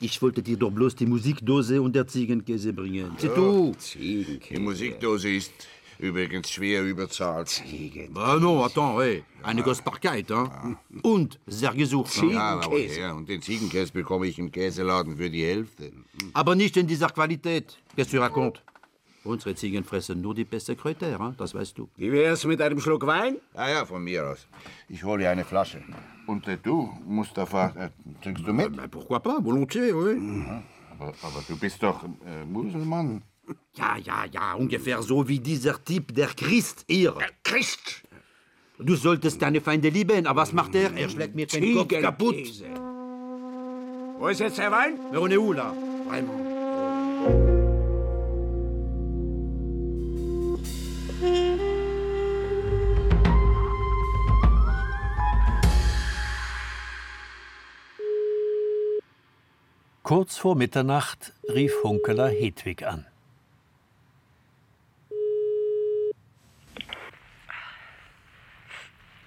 Ich 0.00 0.20
wollte 0.22 0.42
dir 0.42 0.56
doch 0.56 0.70
bloß 0.70 0.94
die 0.94 1.06
Musikdose 1.06 1.82
und 1.82 1.94
der 1.94 2.06
Ziegenkäse 2.06 2.72
bringen. 2.72 3.16
C'est 3.18 3.34
tout. 3.34 3.76
Die 3.96 4.58
Musikdose 4.58 5.28
ist 5.30 5.52
übrigens 5.98 6.50
schwer 6.50 6.84
überzahlt. 6.84 7.62
Ah 8.14 8.36
non, 8.38 8.62
attends, 8.62 9.00
hey. 9.02 9.24
Eine 9.42 9.62
Kostbarkeit, 9.62 10.30
hein? 10.30 10.76
Und 11.02 11.40
sehr 11.46 11.74
gesucht. 11.74 12.16
hein? 12.22 12.30
Ja? 12.30 13.12
Und 13.12 13.28
den 13.28 13.42
Ziegenkäse 13.42 13.92
bekomme 13.92 14.28
ich 14.28 14.38
im 14.38 14.52
Käseladen 14.52 15.16
für 15.16 15.28
die 15.30 15.44
Hälfte. 15.44 15.92
Aber 16.32 16.54
nicht 16.54 16.76
in 16.76 16.86
dieser 16.86 17.08
Qualität. 17.08 17.76
Qu'est-ce 17.96 18.10
que 18.12 18.16
tu 18.18 18.22
racontes? 18.22 18.62
Unsere 19.24 19.54
Ziegen 19.56 19.84
fressen 19.84 20.22
nur 20.22 20.34
die 20.34 20.44
beste 20.44 20.76
Kräuter, 20.76 21.18
hein? 21.18 21.34
das 21.36 21.52
weißt 21.52 21.76
du. 21.76 21.88
Wie 21.96 22.10
wär's 22.12 22.44
mit 22.44 22.62
einem 22.62 22.80
Schluck 22.80 23.04
Wein? 23.04 23.36
Ja, 23.54 23.68
ja, 23.68 23.84
von 23.84 24.02
mir 24.02 24.24
aus. 24.28 24.46
Ich 24.88 25.02
hole 25.02 25.28
eine 25.28 25.44
Flasche. 25.44 25.82
Und 26.28 26.46
äh, 26.46 26.58
du, 26.62 26.92
Mustafa, 27.06 27.72
äh, 27.74 27.88
trinkst 28.22 28.46
du 28.46 28.52
mit? 28.52 28.90
Pourquoi 28.90 29.18
pas, 29.18 29.38
volontiers, 29.42 29.94
oui. 29.94 30.14
Aber, 30.92 31.14
aber 31.22 31.42
du 31.48 31.56
bist 31.58 31.82
doch 31.82 32.04
äh, 32.04 32.44
Muselmann. 32.44 33.22
Ja, 33.74 33.96
ja, 33.96 34.26
ja, 34.30 34.52
ungefähr 34.52 35.00
so 35.02 35.26
wie 35.26 35.40
dieser 35.40 35.82
Typ, 35.82 36.14
der 36.14 36.28
Christ 36.28 36.84
hier. 36.86 37.12
Der 37.12 37.30
Christ? 37.42 38.02
Du 38.78 38.94
solltest 38.94 39.40
deine 39.40 39.62
Feinde 39.62 39.88
lieben, 39.88 40.26
aber 40.26 40.42
was 40.42 40.52
macht 40.52 40.74
er? 40.74 40.94
Er 40.94 41.08
schlägt 41.08 41.34
mir 41.34 41.46
den 41.46 41.74
Kopf 41.74 41.98
kaputt. 41.98 42.36
Wo 44.18 44.28
ist 44.28 44.40
jetzt 44.40 44.58
der 44.58 44.70
Wein? 44.70 44.98
Mais 45.10 45.18
on 45.18 45.30
est 45.30 45.38
où, 45.38 45.52
là? 45.54 45.72
Vraiment. 46.06 46.47
Kurz 60.08 60.38
vor 60.38 60.54
Mitternacht 60.56 61.34
rief 61.50 61.74
Hunkeler 61.84 62.30
Hedwig 62.30 62.82
an. 62.82 63.06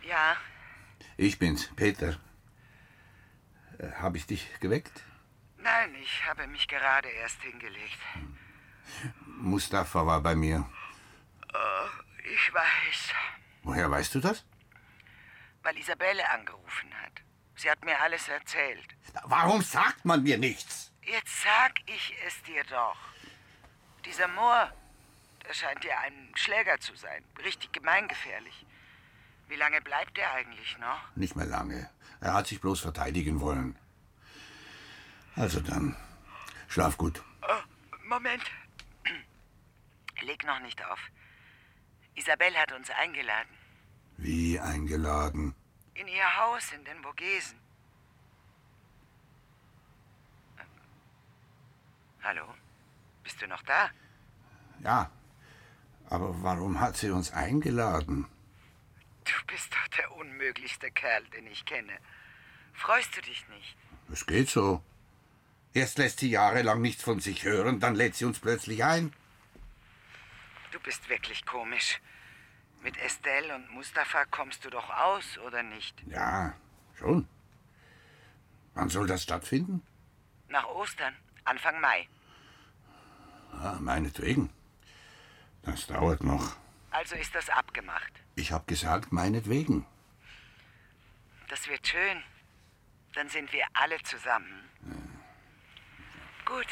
Ja, 0.03 0.35
Ich 1.17 1.37
bin's, 1.37 1.69
Peter. 1.75 2.19
Äh, 3.77 3.91
Hab 4.01 4.15
ich 4.15 4.25
dich 4.25 4.59
geweckt? 4.59 5.03
nein, 5.57 5.93
ich 6.01 6.25
habe 6.27 6.47
mich 6.47 6.67
gerade 6.67 7.07
erst 7.09 7.39
hingelegt. 7.43 7.99
Mustafa 9.37 10.05
war 10.07 10.21
bei 10.21 10.35
mir. 10.35 10.67
Oh, 11.53 11.87
ich 12.33 12.53
weiß, 12.53 13.13
Woher 13.63 13.91
weißt 13.91 14.15
du 14.15 14.19
das? 14.19 14.43
weil 15.63 15.77
Isabelle 15.77 16.27
angerufen 16.31 16.89
hat. 17.03 17.21
Sie 17.61 17.69
hat 17.69 17.85
mir 17.85 18.01
alles 18.01 18.27
erzählt. 18.27 18.87
Warum 19.25 19.61
sagt 19.61 20.03
man 20.03 20.23
mir 20.23 20.39
nichts? 20.39 20.91
Jetzt 21.03 21.43
sag 21.43 21.73
ich 21.85 22.15
es 22.25 22.41
dir 22.41 22.63
doch. 22.63 22.97
Dieser 24.03 24.27
Moor, 24.29 24.73
der 25.47 25.53
scheint 25.53 25.83
dir 25.83 25.95
ein 25.99 26.31
Schläger 26.33 26.79
zu 26.79 26.95
sein. 26.95 27.23
Richtig 27.45 27.71
gemeingefährlich. 27.71 28.65
Wie 29.47 29.57
lange 29.57 29.79
bleibt 29.79 30.17
er 30.17 30.31
eigentlich 30.31 30.75
noch? 30.79 31.15
Nicht 31.15 31.35
mehr 31.35 31.45
lange. 31.45 31.87
Er 32.19 32.33
hat 32.33 32.47
sich 32.47 32.59
bloß 32.59 32.79
verteidigen 32.79 33.41
wollen. 33.41 33.77
Also 35.35 35.59
dann, 35.59 35.95
schlaf 36.67 36.97
gut. 36.97 37.21
Oh, 37.43 38.07
Moment. 38.07 38.43
Leg 40.21 40.43
noch 40.45 40.61
nicht 40.61 40.83
auf. 40.83 40.99
Isabelle 42.15 42.57
hat 42.57 42.71
uns 42.71 42.89
eingeladen. 42.89 43.55
Wie 44.17 44.59
eingeladen. 44.59 45.53
In 45.93 46.07
ihr 46.07 46.37
Haus 46.37 46.71
in 46.71 46.83
den 46.85 47.01
Vogesen. 47.03 47.59
Hallo? 52.23 52.43
Bist 53.23 53.41
du 53.41 53.47
noch 53.47 53.61
da? 53.63 53.89
Ja, 54.83 55.11
aber 56.09 56.41
warum 56.43 56.79
hat 56.79 56.97
sie 56.97 57.09
uns 57.09 57.31
eingeladen? 57.31 58.27
Du 59.23 59.45
bist 59.47 59.73
doch 59.73 59.87
der 59.97 60.11
unmöglichste 60.15 60.91
Kerl, 60.91 61.23
den 61.35 61.47
ich 61.47 61.65
kenne. 61.65 61.97
Freust 62.73 63.15
du 63.15 63.21
dich 63.21 63.47
nicht? 63.49 63.77
Es 64.11 64.25
geht 64.25 64.49
so. 64.49 64.83
Erst 65.73 65.97
lässt 65.97 66.19
sie 66.19 66.29
jahrelang 66.29 66.81
nichts 66.81 67.03
von 67.03 67.19
sich 67.19 67.43
hören, 67.43 67.79
dann 67.79 67.95
lädt 67.95 68.15
sie 68.15 68.25
uns 68.25 68.39
plötzlich 68.39 68.83
ein. 68.83 69.13
Du 70.71 70.79
bist 70.79 71.07
wirklich 71.09 71.45
komisch. 71.45 71.99
Mit 72.81 72.97
Estelle 72.97 73.55
und 73.55 73.69
Mustafa 73.71 74.25
kommst 74.25 74.65
du 74.65 74.69
doch 74.69 74.89
aus, 74.89 75.37
oder 75.39 75.61
nicht? 75.61 75.95
Ja, 76.07 76.53
schon. 76.97 77.27
Wann 78.73 78.89
soll 78.89 79.05
das 79.07 79.23
stattfinden? 79.23 79.85
Nach 80.47 80.65
Ostern, 80.65 81.15
Anfang 81.43 81.79
Mai. 81.79 82.07
Ah, 83.53 83.77
meinetwegen. 83.79 84.49
Das 85.63 85.85
dauert 85.87 86.23
noch. 86.23 86.55
Also 86.89 87.15
ist 87.15 87.35
das 87.35 87.49
abgemacht. 87.49 88.11
Ich 88.35 88.51
hab 88.51 88.67
gesagt, 88.67 89.11
meinetwegen. 89.11 89.85
Das 91.49 91.67
wird 91.67 91.87
schön. 91.87 92.23
Dann 93.13 93.29
sind 93.29 93.51
wir 93.53 93.65
alle 93.73 94.01
zusammen. 94.03 94.69
Gut. 96.45 96.67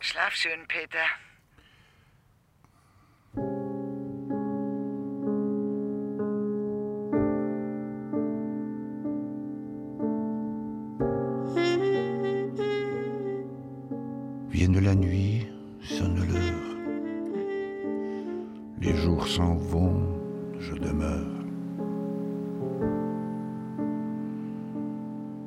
Schlaf 0.00 0.34
schön, 0.34 0.66
Peter. 0.68 1.04
viennent 14.62 14.84
la 14.84 14.94
nuit, 14.94 15.48
sonne 15.80 16.20
l'heure. 16.30 16.76
Les 18.80 18.94
jours 18.94 19.26
s'en 19.26 19.56
vont, 19.56 20.04
je 20.60 20.74
demeure. 20.76 21.44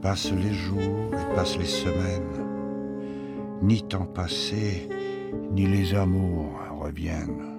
Passent 0.02 0.34
les 0.34 0.54
jours 0.54 1.14
et 1.14 1.34
passent 1.34 1.58
les 1.58 1.64
semaines. 1.64 2.42
Ni 3.62 3.82
temps 3.84 4.06
passé, 4.06 4.90
ni 5.50 5.66
les 5.66 5.96
amours 5.96 6.60
reviennent. 6.82 7.54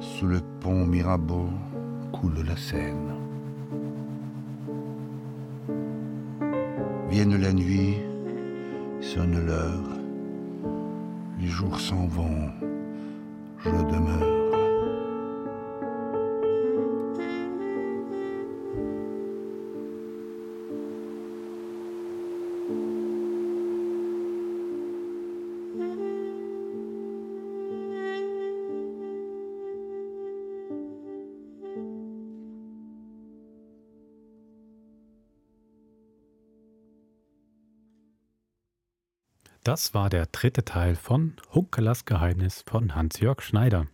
Sous 0.00 0.26
le 0.26 0.40
pont 0.60 0.86
Mirabeau 0.86 1.50
coule 2.12 2.42
la 2.46 2.56
Seine. 2.56 3.12
Vienne 7.10 7.36
la 7.36 7.52
nuit, 7.52 7.96
sonne 9.04 9.44
l'heure, 9.46 9.98
les 11.38 11.46
jours 11.46 11.78
s'en 11.78 12.06
vont, 12.06 12.50
je 13.62 13.68
demeure. 13.68 14.33
Das 39.74 39.92
war 39.92 40.08
der 40.08 40.26
dritte 40.26 40.64
Teil 40.64 40.94
von 40.94 41.32
Hunkelers 41.52 42.04
Geheimnis 42.04 42.62
von 42.64 42.94
Hans-Jörg 42.94 43.42
Schneider. 43.42 43.88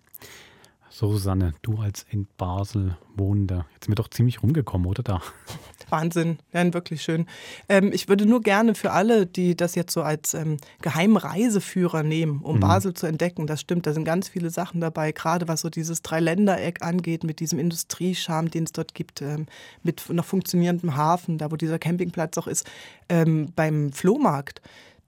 So, 0.91 1.11
Susanne, 1.13 1.55
du 1.63 1.79
als 1.79 2.05
in 2.11 2.29
Basel 2.37 2.99
wohnender, 3.17 3.65
jetzt 3.73 3.87
sind 3.87 3.93
wir 3.93 3.95
doch 3.95 4.11
ziemlich 4.11 4.43
rumgekommen, 4.43 4.87
oder 4.87 5.03
da? 5.03 5.23
Wahnsinn, 5.89 6.39
ja, 6.53 6.71
wirklich 6.75 7.01
schön. 7.01 7.25
Ähm, 7.71 7.93
ich 7.95 8.11
würde 8.11 8.27
nur 8.27 8.43
gerne 8.43 8.75
für 8.75 8.93
alle, 8.93 9.25
die 9.25 9.57
das 9.57 9.75
jetzt 9.75 9.95
so 9.95 10.03
als 10.03 10.35
ähm, 10.35 10.59
Geheimreiseführer 10.83 12.03
nehmen, 12.03 12.43
um 12.43 12.57
Mhm. 12.57 12.61
Basel 12.61 12.93
zu 12.93 13.07
entdecken, 13.07 13.47
das 13.47 13.63
stimmt, 13.63 13.87
da 13.87 13.95
sind 13.95 14.05
ganz 14.05 14.29
viele 14.29 14.51
Sachen 14.51 14.83
dabei, 14.83 15.13
gerade 15.13 15.49
was 15.49 15.63
so 15.63 15.71
dieses 15.71 16.03
Dreiländereck 16.03 16.83
angeht, 16.83 17.25
mit 17.25 17.41
diesem 17.41 17.59
Industriescharme, 17.59 18.51
den 18.51 18.65
es 18.65 18.73
dort 18.73 18.93
gibt, 18.93 19.23
ähm, 19.23 19.47
mit 19.83 20.07
noch 20.11 20.27
funktionierendem 20.27 20.95
Hafen, 20.95 21.39
da 21.39 21.51
wo 21.51 21.57
dieser 21.57 21.79
Campingplatz 21.79 22.37
auch 22.37 22.49
ist, 22.49 22.71
ähm, 23.09 23.55
beim 23.57 23.93
Flohmarkt. 23.95 24.61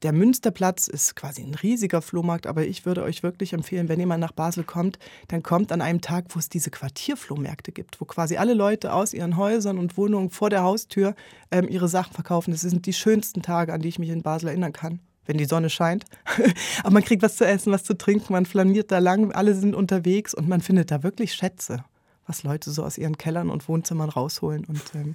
Der 0.02 0.12
Münsterplatz 0.12 0.88
ist 0.88 1.14
quasi 1.14 1.42
ein 1.42 1.54
riesiger 1.54 2.02
Flohmarkt, 2.02 2.48
aber 2.48 2.66
ich 2.66 2.84
würde 2.84 3.04
euch 3.04 3.22
wirklich 3.22 3.52
empfehlen, 3.52 3.88
wenn 3.88 4.00
ihr 4.00 4.06
mal 4.08 4.18
nach 4.18 4.32
Basel 4.32 4.64
kommt, 4.64 4.98
dann 5.28 5.44
kommt 5.44 5.70
an 5.70 5.80
einem 5.80 6.00
Tag, 6.00 6.24
wo 6.30 6.40
es 6.40 6.48
diese 6.48 6.70
Quartierflohmärkte 6.70 7.70
gibt, 7.70 8.00
wo 8.00 8.04
quasi 8.04 8.36
alle 8.36 8.54
Leute 8.54 8.92
aus 8.92 9.14
ihren 9.14 9.36
Häusern 9.36 9.78
und 9.78 9.96
Wohnungen 9.96 10.30
vor 10.30 10.50
der 10.50 10.64
Haustür 10.64 11.14
ähm, 11.52 11.68
ihre 11.68 11.86
Sachen 11.86 12.14
verkaufen. 12.14 12.50
Das 12.50 12.62
sind 12.62 12.84
die 12.86 12.92
schönsten 12.92 13.42
Tage, 13.42 13.72
an 13.72 13.80
die 13.80 13.88
ich 13.88 14.00
mich 14.00 14.08
in 14.08 14.22
Basel 14.22 14.48
erinnern 14.48 14.72
kann, 14.72 14.98
wenn 15.24 15.38
die 15.38 15.44
Sonne 15.44 15.70
scheint. 15.70 16.04
aber 16.82 16.94
man 16.94 17.04
kriegt 17.04 17.22
was 17.22 17.36
zu 17.36 17.46
essen, 17.46 17.72
was 17.72 17.84
zu 17.84 17.96
trinken, 17.96 18.32
man 18.32 18.44
flaniert 18.44 18.90
da 18.90 18.98
lang, 18.98 19.30
alle 19.30 19.54
sind 19.54 19.76
unterwegs 19.76 20.34
und 20.34 20.48
man 20.48 20.62
findet 20.62 20.90
da 20.90 21.04
wirklich 21.04 21.32
Schätze, 21.32 21.84
was 22.26 22.42
Leute 22.42 22.72
so 22.72 22.82
aus 22.82 22.98
ihren 22.98 23.18
Kellern 23.18 23.50
und 23.50 23.68
Wohnzimmern 23.68 24.08
rausholen 24.08 24.64
und 24.64 24.82
ähm, 24.96 25.14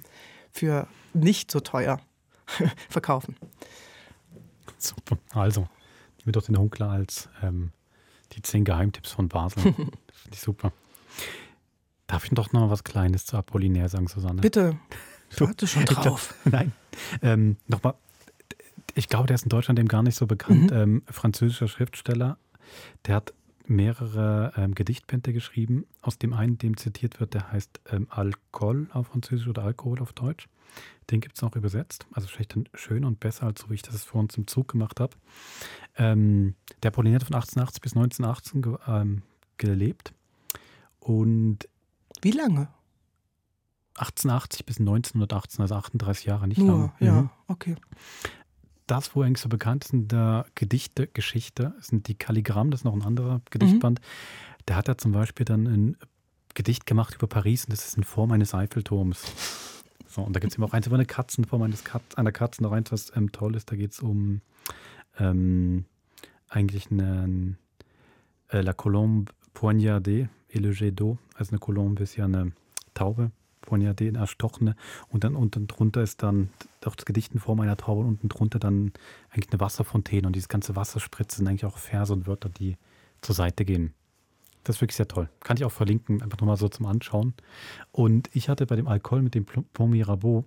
für 0.50 0.88
nicht 1.12 1.50
so 1.50 1.60
teuer 1.60 2.00
verkaufen. 2.88 3.36
Super. 4.78 5.18
Also, 5.32 5.68
mir 6.24 6.32
doch 6.32 6.42
den 6.44 6.58
Hunkler 6.58 6.90
als 6.90 7.28
ähm, 7.42 7.70
die 8.32 8.42
zehn 8.42 8.64
Geheimtipps 8.64 9.12
von 9.12 9.28
Basel. 9.28 9.62
Finde 9.72 9.92
ich 10.32 10.40
super. 10.40 10.72
Darf 12.06 12.24
ich 12.24 12.30
doch 12.30 12.52
noch 12.52 12.70
was 12.70 12.84
Kleines 12.84 13.24
zu 13.26 13.36
Apollinaire 13.36 13.88
sagen, 13.88 14.08
Susanne? 14.08 14.40
Bitte. 14.40 14.78
Du, 15.36 15.46
Warte 15.46 15.66
schon 15.66 15.82
ich 15.82 15.88
glaub- 15.90 16.04
drauf. 16.04 16.34
Nein. 16.46 16.72
Ähm, 17.20 17.58
Nochmal, 17.66 17.92
ich 18.94 19.10
glaube, 19.10 19.26
der 19.26 19.34
ist 19.34 19.42
in 19.42 19.50
Deutschland 19.50 19.78
eben 19.78 19.86
gar 19.88 20.02
nicht 20.02 20.14
so 20.16 20.26
bekannt. 20.26 20.70
Mhm. 20.70 20.76
Ähm, 20.76 21.02
französischer 21.06 21.68
Schriftsteller, 21.68 22.38
der 23.04 23.16
hat 23.16 23.34
mehrere 23.66 24.54
ähm, 24.56 24.74
Gedichtbände 24.74 25.34
geschrieben. 25.34 25.84
Aus 26.00 26.18
dem 26.18 26.32
einen, 26.32 26.56
dem 26.56 26.78
zitiert 26.78 27.20
wird, 27.20 27.34
der 27.34 27.52
heißt 27.52 27.80
ähm, 27.90 28.06
Alcohol 28.08 28.86
auf 28.94 29.08
Französisch 29.08 29.48
oder 29.48 29.64
Alkohol 29.64 30.00
auf 30.00 30.14
Deutsch. 30.14 30.48
Den 31.10 31.20
gibt 31.20 31.36
es 31.36 31.42
auch 31.42 31.56
übersetzt. 31.56 32.06
Also 32.12 32.28
vielleicht 32.28 32.54
dann 32.54 32.68
schöner 32.74 33.06
und 33.06 33.18
besser, 33.20 33.44
als 33.46 33.60
so 33.62 33.70
wie 33.70 33.74
ich 33.74 33.82
das 33.82 34.04
vor 34.04 34.20
uns 34.20 34.36
im 34.36 34.46
Zug 34.46 34.68
gemacht 34.68 35.00
habe. 35.00 35.16
Ähm, 35.96 36.54
der 36.82 36.88
Apollinaire 36.90 37.20
hat 37.20 37.26
von 37.28 37.34
1880 37.36 37.80
bis 37.80 37.92
1918 37.96 38.62
ge 38.62 38.76
ähm, 38.86 39.22
gelebt. 39.56 40.12
Und 41.00 41.68
Wie 42.20 42.32
lange? 42.32 42.68
1880 43.94 44.64
bis 44.66 44.78
1918, 44.78 45.62
also 45.62 45.74
38 45.74 46.26
Jahre, 46.26 46.46
nicht 46.46 46.58
Nur, 46.58 46.68
lange. 46.78 46.92
ja, 47.00 47.22
Mhm. 47.22 47.30
okay. 47.48 47.76
Das, 48.86 49.14
wo 49.14 49.22
eigentlich 49.22 49.40
so 49.42 49.48
bekannt 49.48 49.84
ist 49.84 49.92
in 49.92 50.08
der 50.08 50.46
Gedichte-Geschichte, 50.54 51.74
sind 51.80 52.06
die 52.08 52.14
Kalligramm, 52.14 52.70
das 52.70 52.80
ist 52.80 52.84
noch 52.84 52.94
ein 52.94 53.02
anderer 53.02 53.40
Gedichtband. 53.50 54.00
Der 54.68 54.76
hat 54.76 54.88
ja 54.88 54.96
zum 54.96 55.12
Beispiel 55.12 55.44
dann 55.44 55.66
ein 55.66 55.96
Gedicht 56.54 56.86
gemacht 56.86 57.14
über 57.16 57.26
Paris 57.26 57.64
und 57.64 57.72
das 57.72 57.86
ist 57.86 57.96
in 57.96 58.04
Form 58.04 58.30
eines 58.32 58.54
Eiffelturms. 58.54 59.22
So, 60.08 60.22
und 60.22 60.34
da 60.34 60.40
gibt 60.40 60.52
es 60.52 60.58
eben 60.58 60.64
auch 60.64 60.72
eins 60.72 60.86
über 60.86 60.96
eine 60.96 61.06
Katzenform 61.06 61.62
eines 61.62 61.84
Katz, 61.84 62.14
einer 62.16 62.32
Katze, 62.32 62.62
noch 62.62 62.72
eins, 62.72 62.90
was 62.90 63.14
ähm, 63.14 63.30
toll 63.30 63.54
ist, 63.54 63.70
da 63.70 63.76
geht 63.76 63.92
es 63.92 64.00
um 64.00 64.40
ähm, 65.18 65.84
eigentlich 66.48 66.90
einen 66.90 67.58
äh, 68.48 68.62
La 68.62 68.72
Colombe 68.72 69.32
poignardée 69.54 70.28
et 70.48 70.60
le 70.60 70.72
jet 70.72 70.98
d'eau. 70.98 71.18
Also 71.34 71.50
eine 71.50 71.58
Colombe 71.58 72.02
ist 72.02 72.16
ja 72.16 72.24
eine 72.24 72.52
Taube, 72.94 73.30
poignardée, 73.62 74.08
eine 74.08 74.18
erstochene. 74.18 74.76
Und 75.08 75.24
dann 75.24 75.36
unten 75.36 75.66
drunter 75.66 76.02
ist 76.02 76.22
dann 76.22 76.48
auch 76.84 76.96
das 76.96 77.04
Gedicht 77.04 77.34
in 77.34 77.40
Form 77.40 77.60
einer 77.60 77.76
Taube 77.76 78.00
und 78.00 78.08
unten 78.08 78.28
drunter 78.28 78.58
dann 78.58 78.92
eigentlich 79.30 79.52
eine 79.52 79.60
Wasserfontäne. 79.60 80.26
Und 80.26 80.36
dieses 80.36 80.48
ganze 80.48 80.74
Wasserspritze 80.74 81.38
sind 81.38 81.48
eigentlich 81.48 81.66
auch 81.66 81.76
Verse 81.76 82.12
und 82.12 82.26
Wörter, 82.26 82.48
die 82.48 82.76
zur 83.20 83.34
Seite 83.34 83.64
gehen. 83.64 83.92
Das 84.68 84.76
ist 84.76 84.82
wirklich 84.82 84.96
sehr 84.96 85.08
toll. 85.08 85.30
Kann 85.40 85.56
ich 85.56 85.64
auch 85.64 85.72
verlinken, 85.72 86.20
einfach 86.20 86.38
nochmal 86.40 86.58
so 86.58 86.68
zum 86.68 86.84
Anschauen. 86.84 87.32
Und 87.90 88.28
ich 88.34 88.50
hatte 88.50 88.66
bei 88.66 88.76
dem 88.76 88.86
Alcohol 88.86 89.22
mit 89.22 89.34
dem 89.34 89.46
Pont 89.46 89.90
Mirabeau, 89.90 90.44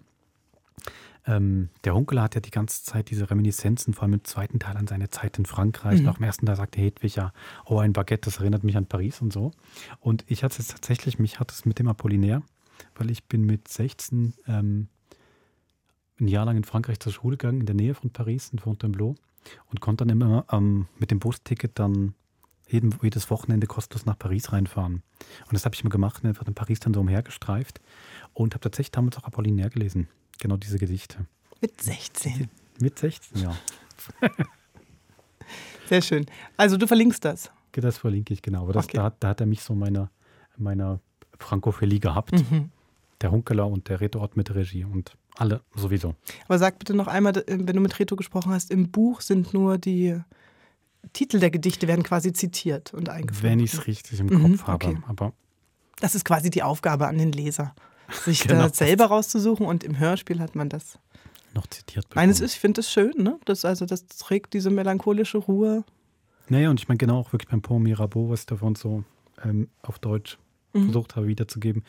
ähm, 1.26 1.70
der 1.86 1.96
Hunkeler 1.96 2.22
hat 2.22 2.36
ja 2.36 2.42
die 2.42 2.52
ganze 2.52 2.84
Zeit 2.84 3.10
diese 3.10 3.32
Reminiszenzen, 3.32 3.96
vor 3.96 4.04
allem 4.04 4.14
im 4.14 4.24
zweiten 4.24 4.60
Teil 4.60 4.78
an 4.78 4.86
seine 4.86 5.10
Zeit 5.10 5.40
in 5.40 5.48
Frankreich. 5.48 6.02
Mhm. 6.02 6.06
Nach 6.06 6.18
dem 6.18 6.24
ersten 6.26 6.46
Teil 6.46 6.56
sagte 6.56 6.80
Hedwig 6.80 7.16
ja, 7.16 7.34
oh, 7.66 7.80
ein 7.80 7.94
Baguette, 7.94 8.30
das 8.30 8.38
erinnert 8.38 8.64
mich 8.64 8.78
an 8.78 8.86
Paris 8.86 9.22
und 9.22 9.34
so. 9.34 9.54
Und 10.00 10.24
ich 10.28 10.44
hatte 10.44 10.60
es 10.60 10.68
tatsächlich, 10.68 11.18
mich 11.18 11.40
hat 11.40 11.52
es 11.52 11.66
mit 11.66 11.80
dem 11.80 11.88
Apollinaire, 11.88 12.44
weil 12.94 13.10
ich 13.10 13.24
bin 13.24 13.42
mit 13.44 13.70
16 13.70 14.36
ähm, 14.46 14.88
ein 16.20 16.28
Jahr 16.28 16.46
lang 16.46 16.58
in 16.58 16.64
Frankreich 16.64 17.00
zur 17.00 17.12
Schule 17.12 17.38
gegangen, 17.38 17.62
in 17.62 17.66
der 17.66 17.76
Nähe 17.76 17.96
von 17.96 18.12
Paris, 18.12 18.50
in 18.52 18.60
Fontainebleau 18.60 19.16
und 19.72 19.82
konnte 19.82 20.06
dann 20.06 20.16
immer 20.16 20.46
ähm, 20.52 20.86
mit 21.00 21.10
dem 21.10 21.18
Busticket 21.18 21.80
dann 21.80 22.14
jeden, 22.72 22.94
jedes 23.02 23.30
Wochenende 23.30 23.68
kostenlos 23.68 24.06
nach 24.06 24.18
Paris 24.18 24.52
reinfahren. 24.52 25.04
Und 25.46 25.54
das 25.54 25.66
habe 25.66 25.76
ich 25.76 25.82
immer 25.82 25.90
gemacht, 25.90 26.24
einfach 26.26 26.48
in 26.48 26.54
Paris 26.54 26.80
dann 26.80 26.94
so 26.94 27.00
umhergestreift 27.02 27.80
und 28.34 28.54
habe 28.54 28.62
tatsächlich 28.62 28.92
damals 28.92 29.18
auch 29.18 29.24
Apollinaire 29.24 29.70
gelesen. 29.70 30.08
Genau 30.40 30.58
diese 30.58 30.78
Gedichte. 30.80 31.26
Mit 31.62 31.82
16. 31.82 32.50
Mit 32.80 32.98
16, 32.98 33.42
ja. 33.44 33.56
Sehr 35.88 36.02
schön. 36.02 36.26
Also 36.58 36.78
du 36.78 36.88
verlinkst 36.88 37.24
das. 37.26 37.52
Das 37.74 37.98
verlinke 37.98 38.34
ich 38.34 38.42
genau. 38.42 38.64
Aber 38.64 38.74
das, 38.74 38.86
Okay. 38.86 38.98
da, 38.98 39.04
hat- 39.04 39.18
da 39.20 39.30
hat 39.30 39.40
er 39.42 39.46
mich 39.46 39.62
so 39.64 39.76
meiner, 39.76 40.10
meiner 40.58 41.00
Frankophilie 41.40 42.00
gehabt. 42.00 42.34
Mhm. 42.34 42.70
Der 43.22 43.32
Hunkeler 43.32 43.68
und 43.68 43.88
der 43.88 44.02
Retort 44.02 44.36
mit 44.36 44.54
Regie 44.56 44.84
und 44.84 45.16
alle 45.36 45.62
sowieso. 45.76 46.16
Aber 46.48 46.58
sag 46.58 46.80
bitte 46.80 46.94
noch 46.96 47.08
einmal, 47.08 47.34
wenn 47.48 47.66
du 47.68 47.80
mit 47.80 48.00
Reto 48.00 48.16
gesprochen 48.16 48.52
hast, 48.52 48.72
im 48.72 48.90
Buch 48.92 49.22
sind 49.22 49.54
nur 49.54 49.78
die 49.78 50.20
Titel 51.14 51.39
der 51.39 51.52
Gedichte 51.52 51.88
werden 51.88 52.04
quasi 52.04 52.32
zitiert 52.34 52.93
und 52.93 53.10
eingefügt. 53.10 53.43
Wenn 53.43 53.60
ich 53.60 53.74
es 53.74 53.88
richtig 53.88 54.20
im 54.20 54.28
Mhm, 54.28 54.58
Kopf 54.58 54.68
habe. 54.68 54.86
okay. 54.88 54.97
Aber 55.08 55.34
Das 55.99 56.16
ist 56.16 56.26
quasi 56.26 56.49
die 56.49 56.64
Aufgabe 56.64 57.08
an 57.08 57.18
den 57.18 57.32
Leser, 57.32 57.74
sich 58.26 58.41
Genau. 58.47 58.68
das 58.68 58.78
selber 58.78 59.06
rauszusuchen 59.06 59.66
und 59.66 59.84
im 59.84 59.97
Hörspiel 59.99 60.39
hat 60.39 60.56
man 60.56 60.70
das. 60.70 60.97
noch 61.54 61.68
zitiert 61.68 62.08
Meines 62.16 62.39
ist, 62.39 62.54
ich 62.54 62.60
finde 62.60 62.80
das 62.82 62.91
schön, 62.91 63.14
ne? 63.18 63.38
Das, 63.45 63.66
also 63.66 63.86
das 63.86 64.06
trägt 64.08 64.54
diese 64.54 64.70
melancholische 64.70 65.38
Ruhe. 65.38 65.84
Naja, 66.47 66.70
und 66.70 66.80
ich 66.80 66.88
meine 66.88 66.97
genau 66.97 67.20
auch 67.20 67.34
wirklich 67.34 67.49
beim 67.49 67.62
Pont 67.62 67.84
Mirabeau, 67.84 68.30
was 68.30 68.41
ich 68.41 68.45
davon 68.45 68.76
so 68.76 69.04
ähm, 69.43 69.70
auf 69.82 69.99
Deutsch 69.99 70.38
Mhm. 70.74 70.86
versucht 70.86 71.18
habe 71.18 71.28
wiederzugeben, 71.28 71.84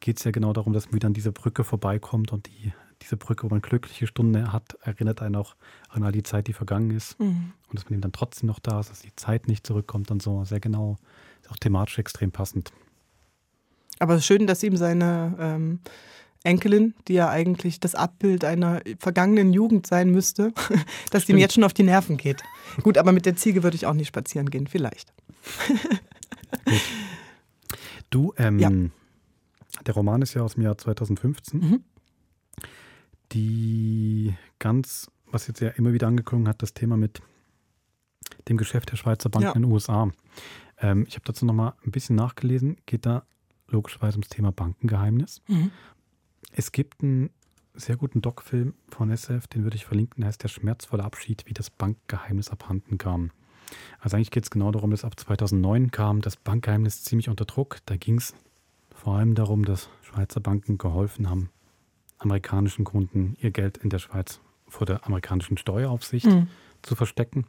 geht 0.00 0.16
es 0.18 0.24
ja 0.24 0.30
genau 0.30 0.54
darum, 0.54 0.72
dass 0.72 0.86
man 0.86 0.94
wieder 0.94 1.06
an 1.06 1.12
diese 1.12 1.32
Brücke 1.32 1.64
vorbeikommt 1.64 2.32
und 2.32 2.46
die, 2.46 2.72
diese 3.02 3.16
Brücke, 3.16 3.44
wo 3.44 3.48
man 3.48 3.60
glückliche 3.60 4.06
Stunden 4.06 4.52
hat, 4.52 4.76
erinnert 4.82 5.20
einen 5.22 5.36
auch 5.36 5.54
an 5.88 6.02
all 6.02 6.12
die 6.12 6.22
Zeit, 6.22 6.46
die 6.46 6.52
vergangen 6.52 6.90
ist. 6.90 7.18
Mhm. 7.20 7.52
Und 7.68 7.78
dass 7.78 7.84
man 7.84 7.94
eben 7.94 8.02
dann 8.02 8.12
trotzdem 8.12 8.46
noch 8.46 8.58
da 8.60 8.80
ist, 8.80 8.90
dass 8.90 9.00
die 9.02 9.14
Zeit 9.16 9.48
nicht 9.48 9.66
zurückkommt 9.66 10.10
und 10.10 10.22
so. 10.22 10.44
Sehr 10.44 10.60
genau. 10.60 10.96
Ist 11.42 11.50
auch 11.50 11.56
thematisch 11.56 11.98
extrem 11.98 12.30
passend. 12.32 12.72
Aber 13.98 14.20
schön, 14.20 14.46
dass 14.46 14.62
ihm 14.62 14.76
seine 14.76 15.34
ähm, 15.38 15.80
Enkelin, 16.44 16.94
die 17.08 17.14
ja 17.14 17.28
eigentlich 17.28 17.78
das 17.78 17.94
Abbild 17.94 18.44
einer 18.44 18.80
vergangenen 18.98 19.52
Jugend 19.52 19.86
sein 19.86 20.10
müsste, 20.10 20.52
dass 21.10 21.24
die 21.24 21.32
ihm 21.32 21.36
Stimmt. 21.36 21.40
jetzt 21.40 21.54
schon 21.54 21.64
auf 21.64 21.74
die 21.74 21.84
Nerven 21.84 22.16
geht. 22.16 22.42
Gut, 22.82 22.98
aber 22.98 23.12
mit 23.12 23.26
der 23.26 23.36
Ziege 23.36 23.62
würde 23.62 23.76
ich 23.76 23.86
auch 23.86 23.94
nicht 23.94 24.08
spazieren 24.08 24.50
gehen, 24.50 24.66
vielleicht. 24.66 25.12
Du, 28.10 28.34
ähm, 28.36 28.58
Ja. 28.58 28.70
der 29.86 29.94
Roman 29.94 30.20
ist 30.22 30.34
ja 30.34 30.42
aus 30.42 30.54
dem 30.54 30.64
Jahr 30.64 30.76
2015. 30.76 31.60
Mhm. 31.60 31.84
Die 33.32 34.34
ganz, 34.58 35.10
was 35.30 35.46
jetzt 35.46 35.60
ja 35.60 35.68
immer 35.70 35.92
wieder 35.92 36.06
angeklungen 36.06 36.48
hat, 36.48 36.62
das 36.62 36.74
Thema 36.74 36.96
mit 36.96 37.22
dem 38.48 38.56
Geschäft 38.56 38.90
der 38.90 38.96
Schweizer 38.96 39.28
Banken 39.28 39.48
Ja. 39.48 39.52
in 39.54 39.62
den 39.62 39.72
USA. 39.72 40.10
Ähm, 40.78 41.04
ich 41.08 41.14
habe 41.14 41.24
dazu 41.24 41.44
nochmal 41.46 41.74
ein 41.84 41.90
bisschen 41.90 42.16
nachgelesen, 42.16 42.76
geht 42.86 43.06
da 43.06 43.24
logischerweise 43.68 44.16
ums 44.16 44.28
Thema 44.28 44.52
Bankengeheimnis. 44.52 45.40
Mhm. 45.48 45.70
Es 46.52 46.72
gibt 46.72 47.02
einen 47.02 47.30
sehr 47.74 47.96
guten 47.96 48.20
Doc-Film 48.20 48.74
von 48.88 49.10
SF, 49.10 49.46
den 49.46 49.62
würde 49.64 49.76
ich 49.76 49.86
verlinken, 49.86 50.20
der 50.20 50.28
heißt 50.28 50.42
Der 50.42 50.48
schmerzvolle 50.48 51.04
Abschied, 51.04 51.44
wie 51.46 51.54
das 51.54 51.70
Bankgeheimnis 51.70 52.50
abhanden 52.50 52.98
kam. 52.98 53.30
Also 54.00 54.16
eigentlich 54.16 54.30
geht 54.30 54.44
es 54.44 54.50
genau 54.50 54.70
darum, 54.70 54.90
dass 54.90 55.04
ab 55.04 55.18
2009 55.18 55.90
kam 55.90 56.20
das 56.20 56.36
Bankgeheimnis 56.36 57.02
ziemlich 57.04 57.30
unter 57.30 57.46
Druck. 57.46 57.78
Da 57.86 57.96
ging 57.96 58.18
es 58.18 58.34
vor 58.94 59.16
allem 59.16 59.34
darum, 59.34 59.64
dass 59.64 59.88
Schweizer 60.02 60.40
Banken 60.40 60.76
geholfen 60.76 61.30
haben, 61.30 61.48
amerikanischen 62.22 62.84
Kunden 62.84 63.36
ihr 63.40 63.50
Geld 63.50 63.76
in 63.78 63.90
der 63.90 63.98
Schweiz 63.98 64.40
vor 64.68 64.86
der 64.86 65.04
amerikanischen 65.06 65.56
Steueraufsicht 65.58 66.26
Mhm. 66.26 66.48
zu 66.82 66.94
verstecken. 66.94 67.46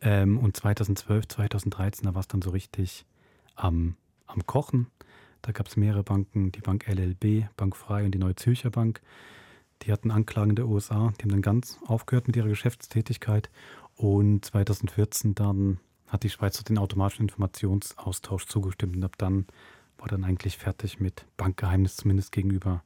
Ähm, 0.00 0.38
und 0.38 0.56
2012, 0.56 1.28
2013, 1.28 2.04
da 2.06 2.14
war 2.14 2.20
es 2.20 2.28
dann 2.28 2.42
so 2.42 2.50
richtig 2.50 3.04
am, 3.56 3.96
am 4.26 4.46
Kochen. 4.46 4.88
Da 5.42 5.52
gab 5.52 5.68
es 5.68 5.76
mehrere 5.76 6.02
Banken, 6.02 6.52
die 6.52 6.60
Bank 6.60 6.88
LLB, 6.88 7.48
Bank 7.56 7.76
Frei 7.76 8.04
und 8.04 8.12
die 8.12 8.18
Neue 8.18 8.34
Zürcher 8.36 8.70
Bank. 8.70 9.00
Die 9.82 9.92
hatten 9.92 10.10
Anklagen 10.10 10.56
der 10.56 10.66
USA, 10.66 11.12
die 11.18 11.24
haben 11.24 11.30
dann 11.30 11.42
ganz 11.42 11.78
aufgehört 11.86 12.26
mit 12.26 12.36
ihrer 12.36 12.48
Geschäftstätigkeit. 12.48 13.50
Und 13.96 14.44
2014 14.44 15.34
dann 15.34 15.78
hat 16.08 16.22
die 16.22 16.30
Schweiz 16.30 16.62
den 16.64 16.78
automatischen 16.78 17.22
Informationsaustausch 17.24 18.46
zugestimmt 18.46 18.96
und 18.96 19.04
ab 19.04 19.16
dann 19.18 19.46
war 19.98 20.08
dann 20.08 20.24
eigentlich 20.24 20.56
fertig 20.58 21.00
mit 21.00 21.26
Bankgeheimnis, 21.36 21.96
zumindest 21.96 22.32
gegenüber 22.32 22.82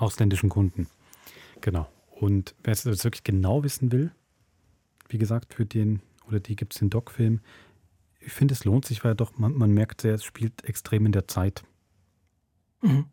ausländischen 0.00 0.48
Kunden. 0.48 0.86
Genau. 1.60 1.88
Und 2.10 2.54
wer 2.62 2.72
es 2.72 2.84
jetzt 2.84 3.04
wirklich 3.04 3.24
genau 3.24 3.62
wissen 3.62 3.92
will, 3.92 4.12
wie 5.08 5.18
gesagt, 5.18 5.54
für 5.54 5.66
den 5.66 6.00
oder 6.30 6.40
die 6.40 6.56
gibt 6.56 6.74
es 6.74 6.78
den 6.78 6.90
Doc-Film. 6.90 7.40
Ich 8.20 8.32
finde, 8.32 8.54
es 8.54 8.64
lohnt 8.64 8.84
sich, 8.84 9.04
weil 9.04 9.14
doch 9.14 9.36
man, 9.38 9.52
man 9.52 9.72
merkt 9.72 10.02
sehr, 10.02 10.14
es 10.14 10.24
spielt 10.24 10.64
extrem 10.64 11.06
in 11.06 11.12
der 11.12 11.26
Zeit. 11.26 11.64
Mhm. 12.82 13.06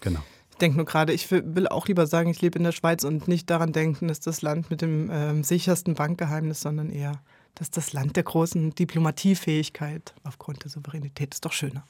Genau. 0.00 0.20
Ich 0.50 0.56
denke 0.56 0.78
nur 0.78 0.86
gerade, 0.86 1.12
ich 1.12 1.30
will, 1.30 1.42
will 1.54 1.68
auch 1.68 1.86
lieber 1.86 2.06
sagen, 2.06 2.30
ich 2.30 2.40
lebe 2.40 2.58
in 2.58 2.64
der 2.64 2.72
Schweiz 2.72 3.04
und 3.04 3.28
nicht 3.28 3.50
daran 3.50 3.72
denken, 3.72 4.08
dass 4.08 4.20
das 4.20 4.42
Land 4.42 4.70
mit 4.70 4.80
dem 4.80 5.10
ähm, 5.12 5.44
sichersten 5.44 5.94
Bankgeheimnis, 5.94 6.62
sondern 6.62 6.90
eher, 6.90 7.20
dass 7.54 7.70
das 7.70 7.92
Land 7.92 8.16
der 8.16 8.22
großen 8.22 8.74
Diplomatiefähigkeit 8.74 10.14
aufgrund 10.24 10.64
der 10.64 10.70
Souveränität 10.70 11.34
ist 11.34 11.44
doch 11.44 11.52
schöner, 11.52 11.86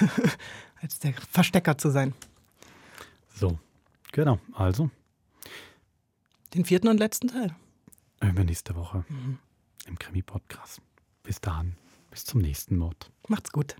als 0.80 0.98
der 0.98 1.12
Verstecker 1.30 1.76
zu 1.76 1.90
sein. 1.90 2.14
So, 3.34 3.58
genau. 4.12 4.38
Also. 4.52 4.90
Den 6.54 6.64
vierten 6.64 6.88
und 6.88 6.98
letzten 6.98 7.28
Teil. 7.28 7.54
Übernächste 8.22 8.76
Woche 8.76 9.04
mhm. 9.08 9.38
im 9.86 9.98
Krimi-Podcast. 9.98 10.80
Bis 11.24 11.40
dahin. 11.40 11.76
Bis 12.10 12.24
zum 12.24 12.40
nächsten 12.40 12.76
Mord. 12.76 13.10
Macht's 13.28 13.50
gut. 13.50 13.76